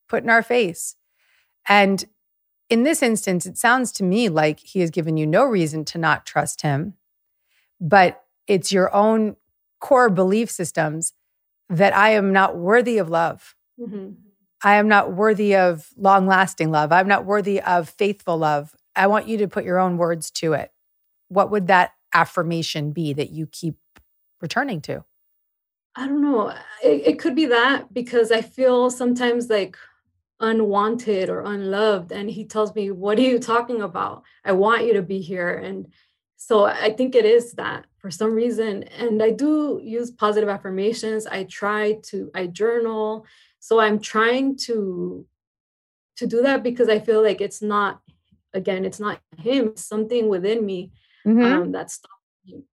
put 0.09 0.23
in 0.23 0.31
our 0.31 0.41
face. 0.41 0.95
And 1.69 2.05
in 2.69 2.83
this 2.83 3.03
instance, 3.03 3.45
it 3.45 3.57
sounds 3.57 3.91
to 3.93 4.03
me 4.03 4.29
like 4.29 4.59
he 4.61 4.79
has 4.79 4.89
given 4.89 5.17
you 5.17 5.27
no 5.27 5.43
reason 5.45 5.85
to 5.85 5.99
not 5.99 6.25
trust 6.25 6.61
him, 6.61 6.95
but 7.79 8.23
it's 8.47 8.71
your 8.71 8.93
own 8.95 9.35
core 9.79 10.09
belief 10.09 10.49
systems 10.49 11.13
that 11.69 11.95
I 11.95 12.11
am 12.11 12.31
not 12.31 12.57
worthy 12.57 12.97
of 12.97 13.09
love. 13.09 13.55
Mhm. 13.79 14.15
I 14.63 14.75
am 14.75 14.87
not 14.87 15.13
worthy 15.13 15.55
of 15.55 15.89
long 15.97 16.27
lasting 16.27 16.71
love. 16.71 16.91
I'm 16.91 17.07
not 17.07 17.25
worthy 17.25 17.61
of 17.61 17.89
faithful 17.89 18.37
love. 18.37 18.75
I 18.95 19.07
want 19.07 19.27
you 19.27 19.37
to 19.39 19.47
put 19.47 19.65
your 19.65 19.79
own 19.79 19.97
words 19.97 20.31
to 20.31 20.53
it. 20.53 20.71
What 21.27 21.51
would 21.51 21.67
that 21.67 21.91
affirmation 22.13 22.91
be 22.91 23.13
that 23.13 23.31
you 23.31 23.47
keep 23.47 23.75
returning 24.41 24.81
to? 24.81 25.03
I 25.95 26.07
don't 26.07 26.21
know. 26.21 26.49
It, 26.83 27.07
it 27.07 27.19
could 27.19 27.35
be 27.35 27.45
that 27.47 27.93
because 27.93 28.31
I 28.31 28.41
feel 28.41 28.89
sometimes 28.89 29.49
like 29.49 29.77
unwanted 30.39 31.29
or 31.29 31.41
unloved. 31.41 32.11
And 32.11 32.29
he 32.29 32.45
tells 32.45 32.75
me, 32.75 32.91
What 32.91 33.17
are 33.17 33.21
you 33.21 33.39
talking 33.39 33.81
about? 33.81 34.23
I 34.43 34.51
want 34.53 34.85
you 34.85 34.93
to 34.93 35.01
be 35.01 35.19
here. 35.21 35.49
And 35.53 35.87
so 36.37 36.65
I 36.65 36.91
think 36.91 37.15
it 37.15 37.25
is 37.25 37.53
that 37.53 37.85
for 37.97 38.11
some 38.11 38.35
reason. 38.35 38.83
And 38.83 39.21
I 39.23 39.31
do 39.31 39.79
use 39.83 40.11
positive 40.11 40.49
affirmations. 40.49 41.25
I 41.25 41.45
try 41.45 41.93
to, 42.03 42.29
I 42.35 42.47
journal. 42.47 43.25
So 43.59 43.79
I'm 43.79 43.99
trying 43.99 44.57
to 44.57 45.25
to 46.17 46.27
do 46.27 46.41
that 46.43 46.63
because 46.63 46.87
I 46.87 46.99
feel 46.99 47.21
like 47.21 47.41
it's 47.41 47.61
not, 47.61 47.99
again, 48.53 48.85
it's 48.85 49.01
not 49.01 49.19
him, 49.37 49.69
it's 49.69 49.83
something 49.83 50.29
within 50.29 50.65
me 50.65 50.91
um, 51.43 51.71
that's 51.73 51.95
stopping 51.95 52.59
me. 52.59 52.63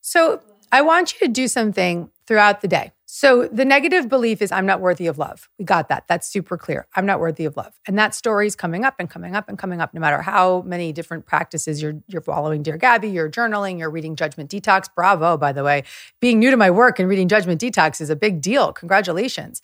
So 0.00 0.40
I 0.70 0.80
want 0.80 1.12
you 1.12 1.26
to 1.26 1.28
do 1.32 1.48
something 1.48 2.10
throughout 2.26 2.62
the 2.62 2.68
day. 2.68 2.92
So 3.14 3.46
the 3.46 3.66
negative 3.66 4.08
belief 4.08 4.40
is 4.40 4.50
I'm 4.50 4.64
not 4.64 4.80
worthy 4.80 5.06
of 5.06 5.18
love. 5.18 5.50
We 5.58 5.66
got 5.66 5.90
that. 5.90 6.04
That's 6.08 6.26
super 6.26 6.56
clear. 6.56 6.86
I'm 6.96 7.04
not 7.04 7.20
worthy 7.20 7.44
of 7.44 7.58
love. 7.58 7.78
And 7.86 7.98
that 7.98 8.14
story 8.14 8.46
is 8.46 8.56
coming 8.56 8.86
up 8.86 8.94
and 8.98 9.10
coming 9.10 9.36
up 9.36 9.50
and 9.50 9.58
coming 9.58 9.82
up 9.82 9.92
no 9.92 10.00
matter 10.00 10.22
how 10.22 10.62
many 10.62 10.94
different 10.94 11.26
practices 11.26 11.82
you're 11.82 12.00
you're 12.06 12.22
following 12.22 12.62
Dear 12.62 12.78
Gabby, 12.78 13.10
you're 13.10 13.28
journaling, 13.28 13.78
you're 13.78 13.90
reading 13.90 14.16
Judgment 14.16 14.50
Detox. 14.50 14.88
Bravo, 14.96 15.36
by 15.36 15.52
the 15.52 15.62
way. 15.62 15.84
Being 16.22 16.38
new 16.38 16.50
to 16.50 16.56
my 16.56 16.70
work 16.70 16.98
and 16.98 17.06
reading 17.06 17.28
Judgment 17.28 17.60
Detox 17.60 18.00
is 18.00 18.08
a 18.08 18.16
big 18.16 18.40
deal. 18.40 18.72
Congratulations. 18.72 19.60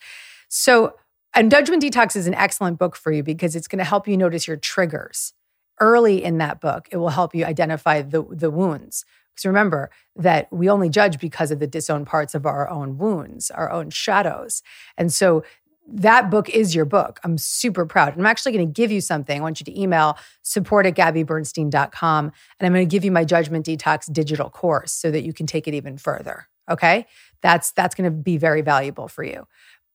So, 0.50 0.96
and 1.34 1.50
Judgment 1.50 1.82
Detox 1.82 2.16
is 2.16 2.26
an 2.26 2.34
excellent 2.34 2.78
book 2.78 2.96
for 2.96 3.12
you 3.12 3.22
because 3.22 3.56
it's 3.56 3.66
going 3.66 3.78
to 3.78 3.84
help 3.84 4.06
you 4.06 4.18
notice 4.18 4.46
your 4.46 4.58
triggers. 4.58 5.32
Early 5.80 6.22
in 6.22 6.36
that 6.36 6.60
book, 6.60 6.86
it 6.92 6.98
will 6.98 7.08
help 7.08 7.34
you 7.34 7.46
identify 7.46 8.02
the, 8.02 8.26
the 8.30 8.50
wounds. 8.50 9.06
Because 9.38 9.46
remember 9.46 9.90
that 10.16 10.52
we 10.52 10.68
only 10.68 10.88
judge 10.88 11.20
because 11.20 11.52
of 11.52 11.60
the 11.60 11.68
disowned 11.68 12.08
parts 12.08 12.34
of 12.34 12.44
our 12.44 12.68
own 12.68 12.98
wounds, 12.98 13.52
our 13.52 13.70
own 13.70 13.88
shadows. 13.90 14.62
And 14.96 15.12
so 15.12 15.44
that 15.86 16.28
book 16.28 16.50
is 16.50 16.74
your 16.74 16.84
book. 16.84 17.20
I'm 17.22 17.38
super 17.38 17.86
proud. 17.86 18.14
And 18.14 18.20
I'm 18.20 18.26
actually 18.26 18.50
going 18.50 18.66
to 18.66 18.72
give 18.72 18.90
you 18.90 19.00
something. 19.00 19.38
I 19.38 19.40
want 19.40 19.60
you 19.60 19.64
to 19.66 19.80
email 19.80 20.18
support 20.42 20.86
at 20.86 20.96
gabbybernstein.com. 20.96 22.24
And 22.24 22.66
I'm 22.66 22.72
going 22.72 22.86
to 22.86 22.90
give 22.90 23.04
you 23.04 23.12
my 23.12 23.24
Judgment 23.24 23.64
Detox 23.64 24.12
digital 24.12 24.50
course 24.50 24.90
so 24.90 25.12
that 25.12 25.22
you 25.22 25.32
can 25.32 25.46
take 25.46 25.68
it 25.68 25.74
even 25.74 25.98
further. 25.98 26.48
Okay. 26.68 27.06
That's 27.40 27.70
that's 27.70 27.94
going 27.94 28.10
to 28.10 28.16
be 28.16 28.38
very 28.38 28.60
valuable 28.60 29.06
for 29.06 29.22
you. 29.22 29.46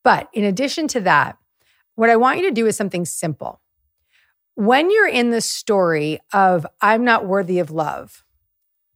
But 0.05 0.29
in 0.31 0.45
addition 0.45 0.87
to 0.89 1.01
that, 1.01 1.37
what 1.95 2.09
I 2.09 2.15
want 2.15 2.39
you 2.39 2.45
to 2.45 2.51
do 2.51 2.65
is 2.65 2.77
something 2.77 3.03
simple. 3.03 3.59
When 4.55 4.89
you're 4.89 5.09
in 5.09 5.31
the 5.31 5.41
story 5.41 6.19
of, 6.31 6.65
I'm 6.79 7.03
not 7.03 7.25
worthy 7.25 7.59
of 7.59 7.71
love, 7.71 8.22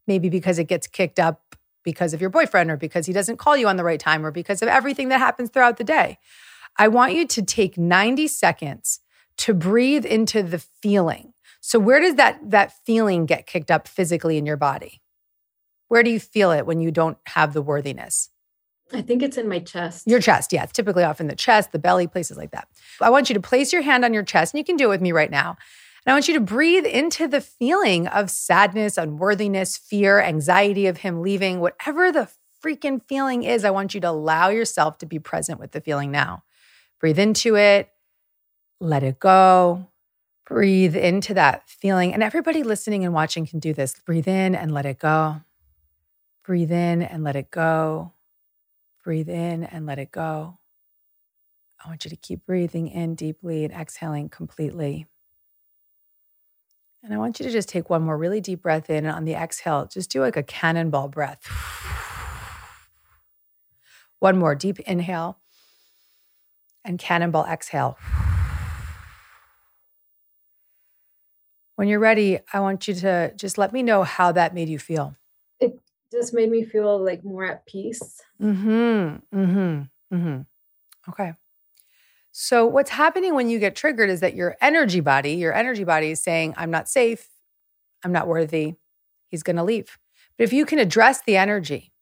maybe 0.08 0.30
because 0.30 0.60
it 0.60 0.66
gets 0.66 0.88
kicked 0.88 1.20
up 1.20 1.56
because 1.84 2.14
of 2.14 2.22
your 2.22 2.30
boyfriend 2.30 2.70
or 2.70 2.78
because 2.78 3.06
he 3.06 3.14
doesn't 3.14 3.38
call 3.38 3.56
you 3.56 3.68
on 3.68 3.78
the 3.78 3.84
right 3.84 4.00
time 4.00 4.26
or 4.26 4.32
because 4.32 4.62
of 4.62 4.68
everything 4.68 5.10
that 5.10 5.20
happens 5.20 5.50
throughout 5.50 5.78
the 5.78 5.84
day, 5.84 6.18
I 6.78 6.88
want 6.88 7.14
you 7.14 7.26
to 7.28 7.42
take 7.42 7.78
90 7.78 8.28
seconds 8.28 9.00
to 9.38 9.54
breathe 9.54 10.06
into 10.06 10.44
the 10.44 10.60
feeling. 10.60 11.34
So, 11.62 11.80
where 11.80 12.00
does 12.00 12.16
that, 12.16 12.40
that 12.50 12.74
feeling 12.86 13.26
get 13.26 13.48
kicked 13.48 13.72
up 13.72 13.88
physically 13.88 14.38
in 14.38 14.46
your 14.46 14.58
body? 14.58 15.02
Where 15.88 16.04
do 16.04 16.10
you 16.10 16.20
feel 16.20 16.52
it 16.52 16.66
when 16.66 16.82
you 16.82 16.92
don't 16.92 17.18
have 17.28 17.54
the 17.54 17.62
worthiness? 17.62 18.30
I 18.94 19.02
think 19.02 19.22
it's 19.22 19.38
in 19.38 19.50
my 19.50 19.60
chest. 19.60 20.08
Your 20.08 20.22
chest, 20.22 20.54
yeah. 20.54 20.64
It's 20.64 20.72
typically 20.72 21.04
off 21.04 21.20
in 21.20 21.28
the 21.28 21.36
chest, 21.36 21.72
the 21.72 21.80
belly, 21.80 22.08
places 22.08 22.38
like 22.38 22.52
that. 22.52 22.68
I 23.02 23.10
want 23.10 23.30
you 23.30 23.34
to 23.34 23.42
place 23.42 23.74
your 23.74 23.82
hand 23.82 24.06
on 24.06 24.14
your 24.14 24.24
chest, 24.24 24.54
and 24.54 24.60
you 24.60 24.66
can 24.66 24.78
do 24.78 24.86
it 24.86 24.90
with 24.90 25.02
me 25.02 25.12
right 25.12 25.32
now. 25.32 25.58
And 26.08 26.14
I 26.14 26.16
want 26.16 26.30
you 26.30 26.36
to 26.36 26.40
breathe 26.40 26.86
into 26.86 27.28
the 27.28 27.42
feeling 27.42 28.08
of 28.08 28.32
sadness, 28.32 28.98
unworthiness, 28.98 29.76
fear, 29.76 30.22
anxiety 30.22 30.88
of 30.88 31.00
him 31.00 31.22
leaving, 31.22 31.60
whatever 31.60 32.14
the 32.14 32.30
freaking 32.64 33.02
feeling 33.10 33.44
is. 33.44 33.66
I 33.66 33.72
want 33.72 33.94
you 33.94 34.00
to 34.00 34.10
allow 34.10 34.48
yourself 34.48 35.00
to 35.00 35.06
be 35.06 35.20
present 35.20 35.60
with 35.60 35.74
the 35.74 35.82
feeling 35.82 36.10
now. 36.10 36.44
Breathe 37.02 37.20
into 37.20 37.58
it, 37.58 37.90
let 38.80 39.04
it 39.04 39.20
go. 39.20 39.86
Breathe 40.46 40.96
into 40.96 41.34
that 41.34 41.70
feeling. 41.70 42.14
And 42.14 42.24
everybody 42.24 42.64
listening 42.64 43.04
and 43.04 43.14
watching 43.14 43.46
can 43.46 43.60
do 43.60 43.74
this. 43.74 44.00
Breathe 44.06 44.30
in 44.30 44.56
and 44.56 44.74
let 44.74 44.86
it 44.86 45.00
go. 45.00 45.42
Breathe 46.46 46.72
in 46.72 47.02
and 47.02 47.26
let 47.26 47.36
it 47.36 47.52
go. 47.52 48.14
Breathe 49.04 49.28
in 49.28 49.66
and 49.66 49.86
let 49.86 50.00
it 50.00 50.14
go. 50.14 50.58
I 51.84 51.90
want 51.90 52.06
you 52.06 52.10
to 52.12 52.16
keep 52.16 52.46
breathing 52.46 52.88
in 52.88 53.16
deeply 53.16 53.66
and 53.66 53.74
exhaling 53.74 54.30
completely. 54.30 55.06
And 57.04 57.14
I 57.14 57.18
want 57.18 57.40
you 57.40 57.46
to 57.46 57.52
just 57.52 57.70
take 57.70 57.90
one 57.90 58.02
more 58.02 58.18
really 58.18 58.42
deep 58.42 58.62
breath 58.62 58.90
in. 58.90 59.06
And 59.06 59.16
on 59.16 59.26
the 59.26 59.34
exhale, 59.34 59.86
just 59.86 60.10
do 60.10 60.22
like 60.22 60.36
a 60.36 60.44
cannonball 60.44 61.08
breath. 61.10 61.46
One 64.20 64.38
more 64.38 64.56
deep 64.56 64.80
inhale 64.80 65.38
and 66.84 66.98
cannonball 67.00 67.46
exhale. 67.46 67.98
When 71.76 71.88
you're 71.88 72.00
ready, 72.00 72.40
I 72.52 72.60
want 72.62 72.88
you 72.88 72.96
to 72.96 73.32
just 73.36 73.60
let 73.60 73.72
me 73.72 73.84
know 73.84 74.02
how 74.02 74.32
that 74.32 74.56
made 74.56 74.68
you 74.68 74.80
feel. 74.80 75.16
It 75.60 75.80
just 76.12 76.34
made 76.34 76.50
me 76.50 76.66
feel 76.66 76.98
like 76.98 77.24
more 77.24 77.46
at 77.46 77.68
peace. 77.68 78.20
Mm-hmm. 78.42 79.38
Mm-hmm. 79.38 80.16
Mm-hmm. 80.16 80.42
Okay. 81.10 81.34
So 82.40 82.68
what's 82.68 82.92
happening 82.92 83.34
when 83.34 83.50
you 83.50 83.58
get 83.58 83.76
triggered 83.76 84.12
is 84.12 84.20
that 84.20 84.36
your 84.36 84.58
energy 84.62 85.00
body, 85.00 85.32
your 85.32 85.56
energy 85.56 85.84
body 85.84 86.12
is 86.12 86.22
saying, 86.22 86.54
I'm 86.56 86.70
not 86.70 86.88
safe, 86.88 87.30
I'm 88.06 88.12
not 88.12 88.28
worthy, 88.28 88.76
he's 89.28 89.42
gonna 89.42 89.64
leave. 89.64 89.98
But 90.38 90.44
if 90.44 90.54
you 90.54 90.64
can 90.64 90.78
address 90.78 91.20
the 91.20 91.36
energy 91.36 91.94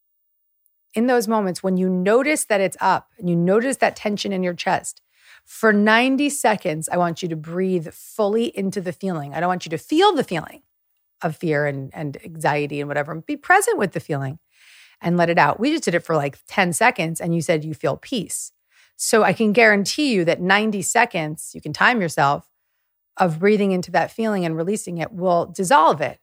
in 0.94 1.08
those 1.08 1.30
moments 1.30 1.64
when 1.64 1.78
you 1.78 1.88
notice 1.88 2.44
that 2.44 2.60
it's 2.60 2.76
up 2.82 3.12
and 3.18 3.30
you 3.30 3.36
notice 3.38 3.78
that 3.78 3.96
tension 3.96 4.34
in 4.34 4.44
your 4.44 4.54
chest, 4.54 5.02
for 5.46 5.72
90 5.72 6.30
seconds, 6.32 6.90
I 6.90 6.98
want 6.98 7.24
you 7.24 7.30
to 7.30 7.38
breathe 7.38 7.88
fully 7.94 8.48
into 8.58 8.82
the 8.82 8.92
feeling. 8.92 9.34
I 9.34 9.40
don't 9.40 9.48
want 9.48 9.66
you 9.66 9.70
to 9.70 9.78
feel 9.78 10.14
the 10.14 10.26
feeling 10.26 10.64
of 11.22 11.38
fear 11.38 11.66
and, 11.66 11.96
and 11.96 12.18
anxiety 12.26 12.82
and 12.82 12.90
whatever. 12.90 13.16
Be 13.16 13.38
present 13.38 13.78
with 13.78 13.94
the 13.94 14.02
feeling 14.02 14.40
and 15.00 15.16
let 15.16 15.30
it 15.30 15.38
out. 15.38 15.62
We 15.62 15.72
just 15.72 15.86
did 15.86 15.96
it 15.96 16.04
for 16.04 16.18
like 16.18 16.40
10 16.50 16.74
seconds 16.74 17.22
and 17.22 17.34
you 17.34 17.42
said 17.42 17.64
you 17.64 17.74
feel 17.74 17.96
peace. 17.96 18.52
So 18.98 19.24
I 19.24 19.34
can 19.34 19.52
guarantee 19.52 20.14
you 20.14 20.26
that 20.26 20.42
90 20.42 20.82
seconds, 20.82 21.52
you 21.54 21.62
can 21.62 21.74
time 21.74 22.02
yourself, 22.02 22.50
of 23.18 23.40
breathing 23.40 23.72
into 23.72 23.92
that 23.92 24.12
feeling 24.12 24.46
and 24.46 24.58
releasing 24.58 24.98
it 24.98 25.12
will 25.12 25.46
dissolve 25.46 26.02
it. 26.02 26.20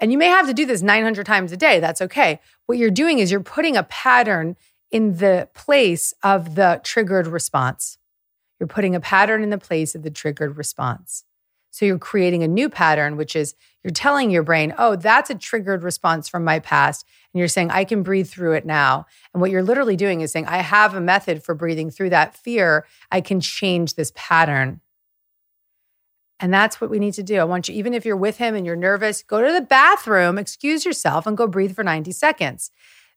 And 0.00 0.10
you 0.10 0.18
may 0.18 0.26
have 0.26 0.46
to 0.46 0.54
do 0.54 0.66
this 0.66 0.82
900 0.82 1.24
times 1.24 1.52
a 1.52 1.56
day. 1.56 1.78
That's 1.78 2.02
okay. 2.02 2.40
What 2.66 2.78
you're 2.78 2.90
doing 2.90 3.18
is 3.18 3.30
you're 3.30 3.40
putting 3.40 3.76
a 3.76 3.84
pattern 3.84 4.56
in 4.90 5.18
the 5.18 5.48
place 5.54 6.12
of 6.22 6.54
the 6.54 6.80
triggered 6.82 7.26
response. 7.26 7.98
You're 8.58 8.66
putting 8.66 8.94
a 8.94 9.00
pattern 9.00 9.42
in 9.42 9.50
the 9.50 9.58
place 9.58 9.94
of 9.94 10.02
the 10.02 10.10
triggered 10.10 10.56
response. 10.56 11.24
So 11.72 11.86
you're 11.86 11.98
creating 11.98 12.42
a 12.42 12.48
new 12.48 12.68
pattern, 12.68 13.16
which 13.16 13.34
is 13.34 13.54
you're 13.82 13.92
telling 13.92 14.30
your 14.30 14.42
brain, 14.42 14.74
oh, 14.78 14.94
that's 14.94 15.30
a 15.30 15.34
triggered 15.34 15.82
response 15.82 16.28
from 16.28 16.44
my 16.44 16.58
past. 16.58 17.06
And 17.32 17.38
you're 17.38 17.48
saying, 17.48 17.70
I 17.70 17.84
can 17.84 18.02
breathe 18.02 18.28
through 18.28 18.52
it 18.52 18.66
now. 18.66 19.06
And 19.32 19.40
what 19.40 19.50
you're 19.50 19.62
literally 19.62 19.96
doing 19.96 20.20
is 20.20 20.30
saying, 20.30 20.46
I 20.46 20.58
have 20.58 20.94
a 20.94 21.00
method 21.00 21.42
for 21.42 21.54
breathing 21.54 21.90
through 21.90 22.10
that 22.10 22.36
fear. 22.36 22.86
I 23.10 23.22
can 23.22 23.40
change 23.40 23.94
this 23.94 24.12
pattern. 24.14 24.82
And 26.38 26.52
that's 26.52 26.78
what 26.78 26.90
we 26.90 26.98
need 26.98 27.14
to 27.14 27.22
do. 27.22 27.38
I 27.38 27.44
want 27.44 27.68
you, 27.68 27.74
even 27.74 27.94
if 27.94 28.04
you're 28.04 28.16
with 28.16 28.36
him 28.36 28.54
and 28.54 28.66
you're 28.66 28.76
nervous, 28.76 29.22
go 29.22 29.40
to 29.40 29.52
the 29.52 29.62
bathroom, 29.62 30.36
excuse 30.36 30.84
yourself, 30.84 31.26
and 31.26 31.36
go 31.36 31.46
breathe 31.46 31.74
for 31.74 31.84
90 31.84 32.12
seconds. 32.12 32.70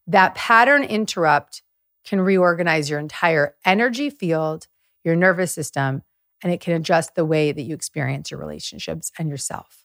That 0.07 0.33
pattern 0.33 0.83
interrupt 0.83 1.61
can 2.05 2.21
reorganize 2.21 2.89
your 2.89 2.99
entire 2.99 3.55
energy 3.65 4.09
field, 4.09 4.67
your 5.03 5.15
nervous 5.15 5.51
system, 5.51 6.03
and 6.45 6.53
it 6.53 6.61
can 6.61 6.75
adjust 6.75 7.15
the 7.15 7.25
way 7.25 7.51
that 7.51 7.63
you 7.63 7.73
experience 7.73 8.29
your 8.29 8.39
relationships 8.39 9.11
and 9.17 9.27
yourself. 9.27 9.83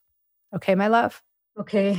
Okay, 0.55 0.75
my 0.75 0.89
love? 0.89 1.23
Okay. 1.59 1.99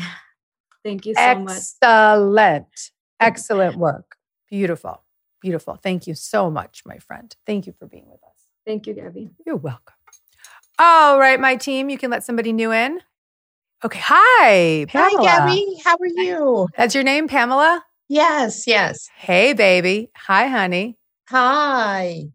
Thank 0.83 1.07
you 1.07 1.15
so 1.15 1.21
Excellent. 1.21 1.49
much. 1.49 1.57
Excellent. 1.81 2.91
Excellent 3.19 3.77
work. 3.79 4.17
Beautiful. 4.51 5.01
Beautiful. 5.41 5.77
Thank 5.81 6.05
you 6.05 6.13
so 6.13 6.51
much, 6.51 6.83
my 6.85 6.99
friend. 6.99 7.35
Thank 7.47 7.65
you 7.65 7.73
for 7.73 7.87
being 7.87 8.07
with 8.07 8.23
us. 8.23 8.45
Thank 8.63 8.85
you, 8.85 8.93
Gabby. 8.93 9.31
You're 9.47 9.55
welcome. 9.55 9.95
All 10.77 11.19
right, 11.19 11.39
my 11.39 11.55
team, 11.55 11.89
you 11.89 11.97
can 11.97 12.11
let 12.11 12.23
somebody 12.23 12.53
new 12.53 12.71
in. 12.71 13.01
Okay. 13.83 13.99
Hi, 14.03 14.85
Pamela. 14.89 15.27
Hi, 15.27 15.39
Gabby. 15.39 15.81
How 15.83 15.95
are 15.99 16.05
you? 16.05 16.67
That's 16.77 16.93
your 16.93 17.03
name, 17.03 17.27
Pamela? 17.27 17.83
Yes, 18.09 18.67
yes. 18.67 19.09
Hey, 19.15 19.53
baby. 19.53 20.11
Hi, 20.15 20.45
honey. 20.45 20.99
Hi. 21.29 22.25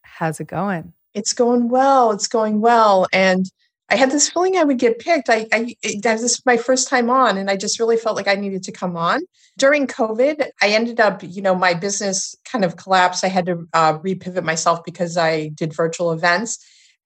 How's 0.00 0.40
it 0.40 0.46
going? 0.46 0.94
It's 1.16 1.32
going 1.32 1.70
well. 1.70 2.12
It's 2.12 2.28
going 2.28 2.60
well. 2.60 3.06
And 3.10 3.50
I 3.88 3.96
had 3.96 4.10
this 4.10 4.28
feeling 4.28 4.56
I 4.56 4.64
would 4.64 4.78
get 4.78 4.98
picked. 4.98 5.30
I, 5.30 5.46
I 5.50 5.74
it, 5.82 6.02
this 6.02 6.44
my 6.44 6.58
first 6.58 6.88
time 6.88 7.08
on, 7.08 7.38
and 7.38 7.48
I 7.48 7.56
just 7.56 7.80
really 7.80 7.96
felt 7.96 8.16
like 8.16 8.28
I 8.28 8.34
needed 8.34 8.62
to 8.64 8.72
come 8.72 8.98
on. 8.98 9.22
During 9.56 9.86
COVID, 9.86 10.46
I 10.60 10.68
ended 10.68 11.00
up, 11.00 11.22
you 11.22 11.40
know, 11.40 11.54
my 11.54 11.72
business 11.72 12.36
kind 12.44 12.66
of 12.66 12.76
collapsed. 12.76 13.24
I 13.24 13.28
had 13.28 13.46
to 13.46 13.66
uh, 13.72 13.98
repivot 14.00 14.44
myself 14.44 14.84
because 14.84 15.16
I 15.16 15.48
did 15.48 15.72
virtual 15.72 16.12
events. 16.12 16.58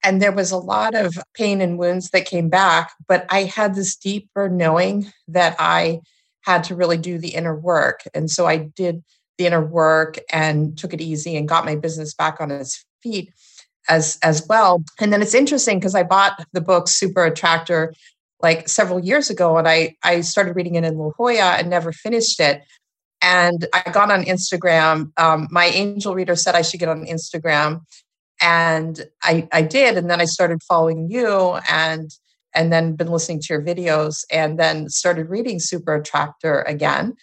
And 0.03 0.21
there 0.21 0.33
was 0.33 0.51
a 0.51 0.57
lot 0.57 0.93
of 0.93 1.17
pain 1.33 1.61
and 1.61 1.79
wounds 1.79 2.09
that 2.09 2.25
came 2.25 2.49
back, 2.49 2.91
but 3.07 3.25
I 3.29 3.43
had 3.43 3.75
this 3.75 3.95
deeper 3.95 4.49
knowing 4.49 5.13
that 5.29 5.55
I 5.57 6.01
had 6.41 6.65
to 6.65 6.75
really 6.75 6.97
do 6.97 7.17
the 7.17 7.35
inner 7.35 7.55
work. 7.55 8.01
And 8.13 8.29
so 8.29 8.45
I 8.45 8.57
did 8.57 9.03
the 9.37 9.45
inner 9.45 9.63
work 9.63 10.17
and 10.33 10.77
took 10.77 10.93
it 10.93 11.01
easy 11.01 11.37
and 11.37 11.47
got 11.47 11.65
my 11.65 11.75
business 11.75 12.13
back 12.13 12.41
on 12.41 12.51
its 12.51 12.83
feet 13.01 13.31
as 13.89 14.17
as 14.23 14.45
well. 14.47 14.83
And 14.99 15.11
then 15.11 15.21
it's 15.21 15.33
interesting 15.33 15.79
because 15.79 15.95
I 15.95 16.03
bought 16.03 16.45
the 16.53 16.61
book 16.61 16.87
Super 16.87 17.25
Attractor 17.25 17.93
like 18.41 18.67
several 18.67 18.99
years 18.99 19.29
ago 19.29 19.57
and 19.57 19.67
I 19.67 19.95
I 20.03 20.21
started 20.21 20.55
reading 20.55 20.75
it 20.75 20.83
in 20.83 20.97
La 20.97 21.11
Jolla 21.11 21.57
and 21.57 21.69
never 21.69 21.91
finished 21.91 22.39
it. 22.39 22.63
And 23.21 23.67
I 23.73 23.91
got 23.91 24.11
on 24.11 24.23
Instagram. 24.23 25.11
Um, 25.17 25.47
my 25.51 25.65
angel 25.65 26.15
reader 26.15 26.35
said 26.35 26.55
I 26.55 26.63
should 26.63 26.79
get 26.79 26.89
on 26.89 27.05
Instagram 27.05 27.81
and 28.41 29.05
I, 29.23 29.47
I 29.51 29.61
did 29.61 29.97
and 29.97 30.09
then 30.09 30.19
i 30.19 30.25
started 30.25 30.61
following 30.63 31.09
you 31.09 31.59
and 31.69 32.09
and 32.53 32.73
then 32.73 32.95
been 32.95 33.07
listening 33.07 33.39
to 33.41 33.53
your 33.53 33.61
videos 33.61 34.25
and 34.31 34.59
then 34.59 34.89
started 34.89 35.29
reading 35.29 35.59
super 35.59 35.95
attractor 35.95 36.61
again 36.63 37.15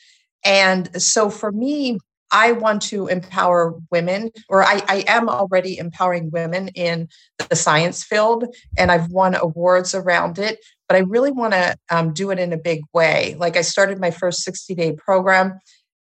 and 0.45 1.01
so 1.01 1.29
for 1.29 1.53
me 1.53 1.99
i 2.31 2.53
want 2.53 2.83
to 2.83 3.07
empower 3.07 3.75
women 3.91 4.31
or 4.49 4.63
i, 4.63 4.83
I 4.89 5.05
am 5.07 5.29
already 5.29 5.79
empowering 5.79 6.31
women 6.31 6.69
in 6.69 7.09
the 7.49 7.57
science 7.57 8.05
field 8.05 8.45
and 8.77 8.91
i've 8.91 9.11
won 9.11 9.35
awards 9.35 9.95
around 9.95 10.39
it 10.39 10.59
but 10.89 10.97
i 10.97 11.01
really 11.01 11.33
want 11.33 11.53
to 11.55 11.77
um, 11.91 12.13
do 12.13 12.31
it 12.31 12.39
in 12.39 12.53
a 12.53 12.59
big 12.59 12.83
way 12.93 13.37
like 13.39 13.57
i 13.57 13.63
started 13.63 14.01
my 14.01 14.11
first 14.11 14.43
60 14.43 14.75
day 14.75 14.93
program 14.93 15.59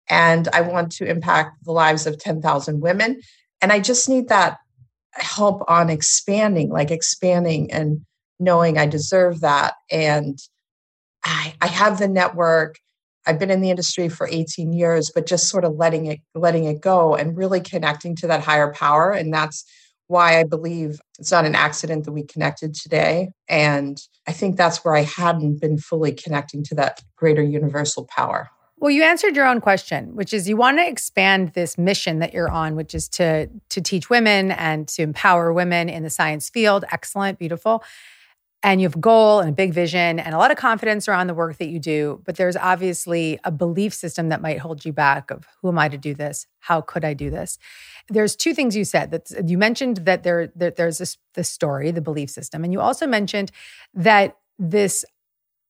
and 0.09 0.49
i 0.53 0.61
want 0.61 0.93
to 0.93 1.05
impact 1.05 1.64
the 1.64 1.73
lives 1.73 2.07
of 2.07 2.18
10000 2.18 2.81
women 2.81 3.20
and 3.61 3.73
i 3.73 3.81
just 3.81 4.09
need 4.09 4.29
that 4.29 4.59
help 5.14 5.62
on 5.68 5.91
expanding, 5.91 6.70
like 6.70 6.91
expanding 6.91 7.70
and 7.73 8.05
knowing 8.39 8.79
I 8.79 8.87
deserve 8.87 9.41
that. 9.41 9.75
And 9.91 10.39
I, 11.25 11.55
I 11.61 11.66
have 11.68 11.99
the 11.99 12.09
network. 12.09 12.79
I've 13.27 13.39
been 13.39 13.51
in 13.51 13.61
the 13.61 13.70
industry 13.70 14.09
for 14.09 14.29
18 14.31 14.73
years, 14.73 15.11
but 15.14 15.27
just 15.27 15.49
sort 15.49 15.64
of 15.64 15.75
letting 15.77 16.07
it 16.07 16.20
letting 16.35 16.64
it 16.64 16.81
go 16.81 17.14
and 17.14 17.37
really 17.37 17.61
connecting 17.61 18.16
to 18.16 18.27
that 18.29 18.43
higher 18.43 18.73
power. 18.73 19.12
And 19.12 19.33
that's 19.33 19.64
why 20.09 20.39
I 20.39 20.45
believe 20.45 21.01
it's 21.18 21.33
not 21.33 21.45
an 21.45 21.55
accident 21.55 22.05
that 22.05 22.12
we 22.12 22.25
connected 22.25 22.75
today. 22.75 23.31
And 23.49 23.99
I 24.27 24.33
think 24.33 24.57
that's 24.57 24.85
where 24.85 24.95
I 24.95 25.03
hadn't 25.03 25.61
been 25.61 25.79
fully 25.79 26.12
connecting 26.12 26.62
to 26.64 26.75
that 26.77 27.03
greater 27.16 27.43
universal 27.43 28.05
power. 28.07 28.51
Well, 28.83 28.91
you 28.91 29.05
answered 29.05 29.37
your 29.37 29.47
own 29.47 29.61
question, 29.61 30.16
which 30.16 30.33
is 30.33 30.49
you 30.49 30.57
want 30.57 30.79
to 30.79 30.89
expand 30.89 31.53
this 31.53 31.79
mission 31.79 32.18
that 32.18 32.35
you're 32.35 32.51
on, 32.51 32.75
which 32.75 32.97
is 32.97 33.09
to 33.11 33.49
to 33.68 33.81
teach 33.81 34.11
women 34.11 34.51
and 34.51 34.89
to 34.89 35.03
empower 35.03 35.53
women 35.53 35.89
in 35.89 36.03
the 36.03 36.11
science 36.11 36.51
field. 36.51 36.85
Excellent, 36.91 37.39
beautiful. 37.39 37.85
And 38.64 38.80
you 38.80 38.86
have 38.86 38.94
a 38.94 39.00
goal 39.00 39.40
and 39.40 39.48
a 39.48 39.52
big 39.52 39.72
vision 39.72 40.20
and 40.20 40.34
a 40.34 40.38
lot 40.38 40.52
of 40.52 40.56
confidence 40.56 41.08
around 41.08 41.26
the 41.26 41.34
work 41.34 41.58
that 41.58 41.68
you 41.68 41.80
do, 41.80 42.22
but 42.24 42.36
there's 42.36 42.56
obviously 42.56 43.38
a 43.42 43.50
belief 43.50 43.92
system 43.92 44.28
that 44.28 44.40
might 44.40 44.60
hold 44.60 44.84
you 44.84 44.92
back 44.92 45.30
of 45.32 45.46
who 45.60 45.68
am 45.68 45.78
I 45.78 45.88
to 45.88 45.98
do 45.98 46.14
this? 46.14 46.46
How 46.60 46.80
could 46.80 47.04
I 47.04 47.12
do 47.12 47.28
this? 47.28 47.58
There's 48.08 48.36
two 48.36 48.54
things 48.54 48.76
you 48.76 48.84
said 48.84 49.10
that 49.10 49.48
you 49.48 49.58
mentioned 49.58 49.98
that 49.98 50.22
there, 50.22 50.52
that 50.54 50.76
there's 50.76 50.98
this, 50.98 51.18
this 51.34 51.48
story, 51.48 51.90
the 51.90 52.00
belief 52.00 52.30
system, 52.30 52.62
and 52.62 52.72
you 52.72 52.80
also 52.80 53.06
mentioned 53.06 53.50
that 53.94 54.36
this 54.58 55.04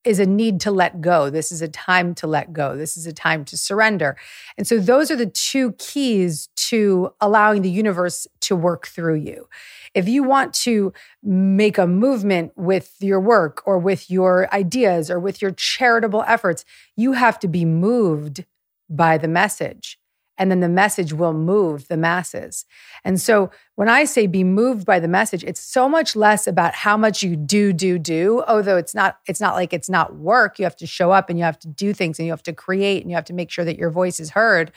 is 0.04 0.18
a 0.18 0.26
need 0.26 0.60
to 0.60 0.70
let 0.70 1.00
go. 1.00 1.30
This 1.30 1.52
is 1.52 1.62
a 1.62 1.68
time 1.68 2.14
to 2.16 2.26
let 2.26 2.52
go. 2.52 2.76
This 2.76 2.96
is 2.96 3.06
a 3.06 3.12
time 3.12 3.44
to 3.46 3.56
surrender. 3.56 4.16
And 4.58 4.66
so, 4.66 4.78
those 4.78 5.10
are 5.10 5.16
the 5.16 5.26
two 5.26 5.72
keys 5.72 6.48
to 6.72 7.12
allowing 7.20 7.60
the 7.60 7.70
universe 7.70 8.26
to 8.40 8.56
work 8.56 8.86
through 8.86 9.16
you. 9.16 9.46
If 9.92 10.08
you 10.08 10.22
want 10.22 10.54
to 10.54 10.94
make 11.22 11.76
a 11.76 11.86
movement 11.86 12.52
with 12.56 12.94
your 13.00 13.20
work 13.20 13.62
or 13.66 13.78
with 13.78 14.10
your 14.10 14.52
ideas 14.54 15.10
or 15.10 15.20
with 15.20 15.42
your 15.42 15.50
charitable 15.50 16.24
efforts, 16.26 16.64
you 16.96 17.12
have 17.12 17.38
to 17.40 17.48
be 17.48 17.66
moved 17.66 18.46
by 18.88 19.18
the 19.18 19.28
message 19.28 19.98
and 20.38 20.50
then 20.50 20.60
the 20.60 20.68
message 20.68 21.12
will 21.12 21.34
move 21.34 21.88
the 21.88 21.96
masses. 21.96 22.64
And 23.04 23.20
so 23.20 23.50
when 23.74 23.88
I 23.88 24.04
say 24.04 24.26
be 24.26 24.44
moved 24.44 24.86
by 24.86 24.98
the 24.98 25.08
message, 25.08 25.44
it's 25.44 25.60
so 25.60 25.88
much 25.88 26.16
less 26.16 26.46
about 26.46 26.74
how 26.74 26.96
much 26.96 27.22
you 27.22 27.36
do 27.36 27.72
do 27.72 27.98
do, 27.98 28.42
although 28.48 28.76
it's 28.76 28.94
not 28.94 29.18
it's 29.28 29.40
not 29.40 29.54
like 29.54 29.72
it's 29.72 29.90
not 29.90 30.16
work. 30.16 30.58
You 30.58 30.64
have 30.64 30.76
to 30.76 30.86
show 30.86 31.10
up 31.10 31.28
and 31.28 31.38
you 31.38 31.44
have 31.44 31.58
to 31.60 31.68
do 31.68 31.92
things 31.92 32.18
and 32.18 32.26
you 32.26 32.32
have 32.32 32.42
to 32.44 32.52
create 32.52 33.02
and 33.02 33.10
you 33.10 33.14
have 33.14 33.26
to 33.26 33.34
make 33.34 33.50
sure 33.50 33.64
that 33.64 33.78
your 33.78 33.90
voice 33.90 34.18
is 34.18 34.30
heard, 34.30 34.72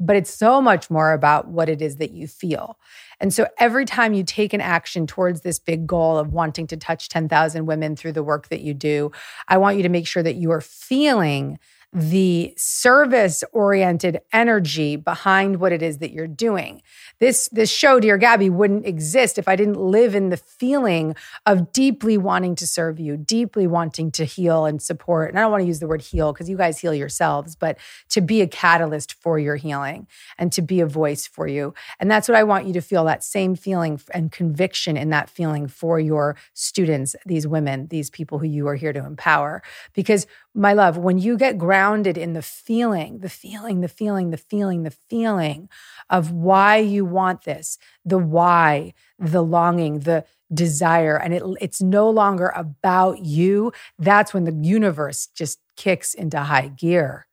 but 0.00 0.16
it's 0.16 0.32
so 0.32 0.60
much 0.60 0.90
more 0.90 1.12
about 1.12 1.48
what 1.48 1.68
it 1.68 1.82
is 1.82 1.96
that 1.96 2.12
you 2.12 2.26
feel. 2.26 2.78
And 3.20 3.34
so 3.34 3.48
every 3.58 3.84
time 3.84 4.14
you 4.14 4.22
take 4.22 4.52
an 4.52 4.60
action 4.60 5.06
towards 5.06 5.40
this 5.40 5.58
big 5.58 5.86
goal 5.86 6.18
of 6.18 6.32
wanting 6.32 6.66
to 6.68 6.76
touch 6.76 7.08
10,000 7.08 7.66
women 7.66 7.96
through 7.96 8.12
the 8.12 8.22
work 8.22 8.48
that 8.48 8.60
you 8.60 8.74
do, 8.74 9.10
I 9.48 9.58
want 9.58 9.76
you 9.76 9.82
to 9.82 9.88
make 9.88 10.06
sure 10.06 10.22
that 10.22 10.36
you 10.36 10.50
are 10.52 10.60
feeling 10.60 11.58
the 11.92 12.52
service 12.56 13.42
oriented 13.52 14.20
energy 14.30 14.96
behind 14.96 15.58
what 15.58 15.72
it 15.72 15.82
is 15.82 15.98
that 15.98 16.10
you're 16.10 16.26
doing. 16.26 16.82
This 17.18 17.48
this 17.50 17.70
show 17.70 17.98
Dear 17.98 18.18
Gabby 18.18 18.50
wouldn't 18.50 18.84
exist 18.84 19.38
if 19.38 19.48
I 19.48 19.56
didn't 19.56 19.80
live 19.80 20.14
in 20.14 20.28
the 20.28 20.36
feeling 20.36 21.16
of 21.46 21.72
deeply 21.72 22.18
wanting 22.18 22.54
to 22.56 22.66
serve 22.66 23.00
you, 23.00 23.16
deeply 23.16 23.66
wanting 23.66 24.10
to 24.12 24.24
heal 24.24 24.66
and 24.66 24.82
support. 24.82 25.30
And 25.30 25.38
I 25.38 25.42
don't 25.42 25.50
want 25.50 25.62
to 25.62 25.66
use 25.66 25.80
the 25.80 25.86
word 25.86 26.02
heal 26.02 26.32
because 26.32 26.50
you 26.50 26.58
guys 26.58 26.78
heal 26.78 26.92
yourselves, 26.92 27.56
but 27.56 27.78
to 28.10 28.20
be 28.20 28.42
a 28.42 28.46
catalyst 28.46 29.14
for 29.14 29.38
your 29.38 29.56
healing 29.56 30.06
and 30.36 30.52
to 30.52 30.60
be 30.60 30.80
a 30.80 30.86
voice 30.86 31.26
for 31.26 31.48
you. 31.48 31.72
And 31.98 32.10
that's 32.10 32.28
what 32.28 32.36
I 32.36 32.44
want 32.44 32.66
you 32.66 32.74
to 32.74 32.82
feel 32.82 33.04
that 33.06 33.24
same 33.24 33.56
feeling 33.56 33.98
and 34.12 34.30
conviction 34.30 34.98
in 34.98 35.08
that 35.10 35.30
feeling 35.30 35.68
for 35.68 35.98
your 35.98 36.36
students, 36.52 37.16
these 37.24 37.46
women, 37.46 37.86
these 37.88 38.10
people 38.10 38.38
who 38.38 38.46
you 38.46 38.68
are 38.68 38.74
here 38.74 38.92
to 38.92 39.04
empower 39.04 39.62
because 39.94 40.26
my 40.58 40.72
love, 40.72 40.98
when 40.98 41.18
you 41.18 41.36
get 41.36 41.56
grounded 41.56 42.18
in 42.18 42.32
the 42.32 42.42
feeling, 42.42 43.20
the 43.20 43.28
feeling, 43.28 43.80
the 43.80 43.88
feeling, 43.88 44.30
the 44.30 44.36
feeling, 44.36 44.82
the 44.82 44.96
feeling 45.08 45.68
of 46.10 46.32
why 46.32 46.78
you 46.78 47.04
want 47.04 47.44
this, 47.44 47.78
the 48.04 48.18
why, 48.18 48.92
the 49.18 49.42
longing, 49.42 50.00
the 50.00 50.24
desire, 50.52 51.16
and 51.16 51.32
it, 51.32 51.42
it's 51.60 51.80
no 51.80 52.10
longer 52.10 52.52
about 52.56 53.24
you, 53.24 53.72
that's 53.98 54.34
when 54.34 54.44
the 54.44 54.68
universe 54.68 55.28
just 55.28 55.60
kicks 55.76 56.12
into 56.12 56.40
high 56.40 56.68
gear. 56.68 57.28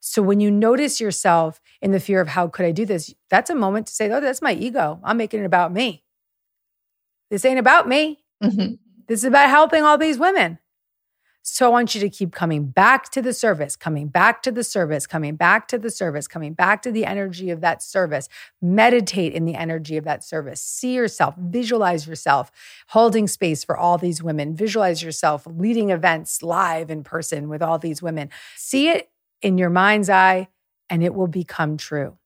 So 0.00 0.20
when 0.20 0.40
you 0.40 0.50
notice 0.50 1.00
yourself 1.00 1.60
in 1.80 1.92
the 1.92 2.00
fear 2.00 2.20
of 2.20 2.28
how 2.28 2.48
could 2.48 2.66
I 2.66 2.72
do 2.72 2.84
this, 2.84 3.14
that's 3.30 3.50
a 3.50 3.54
moment 3.54 3.86
to 3.86 3.94
say, 3.94 4.10
oh, 4.10 4.20
that's 4.20 4.42
my 4.42 4.54
ego. 4.54 4.98
I'm 5.04 5.18
making 5.18 5.40
it 5.40 5.46
about 5.46 5.72
me. 5.72 6.02
This 7.30 7.44
ain't 7.44 7.58
about 7.58 7.86
me. 7.86 8.24
Mm-hmm. 8.42 8.74
This 9.06 9.20
is 9.20 9.24
about 9.24 9.50
helping 9.50 9.84
all 9.84 9.98
these 9.98 10.18
women. 10.18 10.58
So 11.50 11.66
I 11.66 11.68
want 11.70 11.94
you 11.94 12.00
to 12.02 12.10
keep 12.10 12.32
coming 12.32 12.66
back 12.66 13.10
to 13.10 13.22
the 13.22 13.32
service, 13.32 13.74
coming 13.74 14.08
back 14.08 14.42
to 14.42 14.52
the 14.52 14.62
service, 14.62 15.06
coming 15.06 15.34
back 15.34 15.66
to 15.68 15.78
the 15.78 15.90
service, 15.90 16.28
coming 16.28 16.52
back 16.52 16.82
to 16.82 16.92
the 16.92 17.06
energy 17.06 17.50
of 17.50 17.60
that 17.62 17.82
service. 17.82 18.28
Meditate 18.60 19.32
in 19.32 19.44
the 19.44 19.54
energy 19.54 19.96
of 19.96 20.04
that 20.04 20.22
service. 20.22 20.60
See 20.60 20.94
yourself, 20.94 21.34
visualize 21.36 22.06
yourself 22.06 22.52
holding 22.88 23.26
space 23.26 23.64
for 23.64 23.76
all 23.76 23.98
these 23.98 24.22
women. 24.22 24.54
Visualize 24.54 25.02
yourself 25.02 25.46
leading 25.46 25.90
events 25.90 26.42
live 26.42 26.90
in 26.90 27.02
person 27.02 27.48
with 27.48 27.62
all 27.62 27.78
these 27.78 28.02
women. 28.02 28.28
See 28.56 28.90
it 28.90 29.10
in 29.40 29.58
your 29.58 29.70
mind's 29.70 30.10
eye, 30.10 30.48
and 30.90 31.02
it 31.02 31.14
will 31.14 31.28
become 31.28 31.76
true. 31.76 32.18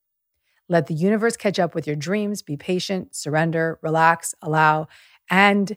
Let 0.69 0.87
the 0.87 0.95
universe 0.95 1.37
catch 1.37 1.59
up 1.59 1.75
with 1.75 1.87
your 1.87 1.97
dreams. 1.97 2.43
Be 2.43 2.57
patient, 2.57 3.15
surrender, 3.15 3.79
relax, 3.83 4.35
allow, 4.43 4.89
and 5.31 5.77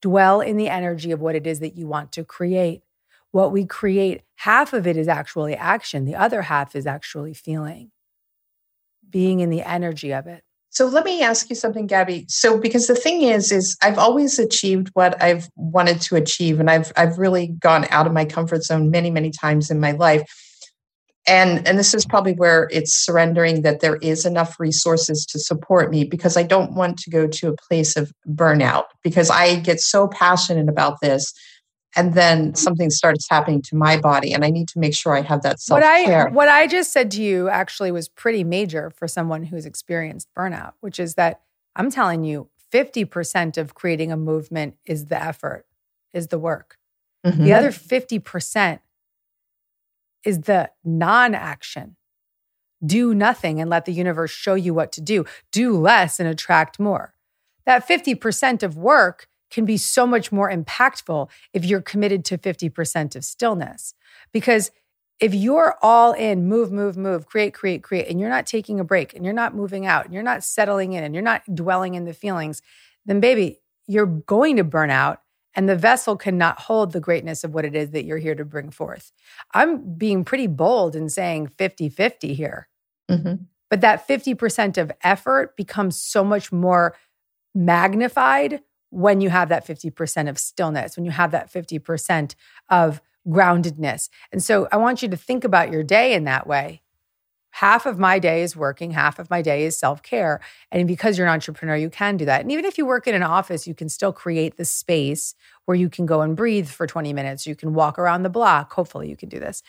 Dwell 0.00 0.40
in 0.40 0.56
the 0.56 0.68
energy 0.68 1.12
of 1.12 1.20
what 1.20 1.34
it 1.34 1.46
is 1.46 1.60
that 1.60 1.76
you 1.76 1.86
want 1.86 2.12
to 2.12 2.24
create. 2.24 2.82
What 3.32 3.52
we 3.52 3.64
create, 3.64 4.22
half 4.36 4.72
of 4.72 4.86
it 4.86 4.96
is 4.96 5.06
actually 5.06 5.54
action, 5.54 6.04
the 6.04 6.16
other 6.16 6.42
half 6.42 6.74
is 6.74 6.86
actually 6.86 7.34
feeling, 7.34 7.92
being 9.08 9.40
in 9.40 9.50
the 9.50 9.62
energy 9.62 10.12
of 10.12 10.26
it. 10.26 10.42
So 10.70 10.86
let 10.86 11.04
me 11.04 11.22
ask 11.22 11.48
you 11.48 11.56
something, 11.56 11.86
Gabby. 11.86 12.26
So 12.28 12.58
because 12.58 12.86
the 12.86 12.94
thing 12.94 13.22
is, 13.22 13.50
is 13.50 13.76
I've 13.82 13.98
always 13.98 14.38
achieved 14.38 14.90
what 14.94 15.20
I've 15.20 15.48
wanted 15.56 16.00
to 16.02 16.16
achieve, 16.16 16.60
and 16.60 16.70
I've 16.70 16.92
I've 16.96 17.18
really 17.18 17.48
gone 17.48 17.86
out 17.90 18.06
of 18.06 18.12
my 18.12 18.24
comfort 18.24 18.62
zone 18.62 18.90
many, 18.90 19.10
many 19.10 19.30
times 19.30 19.70
in 19.70 19.80
my 19.80 19.92
life 19.92 20.24
and 21.30 21.66
and 21.66 21.78
this 21.78 21.94
is 21.94 22.04
probably 22.04 22.32
where 22.32 22.68
it's 22.72 22.92
surrendering 22.92 23.62
that 23.62 23.80
there 23.80 23.96
is 23.96 24.26
enough 24.26 24.58
resources 24.58 25.24
to 25.26 25.38
support 25.38 25.90
me 25.90 26.04
because 26.04 26.36
i 26.36 26.42
don't 26.42 26.72
want 26.74 26.98
to 26.98 27.08
go 27.08 27.26
to 27.26 27.48
a 27.48 27.56
place 27.68 27.96
of 27.96 28.12
burnout 28.28 28.84
because 29.02 29.30
i 29.30 29.56
get 29.60 29.80
so 29.80 30.08
passionate 30.08 30.68
about 30.68 31.00
this. 31.00 31.32
And 31.96 32.14
then 32.14 32.54
something 32.54 32.88
starts 32.88 33.26
happening 33.28 33.62
to 33.62 33.74
my 33.74 33.96
body 33.96 34.32
and 34.32 34.44
i 34.44 34.50
need 34.50 34.68
to 34.68 34.78
make 34.78 34.94
sure 34.94 35.16
i 35.16 35.22
have 35.22 35.42
that 35.42 35.58
self-care 35.58 36.26
what 36.26 36.28
i 36.28 36.30
what 36.30 36.48
i 36.48 36.68
just 36.68 36.92
said 36.92 37.10
to 37.12 37.22
you 37.22 37.48
actually 37.48 37.90
was 37.90 38.08
pretty 38.08 38.44
major 38.44 38.90
for 38.90 39.08
someone 39.08 39.42
who's 39.42 39.66
experienced 39.66 40.28
burnout 40.38 40.74
which 40.78 41.00
is 41.00 41.16
that 41.16 41.40
i'm 41.74 41.90
telling 41.90 42.22
you 42.22 42.48
50% 42.72 43.58
of 43.58 43.74
creating 43.74 44.12
a 44.12 44.16
movement 44.16 44.76
is 44.86 45.06
the 45.06 45.20
effort 45.20 45.66
is 46.12 46.28
the 46.28 46.38
work. 46.38 46.76
Mm-hmm. 47.26 47.44
the 47.44 47.52
other 47.52 47.68
50% 47.70 48.78
is 50.24 50.42
the 50.42 50.70
non 50.84 51.34
action. 51.34 51.96
Do 52.84 53.14
nothing 53.14 53.60
and 53.60 53.68
let 53.68 53.84
the 53.84 53.92
universe 53.92 54.30
show 54.30 54.54
you 54.54 54.72
what 54.72 54.92
to 54.92 55.00
do. 55.00 55.26
Do 55.52 55.76
less 55.76 56.18
and 56.18 56.28
attract 56.28 56.80
more. 56.80 57.14
That 57.66 57.86
50% 57.86 58.62
of 58.62 58.76
work 58.76 59.28
can 59.50 59.64
be 59.64 59.76
so 59.76 60.06
much 60.06 60.32
more 60.32 60.50
impactful 60.50 61.28
if 61.52 61.64
you're 61.64 61.82
committed 61.82 62.24
to 62.26 62.38
50% 62.38 63.16
of 63.16 63.24
stillness. 63.24 63.94
Because 64.32 64.70
if 65.18 65.34
you're 65.34 65.76
all 65.82 66.12
in, 66.12 66.48
move, 66.48 66.72
move, 66.72 66.96
move, 66.96 67.26
create, 67.26 67.52
create, 67.52 67.82
create, 67.82 68.08
and 68.08 68.18
you're 68.18 68.30
not 68.30 68.46
taking 68.46 68.80
a 68.80 68.84
break 68.84 69.14
and 69.14 69.24
you're 69.24 69.34
not 69.34 69.54
moving 69.54 69.84
out 69.84 70.06
and 70.06 70.14
you're 70.14 70.22
not 70.22 70.42
settling 70.42 70.94
in 70.94 71.04
and 71.04 71.14
you're 71.14 71.22
not 71.22 71.42
dwelling 71.54 71.94
in 71.94 72.04
the 72.04 72.14
feelings, 72.14 72.62
then 73.04 73.20
baby, 73.20 73.60
you're 73.86 74.06
going 74.06 74.56
to 74.56 74.64
burn 74.64 74.90
out 74.90 75.20
and 75.54 75.68
the 75.68 75.76
vessel 75.76 76.16
cannot 76.16 76.60
hold 76.60 76.92
the 76.92 77.00
greatness 77.00 77.44
of 77.44 77.54
what 77.54 77.64
it 77.64 77.74
is 77.74 77.90
that 77.90 78.04
you're 78.04 78.18
here 78.18 78.34
to 78.34 78.44
bring 78.44 78.70
forth. 78.70 79.12
I'm 79.52 79.94
being 79.94 80.24
pretty 80.24 80.46
bold 80.46 80.94
in 80.94 81.08
saying 81.08 81.48
50 81.48 81.88
50 81.88 82.34
here. 82.34 82.68
Mm-hmm. 83.10 83.44
But 83.68 83.80
that 83.82 84.06
50% 84.06 84.78
of 84.78 84.90
effort 85.02 85.56
becomes 85.56 86.00
so 86.00 86.24
much 86.24 86.50
more 86.50 86.96
magnified 87.54 88.60
when 88.90 89.20
you 89.20 89.30
have 89.30 89.48
that 89.48 89.66
50% 89.66 90.28
of 90.28 90.38
stillness, 90.38 90.96
when 90.96 91.04
you 91.04 91.12
have 91.12 91.30
that 91.30 91.52
50% 91.52 92.34
of 92.68 93.00
groundedness. 93.28 94.08
And 94.32 94.42
so 94.42 94.66
I 94.72 94.76
want 94.76 95.02
you 95.02 95.08
to 95.08 95.16
think 95.16 95.44
about 95.44 95.70
your 95.70 95.84
day 95.84 96.14
in 96.14 96.24
that 96.24 96.46
way 96.46 96.82
half 97.50 97.86
of 97.86 97.98
my 97.98 98.18
day 98.18 98.42
is 98.42 98.56
working, 98.56 98.92
half 98.92 99.18
of 99.18 99.28
my 99.30 99.42
day 99.42 99.64
is 99.64 99.76
self 99.76 100.02
care. 100.02 100.40
And 100.70 100.86
because 100.86 101.18
you're 101.18 101.26
an 101.26 101.32
entrepreneur, 101.32 101.76
you 101.76 101.90
can 101.90 102.16
do 102.16 102.24
that. 102.24 102.40
And 102.40 102.52
even 102.52 102.64
if 102.64 102.78
you 102.78 102.86
work 102.86 103.06
in 103.06 103.14
an 103.14 103.22
office, 103.22 103.66
you 103.66 103.74
can 103.74 103.88
still 103.88 104.12
create 104.12 104.56
the 104.56 104.64
space 104.64 105.34
where 105.64 105.76
you 105.76 105.88
can 105.88 106.06
go 106.06 106.22
and 106.22 106.36
breathe 106.36 106.68
for 106.68 106.86
20 106.86 107.12
minutes. 107.12 107.46
You 107.46 107.54
can 107.54 107.74
walk 107.74 107.98
around 107.98 108.22
the 108.22 108.30
block. 108.30 108.72
Hopefully, 108.72 109.08
you 109.08 109.16
can 109.16 109.28
do 109.28 109.38
this 109.38 109.62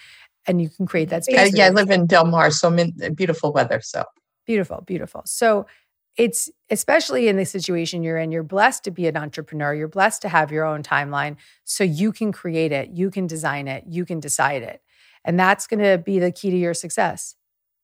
and 0.47 0.61
you 0.61 0.69
can 0.69 0.85
create 0.85 1.09
that 1.09 1.25
space. 1.25 1.53
Yeah, 1.55 1.67
I 1.67 1.69
live 1.69 1.89
in 1.89 2.07
Del 2.07 2.25
Mar, 2.25 2.51
so 2.51 2.67
I'm 2.67 2.79
in 2.79 2.93
uh, 3.03 3.09
beautiful 3.09 3.51
weather. 3.53 3.81
So 3.81 4.03
beautiful, 4.45 4.81
beautiful. 4.85 5.21
So 5.25 5.65
it's 6.17 6.49
especially 6.69 7.27
in 7.27 7.37
the 7.37 7.45
situation 7.45 8.03
you're 8.03 8.17
in, 8.17 8.31
you're 8.31 8.43
blessed 8.43 8.83
to 8.83 8.91
be 8.91 9.07
an 9.07 9.15
entrepreneur. 9.15 9.73
You're 9.73 9.87
blessed 9.87 10.21
to 10.23 10.29
have 10.29 10.51
your 10.51 10.65
own 10.65 10.83
timeline 10.83 11.37
so 11.63 11.83
you 11.83 12.11
can 12.11 12.31
create 12.31 12.71
it, 12.71 12.89
you 12.89 13.09
can 13.09 13.27
design 13.27 13.67
it, 13.67 13.85
you 13.87 14.05
can 14.05 14.19
decide 14.19 14.61
it. 14.61 14.81
And 15.23 15.39
that's 15.39 15.67
going 15.67 15.79
to 15.79 15.97
be 15.97 16.19
the 16.19 16.31
key 16.31 16.49
to 16.49 16.57
your 16.57 16.73
success. 16.73 17.35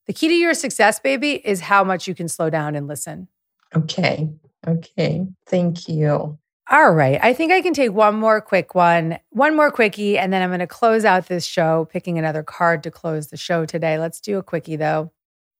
The 0.08 0.14
key 0.14 0.28
to 0.28 0.34
your 0.34 0.54
success, 0.54 0.98
baby, 0.98 1.34
is 1.46 1.60
how 1.60 1.84
much 1.84 2.08
you 2.08 2.14
can 2.14 2.28
slow 2.28 2.48
down 2.48 2.74
and 2.74 2.88
listen. 2.88 3.28
Okay. 3.76 4.30
Okay. 4.66 5.26
Thank 5.46 5.86
you. 5.86 6.38
All 6.70 6.92
right. 6.92 7.20
I 7.22 7.34
think 7.34 7.52
I 7.52 7.60
can 7.60 7.74
take 7.74 7.92
one 7.92 8.16
more 8.16 8.40
quick 8.40 8.74
one, 8.74 9.18
one 9.30 9.54
more 9.54 9.70
quickie, 9.70 10.16
and 10.16 10.32
then 10.32 10.40
I'm 10.40 10.48
going 10.48 10.60
to 10.60 10.66
close 10.66 11.04
out 11.04 11.28
this 11.28 11.44
show, 11.44 11.86
picking 11.92 12.18
another 12.18 12.42
card 12.42 12.82
to 12.84 12.90
close 12.90 13.28
the 13.28 13.36
show 13.36 13.66
today. 13.66 13.98
Let's 13.98 14.18
do 14.18 14.38
a 14.38 14.42
quickie 14.42 14.76
though. 14.76 15.12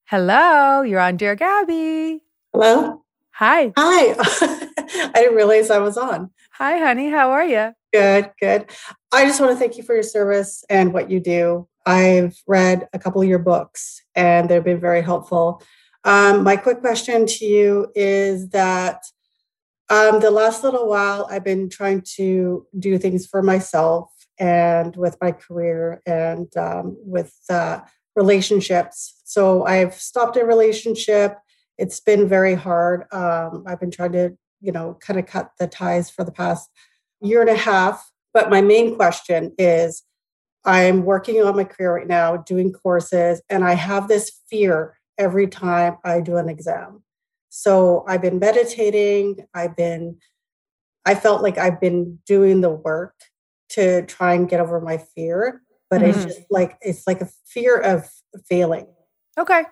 Hello, 0.07 0.81
you're 0.81 1.01
on 1.01 1.19
Dear 1.19 1.35
Gabby. 1.35 2.23
Hello. 2.55 3.05
Hi. 3.33 3.75
Hi. 3.77 4.15
I 4.89 5.13
didn't 5.15 5.37
realize 5.37 5.71
I 5.71 5.79
was 5.79 5.99
on. 5.99 6.31
Hi, 6.53 6.79
honey. 6.79 7.11
How 7.11 7.33
are 7.33 7.45
you? 7.45 7.73
Good, 7.93 8.31
good. 8.41 8.71
I 9.13 9.27
just 9.27 9.41
want 9.41 9.53
to 9.53 9.59
thank 9.59 9.77
you 9.77 9.83
for 9.83 9.93
your 9.93 10.03
service 10.03 10.65
and 10.71 10.95
what 10.95 11.11
you 11.11 11.21
do. 11.21 11.68
I've 11.87 12.37
read 12.47 12.89
a 12.93 12.99
couple 12.99 13.23
of 13.23 13.29
your 13.29 13.39
books 13.39 14.03
and 14.15 14.49
they've 14.49 14.65
been 14.65 14.81
very 14.81 15.03
helpful. 15.03 15.63
Um, 16.05 16.45
my 16.45 16.57
quick 16.57 16.81
question 16.81 17.27
to 17.27 17.45
you 17.45 17.91
is 17.95 18.51
that 18.51 19.03
um, 19.91 20.21
the 20.21 20.31
last 20.31 20.65
little 20.65 20.89
while 20.89 21.27
I've 21.31 21.45
been 21.45 21.69
trying 21.71 22.03
to 22.17 22.67
do 22.79 22.99
things 22.99 23.27
for 23.27 23.43
myself 23.43 24.11
and 24.39 24.95
with 24.97 25.17
my 25.21 25.33
career 25.33 26.03
and 26.07 26.55
um, 26.57 26.97
with 27.01 27.35
uh, 27.49 27.81
relationships. 28.15 29.21
So 29.25 29.65
I've 29.65 29.95
stopped 29.95 30.37
a 30.37 30.45
relationship. 30.45 31.37
It's 31.79 32.01
been 32.01 32.29
very 32.29 32.55
hard. 32.55 33.05
Um, 33.13 33.65
I've 33.67 33.81
been 33.81 33.91
trying 33.91 34.13
to, 34.13 34.37
you 34.61 34.73
know, 34.73 34.97
kind 35.01 35.19
of 35.19 35.27
cut 35.27 35.53
the 35.59 35.67
ties 35.67 36.11
for 36.11 36.25
the 36.25 36.33
past 36.33 36.69
year 37.21 37.41
and 37.41 37.51
a 37.51 37.57
half. 37.57 38.11
But 38.35 38.51
my 38.51 38.61
main 38.61 38.95
question 38.95 39.55
is 39.59 40.03
I'm 40.65 41.05
working 41.05 41.43
on 41.43 41.57
my 41.57 41.65
career 41.65 41.95
right 41.95 42.07
now, 42.07 42.37
doing 42.37 42.73
courses, 42.73 43.41
and 43.49 43.65
I 43.65 43.75
have 43.75 44.09
this 44.09 44.31
fear 44.51 44.99
every 45.17 45.47
time 45.47 45.97
I 46.05 46.21
do 46.21 46.37
an 46.37 46.49
exam. 46.49 47.03
So 47.49 48.05
I've 48.07 48.23
been 48.23 48.39
meditating. 48.39 49.47
I've 49.55 49.75
been, 49.77 50.19
I 51.05 51.15
felt 51.15 51.43
like 51.43 51.59
I've 51.59 51.81
been 51.81 52.19
doing 52.27 52.61
the 52.61 52.71
work 52.71 53.15
to 53.71 54.03
try 54.07 54.35
and 54.35 54.49
get 54.49 54.61
over 54.61 54.81
my 54.81 54.99
fear, 54.99 55.63
but 55.89 56.03
mm-hmm. 56.03 56.11
it's 56.11 56.25
just 56.25 56.47
like, 56.51 56.77
it's 56.83 57.07
like 57.07 57.21
a 57.21 57.29
fear 57.47 57.79
of 57.79 58.09
failing. 58.49 58.87
Okay. 59.39 59.63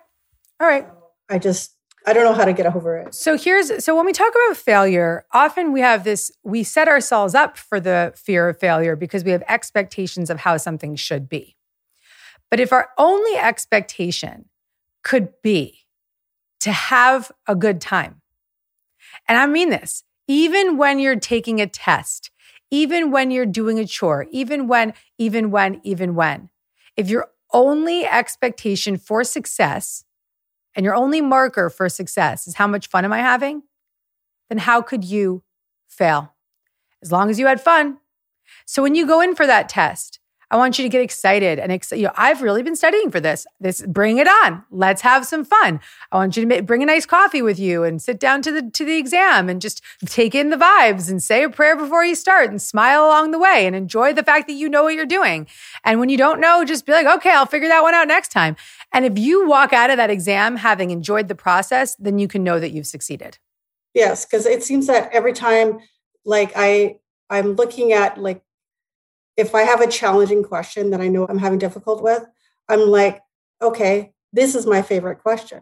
All 0.59 0.67
right. 0.67 0.87
I 1.29 1.37
just, 1.37 1.76
I 2.07 2.13
don't 2.13 2.23
know 2.23 2.33
how 2.33 2.45
to 2.45 2.53
get 2.53 2.73
over 2.73 2.95
it. 2.95 3.13
So 3.13 3.37
here's 3.37 3.83
so 3.83 3.93
when 3.93 4.05
we 4.05 4.13
talk 4.13 4.31
about 4.33 4.55
failure, 4.55 5.25
often 5.33 5.73
we 5.73 5.81
have 5.81 6.05
this 6.05 6.31
we 6.41 6.63
set 6.63 6.87
ourselves 6.87 7.35
up 7.35 7.57
for 7.57 7.81
the 7.81 8.13
fear 8.15 8.47
of 8.47 8.57
failure 8.57 8.95
because 8.95 9.25
we 9.25 9.31
have 9.31 9.43
expectations 9.49 10.29
of 10.29 10.39
how 10.39 10.55
something 10.55 10.95
should 10.95 11.27
be. 11.27 11.57
But 12.49 12.61
if 12.61 12.71
our 12.71 12.89
only 12.97 13.35
expectation 13.37 14.45
could 15.03 15.33
be 15.43 15.79
to 16.61 16.71
have 16.71 17.29
a 17.45 17.55
good 17.55 17.81
time. 17.81 18.21
And 19.27 19.37
I 19.37 19.45
mean 19.45 19.69
this, 19.69 20.05
even 20.29 20.77
when 20.77 20.99
you're 20.99 21.19
taking 21.19 21.59
a 21.59 21.67
test, 21.67 22.31
even 22.71 23.11
when 23.11 23.31
you're 23.31 23.45
doing 23.45 23.79
a 23.79 23.85
chore, 23.85 24.27
even 24.31 24.69
when 24.69 24.93
even 25.17 25.51
when 25.51 25.81
even 25.83 26.15
when 26.15 26.49
if 26.95 27.09
your 27.09 27.27
only 27.51 28.05
expectation 28.05 28.95
for 28.95 29.25
success 29.25 30.05
and 30.77 30.83
your 30.83 30.95
only 30.95 31.19
marker 31.19 31.69
for 31.69 31.89
success 31.89 32.47
is 32.47 32.53
how 32.53 32.67
much 32.67 32.87
fun 32.87 33.03
am 33.03 33.11
I 33.11 33.17
having, 33.17 33.63
then 34.47 34.59
how 34.59 34.81
could 34.81 35.03
you 35.03 35.43
fail? 35.89 36.35
As 37.01 37.11
long 37.11 37.29
as 37.29 37.39
you 37.39 37.47
had 37.47 37.59
fun. 37.59 37.97
So 38.65 38.83
when 38.83 38.95
you 38.95 39.07
go 39.07 39.19
in 39.19 39.35
for 39.35 39.47
that 39.47 39.67
test, 39.67 40.19
I 40.49 40.55
want 40.55 40.79
you 40.79 40.83
to 40.83 40.89
get 40.89 41.01
excited 41.01 41.59
and 41.59 41.73
ex- 41.73 41.91
you 41.91 42.03
know 42.03 42.13
I've 42.15 42.41
really 42.41 42.63
been 42.63 42.75
studying 42.75 43.11
for 43.11 43.19
this. 43.19 43.45
This 43.59 43.81
bring 43.81 44.17
it 44.17 44.27
on. 44.27 44.63
Let's 44.71 45.01
have 45.01 45.25
some 45.25 45.43
fun. 45.43 45.81
I 46.11 46.15
want 46.17 46.37
you 46.37 46.47
to 46.47 46.61
bring 46.63 46.81
a 46.81 46.85
nice 46.85 47.05
coffee 47.05 47.41
with 47.41 47.59
you 47.59 47.83
and 47.83 48.01
sit 48.01 48.17
down 48.17 48.41
to 48.43 48.51
the 48.51 48.71
to 48.71 48.85
the 48.85 48.97
exam 48.97 49.49
and 49.49 49.61
just 49.61 49.81
take 50.05 50.33
in 50.33 50.49
the 50.49 50.55
vibes 50.55 51.09
and 51.09 51.21
say 51.21 51.43
a 51.43 51.49
prayer 51.49 51.75
before 51.75 52.05
you 52.05 52.15
start 52.15 52.49
and 52.49 52.61
smile 52.61 53.05
along 53.05 53.31
the 53.31 53.39
way 53.39 53.67
and 53.67 53.75
enjoy 53.75 54.13
the 54.13 54.23
fact 54.23 54.47
that 54.47 54.53
you 54.53 54.69
know 54.69 54.83
what 54.83 54.93
you're 54.93 55.05
doing. 55.05 55.47
And 55.83 55.99
when 55.99 56.07
you 56.07 56.17
don't 56.17 56.39
know, 56.39 56.63
just 56.63 56.85
be 56.85 56.93
like, 56.93 57.07
"Okay, 57.07 57.31
I'll 57.31 57.45
figure 57.45 57.67
that 57.67 57.83
one 57.83 57.93
out 57.93 58.07
next 58.07 58.31
time." 58.31 58.55
And 58.93 59.05
if 59.05 59.17
you 59.17 59.47
walk 59.47 59.73
out 59.73 59.89
of 59.89 59.97
that 59.97 60.09
exam 60.09 60.55
having 60.55 60.91
enjoyed 60.91 61.27
the 61.27 61.35
process, 61.35 61.95
then 61.95 62.19
you 62.19 62.27
can 62.27 62.43
know 62.43 62.59
that 62.59 62.71
you've 62.71 62.87
succeeded. 62.87 63.37
Yes, 63.93 64.25
because 64.25 64.45
it 64.45 64.63
seems 64.63 64.87
that 64.87 65.09
every 65.11 65.33
time 65.33 65.79
like 66.25 66.51
I 66.55 66.99
I'm 67.29 67.53
looking 67.53 67.93
at 67.93 68.17
like 68.17 68.43
if 69.35 69.53
I 69.53 69.61
have 69.61 69.81
a 69.81 69.87
challenging 69.87 70.43
question 70.43 70.89
that 70.91 71.01
I 71.01 71.07
know 71.07 71.25
I'm 71.27 71.37
having 71.37 71.59
difficult 71.59 72.01
with, 72.01 72.25
I'm 72.67 72.81
like, 72.81 73.21
okay, 73.61 74.13
this 74.33 74.55
is 74.55 74.65
my 74.65 74.81
favorite 74.81 75.21
question. 75.21 75.61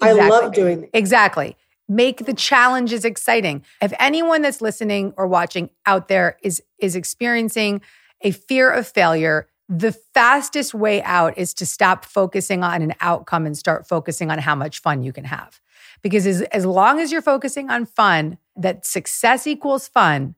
Exactly. 0.00 0.20
I 0.20 0.28
love 0.28 0.52
doing 0.52 0.82
this. 0.82 0.90
Exactly. 0.92 1.56
Make 1.88 2.26
the 2.26 2.34
challenges 2.34 3.04
exciting. 3.04 3.64
If 3.80 3.92
anyone 3.98 4.42
that's 4.42 4.60
listening 4.60 5.14
or 5.16 5.26
watching 5.26 5.70
out 5.86 6.08
there 6.08 6.36
is 6.42 6.62
is 6.78 6.96
experiencing 6.96 7.80
a 8.22 8.30
fear 8.30 8.70
of 8.70 8.86
failure, 8.88 9.48
the 9.68 9.92
fastest 10.14 10.74
way 10.74 11.02
out 11.02 11.36
is 11.36 11.52
to 11.54 11.66
stop 11.66 12.04
focusing 12.04 12.62
on 12.62 12.82
an 12.82 12.94
outcome 13.00 13.46
and 13.46 13.56
start 13.56 13.88
focusing 13.88 14.30
on 14.30 14.38
how 14.38 14.54
much 14.54 14.80
fun 14.80 15.02
you 15.02 15.12
can 15.12 15.24
have. 15.24 15.60
Because 16.02 16.26
as, 16.26 16.42
as 16.42 16.64
long 16.64 17.00
as 17.00 17.10
you're 17.10 17.22
focusing 17.22 17.70
on 17.70 17.86
fun, 17.86 18.38
that 18.54 18.86
success 18.86 19.46
equals 19.46 19.88
fun, 19.88 20.34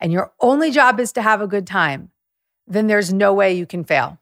and 0.00 0.12
your 0.12 0.32
only 0.40 0.70
job 0.70 0.98
is 0.98 1.12
to 1.12 1.22
have 1.22 1.40
a 1.40 1.46
good 1.46 1.66
time, 1.66 2.10
then 2.66 2.88
there's 2.88 3.12
no 3.12 3.32
way 3.32 3.52
you 3.52 3.66
can 3.66 3.84
fail. 3.84 4.18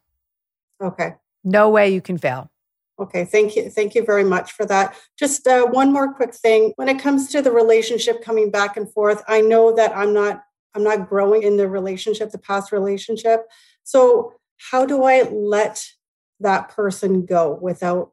Okay. 0.83 1.15
No 1.43 1.71
way 1.71 1.93
you 1.93 2.03
can 2.03 2.19
fail. 2.19 2.51
Okay, 2.99 3.25
thank 3.25 3.57
you. 3.57 3.71
Thank 3.71 3.95
you 3.95 4.05
very 4.05 4.25
much 4.25 4.53
for 4.53 4.67
that. 4.67 4.95
Just 5.19 5.47
uh, 5.47 5.67
one 5.67 5.91
more 5.91 6.13
quick 6.13 6.35
thing. 6.35 6.75
When 6.77 6.89
it 6.89 6.99
comes 6.99 7.29
to 7.31 7.41
the 7.41 7.51
relationship 7.51 8.23
coming 8.23 8.51
back 8.51 8.77
and 8.77 8.93
forth, 8.93 9.23
I 9.27 9.41
know 9.41 9.75
that 9.75 9.97
I'm 9.97 10.13
not 10.13 10.43
I'm 10.75 10.85
not 10.85 11.09
growing 11.09 11.43
in 11.43 11.57
the 11.57 11.69
relationship, 11.69 12.31
the 12.31 12.39
past 12.39 12.73
relationship. 12.73 13.49
So, 13.83 14.35
how 14.71 14.85
do 14.85 15.05
I 15.05 15.23
let 15.23 15.93
that 16.41 16.69
person 16.69 17.25
go 17.25 17.59
without 17.61 18.13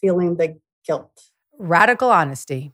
feeling 0.00 0.36
the 0.36 0.58
guilt? 0.86 1.30
Radical 1.58 2.10
honesty. 2.10 2.72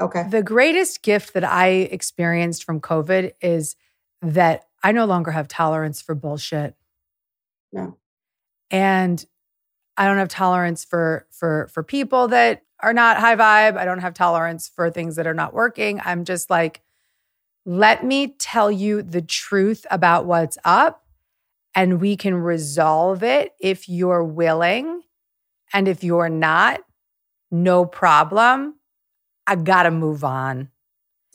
Okay. 0.00 0.24
The 0.28 0.42
greatest 0.42 1.02
gift 1.02 1.34
that 1.34 1.44
I 1.44 1.68
experienced 1.68 2.64
from 2.64 2.80
COVID 2.80 3.32
is 3.40 3.76
that 4.22 4.66
I 4.82 4.92
no 4.92 5.04
longer 5.04 5.30
have 5.30 5.46
tolerance 5.46 6.02
for 6.02 6.14
bullshit. 6.14 6.74
No. 7.72 7.96
And 8.70 9.24
I 9.96 10.06
don't 10.06 10.18
have 10.18 10.28
tolerance 10.28 10.84
for 10.84 11.26
for 11.30 11.68
for 11.72 11.82
people 11.84 12.28
that 12.28 12.62
are 12.80 12.92
not 12.92 13.18
high 13.18 13.36
vibe. 13.36 13.76
I 13.76 13.84
don't 13.84 14.00
have 14.00 14.14
tolerance 14.14 14.68
for 14.68 14.90
things 14.90 15.16
that 15.16 15.26
are 15.26 15.34
not 15.34 15.54
working. 15.54 16.00
I'm 16.04 16.24
just 16.24 16.50
like 16.50 16.80
let 17.66 18.04
me 18.04 18.28
tell 18.38 18.70
you 18.70 19.00
the 19.00 19.22
truth 19.22 19.86
about 19.90 20.26
what's 20.26 20.58
up 20.64 21.03
and 21.74 22.00
we 22.00 22.16
can 22.16 22.34
resolve 22.34 23.22
it 23.22 23.52
if 23.60 23.88
you're 23.88 24.24
willing. 24.24 25.02
And 25.72 25.88
if 25.88 26.04
you're 26.04 26.28
not, 26.28 26.80
no 27.50 27.84
problem. 27.84 28.76
I 29.46 29.56
got 29.56 29.84
to 29.84 29.90
move 29.90 30.24
on. 30.24 30.68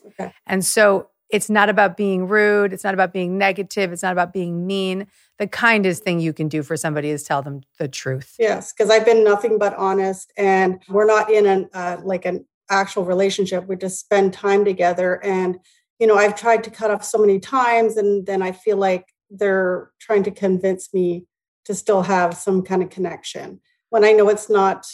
Okay. 0.06 0.32
And 0.46 0.64
so 0.64 1.10
it's 1.30 1.48
not 1.48 1.68
about 1.68 1.96
being 1.96 2.26
rude. 2.26 2.72
It's 2.72 2.84
not 2.84 2.94
about 2.94 3.12
being 3.12 3.38
negative. 3.38 3.92
It's 3.92 4.02
not 4.02 4.12
about 4.12 4.32
being 4.32 4.66
mean. 4.66 5.06
The 5.38 5.46
kindest 5.46 6.02
thing 6.02 6.20
you 6.20 6.32
can 6.32 6.48
do 6.48 6.62
for 6.62 6.76
somebody 6.76 7.10
is 7.10 7.22
tell 7.22 7.42
them 7.42 7.62
the 7.78 7.88
truth. 7.88 8.34
Yes, 8.38 8.72
because 8.72 8.90
I've 8.90 9.04
been 9.04 9.24
nothing 9.24 9.58
but 9.58 9.74
honest, 9.76 10.32
and 10.36 10.82
we're 10.88 11.06
not 11.06 11.30
in 11.30 11.46
an 11.46 11.70
uh, 11.72 11.98
like 12.02 12.26
an 12.26 12.44
actual 12.68 13.04
relationship. 13.04 13.66
We 13.66 13.76
just 13.76 14.00
spend 14.00 14.32
time 14.32 14.64
together, 14.64 15.22
and 15.24 15.58
you 15.98 16.06
know, 16.06 16.16
I've 16.16 16.34
tried 16.34 16.64
to 16.64 16.70
cut 16.70 16.90
off 16.90 17.04
so 17.04 17.18
many 17.18 17.38
times, 17.38 17.96
and 17.96 18.26
then 18.26 18.42
I 18.42 18.52
feel 18.52 18.76
like 18.76 19.06
they're 19.30 19.90
trying 20.00 20.22
to 20.24 20.30
convince 20.30 20.92
me 20.92 21.26
to 21.64 21.74
still 21.74 22.02
have 22.02 22.36
some 22.36 22.62
kind 22.62 22.82
of 22.82 22.90
connection 22.90 23.60
when 23.90 24.04
I 24.04 24.12
know 24.12 24.28
it's 24.28 24.50
not. 24.50 24.86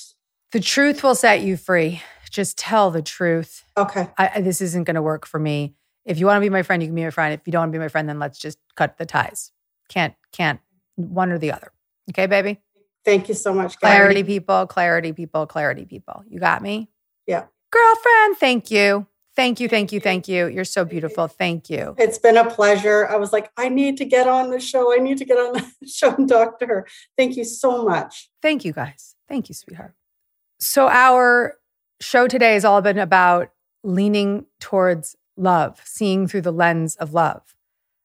The 0.52 0.60
truth 0.60 1.02
will 1.02 1.14
set 1.14 1.42
you 1.42 1.56
free. 1.56 2.02
Just 2.30 2.58
tell 2.58 2.90
the 2.90 3.02
truth. 3.02 3.64
Okay. 3.76 4.08
I, 4.18 4.40
this 4.40 4.60
isn't 4.60 4.84
going 4.84 4.96
to 4.96 5.02
work 5.02 5.26
for 5.26 5.38
me. 5.38 5.74
If 6.04 6.18
you 6.18 6.26
want 6.26 6.36
to 6.36 6.40
be 6.40 6.50
my 6.50 6.62
friend, 6.62 6.82
you 6.82 6.88
can 6.88 6.94
be 6.94 7.04
my 7.04 7.10
friend. 7.10 7.32
If 7.32 7.46
you 7.46 7.52
don't 7.52 7.62
want 7.62 7.72
to 7.72 7.78
be 7.78 7.82
my 7.82 7.88
friend, 7.88 8.08
then 8.08 8.18
let's 8.18 8.38
just 8.38 8.58
cut 8.76 8.98
the 8.98 9.06
ties. 9.06 9.52
Can't, 9.88 10.14
can't, 10.32 10.60
one 10.96 11.30
or 11.30 11.38
the 11.38 11.52
other. 11.52 11.72
Okay, 12.10 12.26
baby? 12.26 12.60
Thank 13.04 13.28
you 13.28 13.34
so 13.34 13.54
much. 13.54 13.78
Clarity, 13.78 14.22
people, 14.24 14.66
clarity, 14.66 15.12
people, 15.12 15.46
clarity, 15.46 15.84
people. 15.84 16.24
You 16.28 16.40
got 16.40 16.62
me? 16.62 16.90
Yeah. 17.26 17.44
Girlfriend, 17.70 18.36
thank 18.38 18.70
you. 18.70 19.06
Thank 19.36 19.60
you, 19.60 19.68
thank 19.68 19.92
you, 19.92 20.00
thank 20.00 20.28
you. 20.28 20.46
You're 20.46 20.64
so 20.64 20.86
beautiful. 20.86 21.28
Thank 21.28 21.68
you. 21.68 21.94
It's 21.98 22.16
been 22.16 22.38
a 22.38 22.48
pleasure. 22.48 23.06
I 23.06 23.16
was 23.16 23.34
like, 23.34 23.50
I 23.58 23.68
need 23.68 23.98
to 23.98 24.06
get 24.06 24.26
on 24.26 24.50
the 24.50 24.58
show. 24.58 24.94
I 24.94 24.96
need 24.96 25.18
to 25.18 25.26
get 25.26 25.36
on 25.36 25.52
the 25.52 25.86
show 25.86 26.14
and 26.14 26.26
talk 26.26 26.58
to 26.60 26.66
her. 26.66 26.86
Thank 27.18 27.36
you 27.36 27.44
so 27.44 27.84
much. 27.84 28.30
Thank 28.40 28.64
you, 28.64 28.72
guys. 28.72 29.14
Thank 29.28 29.50
you, 29.50 29.54
sweetheart. 29.54 29.94
So, 30.58 30.88
our 30.88 31.58
show 32.00 32.26
today 32.26 32.54
has 32.54 32.64
all 32.64 32.80
been 32.80 32.98
about 32.98 33.50
leaning 33.84 34.46
towards 34.58 35.16
love, 35.36 35.80
seeing 35.84 36.26
through 36.26 36.40
the 36.40 36.52
lens 36.52 36.96
of 36.96 37.12
love. 37.12 37.42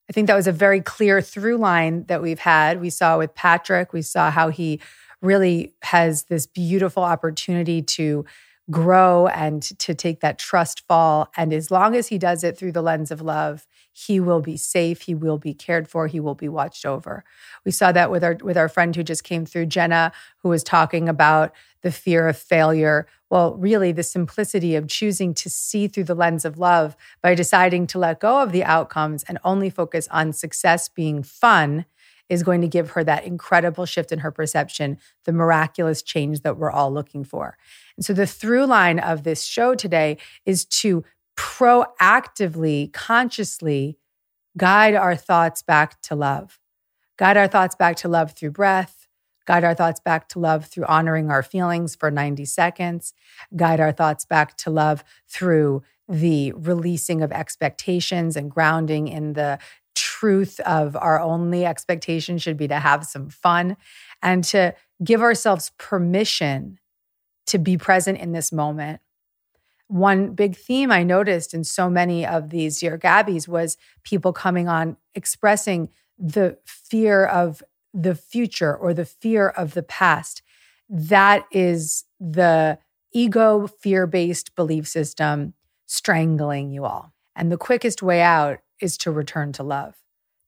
I 0.09 0.13
think 0.13 0.27
that 0.27 0.35
was 0.35 0.47
a 0.47 0.51
very 0.51 0.81
clear 0.81 1.21
through 1.21 1.57
line 1.57 2.03
that 2.07 2.21
we've 2.21 2.39
had. 2.39 2.81
We 2.81 2.89
saw 2.89 3.17
with 3.17 3.33
Patrick, 3.33 3.93
we 3.93 4.01
saw 4.01 4.29
how 4.29 4.49
he 4.49 4.81
really 5.21 5.73
has 5.83 6.23
this 6.23 6.45
beautiful 6.45 7.03
opportunity 7.03 7.81
to 7.81 8.25
grow 8.69 9.27
and 9.27 9.63
to 9.79 9.93
take 9.93 10.19
that 10.21 10.37
trust 10.37 10.85
fall. 10.87 11.29
And 11.35 11.51
as 11.51 11.71
long 11.71 11.95
as 11.95 12.07
he 12.07 12.17
does 12.17 12.43
it 12.43 12.57
through 12.57 12.71
the 12.71 12.81
lens 12.81 13.11
of 13.11 13.21
love, 13.21 13.67
he 13.91 14.19
will 14.19 14.41
be 14.41 14.55
safe, 14.55 15.01
he 15.01 15.15
will 15.15 15.37
be 15.37 15.53
cared 15.53 15.87
for, 15.87 16.07
he 16.07 16.19
will 16.19 16.35
be 16.35 16.47
watched 16.47 16.85
over. 16.85 17.23
We 17.65 17.71
saw 17.71 17.91
that 17.91 18.11
with 18.11 18.23
our 18.23 18.37
with 18.41 18.57
our 18.57 18.69
friend 18.69 18.95
who 18.95 19.03
just 19.03 19.23
came 19.23 19.45
through, 19.45 19.65
Jenna, 19.65 20.11
who 20.37 20.49
was 20.49 20.63
talking 20.63 21.09
about 21.09 21.53
the 21.81 21.91
fear 21.91 22.27
of 22.27 22.37
failure. 22.37 23.07
Well, 23.29 23.55
really, 23.55 23.91
the 23.91 24.03
simplicity 24.03 24.75
of 24.75 24.87
choosing 24.87 25.33
to 25.35 25.49
see 25.49 25.87
through 25.87 26.03
the 26.05 26.15
lens 26.15 26.45
of 26.45 26.57
love 26.57 26.95
by 27.21 27.33
deciding 27.35 27.87
to 27.87 27.99
let 27.99 28.19
go 28.19 28.41
of 28.41 28.51
the 28.51 28.63
outcomes 28.63 29.23
and 29.23 29.39
only 29.43 29.69
focus 29.69 30.07
on 30.11 30.33
success 30.33 30.87
being 30.87 31.23
fun 31.23 31.85
is 32.31 32.43
going 32.43 32.61
to 32.61 32.67
give 32.67 32.91
her 32.91 33.03
that 33.03 33.25
incredible 33.25 33.85
shift 33.85 34.13
in 34.13 34.19
her 34.19 34.31
perception, 34.31 34.97
the 35.25 35.33
miraculous 35.33 36.01
change 36.01 36.39
that 36.43 36.57
we're 36.57 36.71
all 36.71 36.91
looking 36.91 37.25
for. 37.25 37.57
And 37.97 38.05
so, 38.05 38.13
the 38.13 38.25
through 38.25 38.65
line 38.65 38.99
of 38.99 39.23
this 39.23 39.43
show 39.43 39.75
today 39.75 40.17
is 40.45 40.63
to 40.65 41.03
proactively, 41.37 42.91
consciously 42.93 43.97
guide 44.57 44.95
our 44.95 45.15
thoughts 45.15 45.61
back 45.61 46.01
to 46.03 46.15
love. 46.15 46.57
Guide 47.17 47.35
our 47.35 47.49
thoughts 47.49 47.75
back 47.75 47.97
to 47.97 48.07
love 48.07 48.31
through 48.31 48.51
breath, 48.51 49.07
guide 49.45 49.65
our 49.65 49.75
thoughts 49.75 49.99
back 49.99 50.29
to 50.29 50.39
love 50.39 50.65
through 50.65 50.85
honoring 50.85 51.29
our 51.29 51.43
feelings 51.43 51.95
for 51.97 52.09
90 52.09 52.45
seconds, 52.45 53.13
guide 53.57 53.81
our 53.81 53.91
thoughts 53.91 54.23
back 54.23 54.55
to 54.57 54.69
love 54.69 55.03
through 55.27 55.83
the 56.07 56.51
releasing 56.53 57.21
of 57.21 57.31
expectations 57.31 58.35
and 58.35 58.51
grounding 58.51 59.07
in 59.07 59.33
the 59.33 59.59
truth 60.21 60.59
of 60.59 60.95
our 60.95 61.19
only 61.19 61.65
expectation 61.65 62.37
should 62.37 62.55
be 62.55 62.67
to 62.67 62.77
have 62.77 63.03
some 63.03 63.27
fun 63.27 63.75
and 64.21 64.43
to 64.43 64.71
give 65.03 65.19
ourselves 65.19 65.71
permission 65.79 66.77
to 67.47 67.57
be 67.57 67.75
present 67.75 68.19
in 68.19 68.31
this 68.31 68.51
moment. 68.51 69.01
One 69.87 70.35
big 70.35 70.55
theme 70.55 70.91
I 70.91 71.01
noticed 71.01 71.55
in 71.55 71.63
so 71.63 71.89
many 71.89 72.23
of 72.23 72.51
these 72.51 72.79
Dear 72.79 72.99
Gabbies 72.99 73.47
was 73.47 73.77
people 74.03 74.31
coming 74.31 74.69
on 74.69 74.95
expressing 75.15 75.89
the 76.19 76.59
fear 76.65 77.25
of 77.25 77.63
the 77.91 78.13
future 78.13 78.75
or 78.75 78.93
the 78.93 79.05
fear 79.05 79.49
of 79.49 79.73
the 79.73 79.81
past. 79.81 80.43
That 80.87 81.47
is 81.51 82.05
the 82.19 82.77
ego 83.11 83.65
fear 83.65 84.05
based 84.05 84.55
belief 84.55 84.87
system 84.87 85.55
strangling 85.87 86.69
you 86.69 86.85
all. 86.85 87.11
And 87.35 87.51
the 87.51 87.57
quickest 87.57 88.03
way 88.03 88.21
out 88.21 88.59
is 88.79 88.99
to 88.99 89.09
return 89.09 89.51
to 89.53 89.63
love 89.63 89.95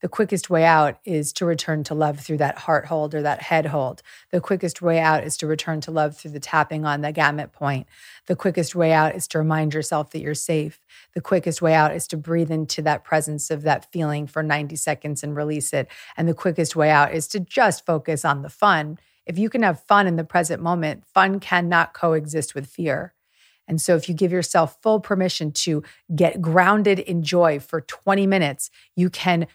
the 0.04 0.10
quickest 0.10 0.50
way 0.50 0.66
out 0.66 0.98
is 1.06 1.32
to 1.32 1.46
return 1.46 1.86
to 1.86 1.94
love 1.94 2.20
through 2.20 2.40
that 2.40 2.58
heart 2.58 2.88
hold 2.88 3.16
or 3.16 3.22
that 3.22 3.42
head 3.42 3.68
hold. 3.68 4.02
The 4.32 4.42
quickest 4.42 4.82
way 4.82 5.00
out 5.00 5.24
is 5.24 5.38
to 5.38 5.48
return 5.48 5.80
to 5.80 5.92
love 5.92 6.18
through 6.18 6.32
the 6.32 6.42
tapping 6.42 6.84
on 6.84 7.00
the 7.00 7.14
gamut 7.14 7.54
point. 7.54 7.88
The 8.26 8.36
quickest 8.36 8.76
way 8.76 8.92
out 8.92 9.16
is 9.16 9.30
to 9.30 9.38
remind 9.38 9.74
yourself 9.74 10.12
that 10.12 10.20
you're 10.20 10.36
safe. 10.36 10.82
The 11.14 11.22
quickest 11.22 11.62
way 11.62 11.74
out 11.74 11.96
is 11.96 12.06
to 12.08 12.18
breathe 12.18 12.52
into 12.52 12.82
that 12.82 13.06
presence 13.06 13.50
of 13.50 13.62
that 13.62 13.94
feeling 13.94 14.28
for 14.28 14.44
90 14.44 14.76
seconds 14.76 15.24
and 15.24 15.38
release 15.38 15.72
it. 15.72 15.88
And 16.18 16.28
the 16.28 16.34
quickest 16.34 16.76
way 16.76 16.90
out 16.90 17.14
is 17.14 17.26
to 17.30 17.40
just 17.40 17.86
focus 17.86 18.26
on 18.26 18.42
the 18.42 18.50
fun. 18.50 19.00
If 19.26 19.40
you 19.40 19.50
can 19.50 19.64
have 19.64 19.86
fun 19.86 20.06
in 20.06 20.18
the 20.18 20.26
present 20.26 20.62
moment, 20.62 21.06
fun 21.06 21.40
cannot 21.40 21.94
coexist 21.94 22.54
with 22.54 22.68
fear. 22.68 23.14
And 23.70 23.80
so, 23.80 23.96
if 23.96 24.10
you 24.10 24.16
give 24.16 24.34
yourself 24.34 24.82
full 24.82 25.00
permission 25.00 25.54
to 25.54 25.84
get 26.14 26.42
grounded 26.42 27.00
in 27.00 27.24
joy 27.24 27.62
for 27.62 27.80
20 27.80 28.28
minutes, 28.28 28.70
you 28.98 29.10
can 29.10 29.48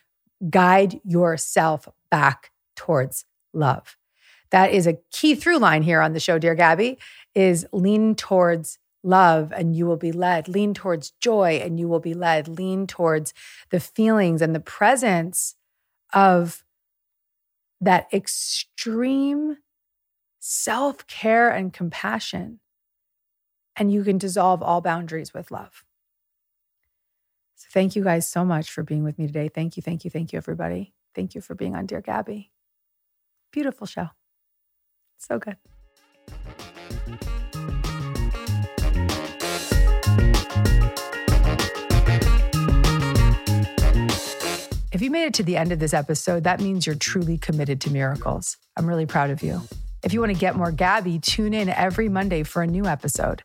guide 0.51 1.01
yourself 1.05 1.89
back 2.11 2.53
towards 2.77 3.25
love. 3.53 3.97
That 4.51 4.73
is 4.73 4.87
a 4.87 4.99
key 5.11 5.35
through 5.35 5.59
line 5.59 5.83
here 5.83 6.01
on 6.01 6.13
the 6.13 6.21
show, 6.21 6.39
Dear 6.39 6.55
Gabby, 6.55 6.99
is 7.35 7.67
lean 7.73 8.15
towards 8.15 8.79
love 9.03 9.53
and 9.53 9.77
you 9.77 9.87
will 9.87 9.97
be 9.97 10.13
led. 10.13 10.49
Lean 10.49 10.75
towards 10.75 11.11
joy 11.21 11.61
and 11.63 11.79
you 11.79 11.89
will 11.89 12.01
be 12.01 12.15
led. 12.15 12.49
Lean 12.49 12.87
towards 12.87 13.35
the 13.71 13.81
feelings 13.81 14.43
and 14.43 14.55
the 14.55 14.61
presence 14.61 15.55
of 16.13 16.65
that 17.81 18.09
extreme 18.13 19.59
self 20.41 21.07
care 21.07 21.51
and 21.51 21.73
compassion. 21.73 22.61
And 23.77 23.93
you 23.93 24.03
can 24.03 24.19
dissolve 24.19 24.63
all 24.63 24.81
boundaries 24.81 25.33
with 25.33 25.51
love. 25.51 25.85
Thank 27.79 27.95
you 27.95 28.03
guys 28.03 28.27
so 28.29 28.45
much 28.45 28.73
for 28.73 28.83
being 28.83 29.05
with 29.05 29.21
me 29.21 29.29
today. 29.29 29.49
Thank 29.49 29.77
you, 29.77 29.85
thank 29.85 30.05
you, 30.05 30.11
thank 30.11 30.33
you, 30.33 30.37
everybody. 30.37 30.95
Thank 31.15 31.37
you 31.37 31.41
for 31.41 31.55
being 31.55 31.77
on 31.77 31.87
Dear 31.87 32.01
Gabby. 32.01 32.51
Beautiful 33.53 33.87
show. 33.87 34.09
So 35.19 35.39
good. 35.39 35.59
If 44.91 45.01
you 45.01 45.13
made 45.13 45.27
it 45.27 45.35
to 45.35 45.45
the 45.45 45.57
end 45.57 45.71
of 45.71 45.79
this 45.79 45.95
episode, 45.95 46.43
that 46.43 46.59
means 46.59 46.85
you're 46.85 46.97
truly 46.97 47.39
committed 47.39 47.81
to 47.83 47.91
miracles. 47.91 48.57
I'm 48.77 48.89
really 48.89 49.07
proud 49.07 49.31
of 49.31 49.41
you. 49.41 49.63
If 50.03 50.13
you 50.13 50.19
want 50.19 50.33
to 50.33 50.39
get 50.39 50.57
more 50.57 50.73
Gabby, 50.73 51.21
tune 51.21 51.55
in 51.55 51.69
every 51.69 52.09
Monday 52.09 52.43
for 52.43 52.63
a 52.63 52.67
new 52.67 52.87
episode. 52.87 53.45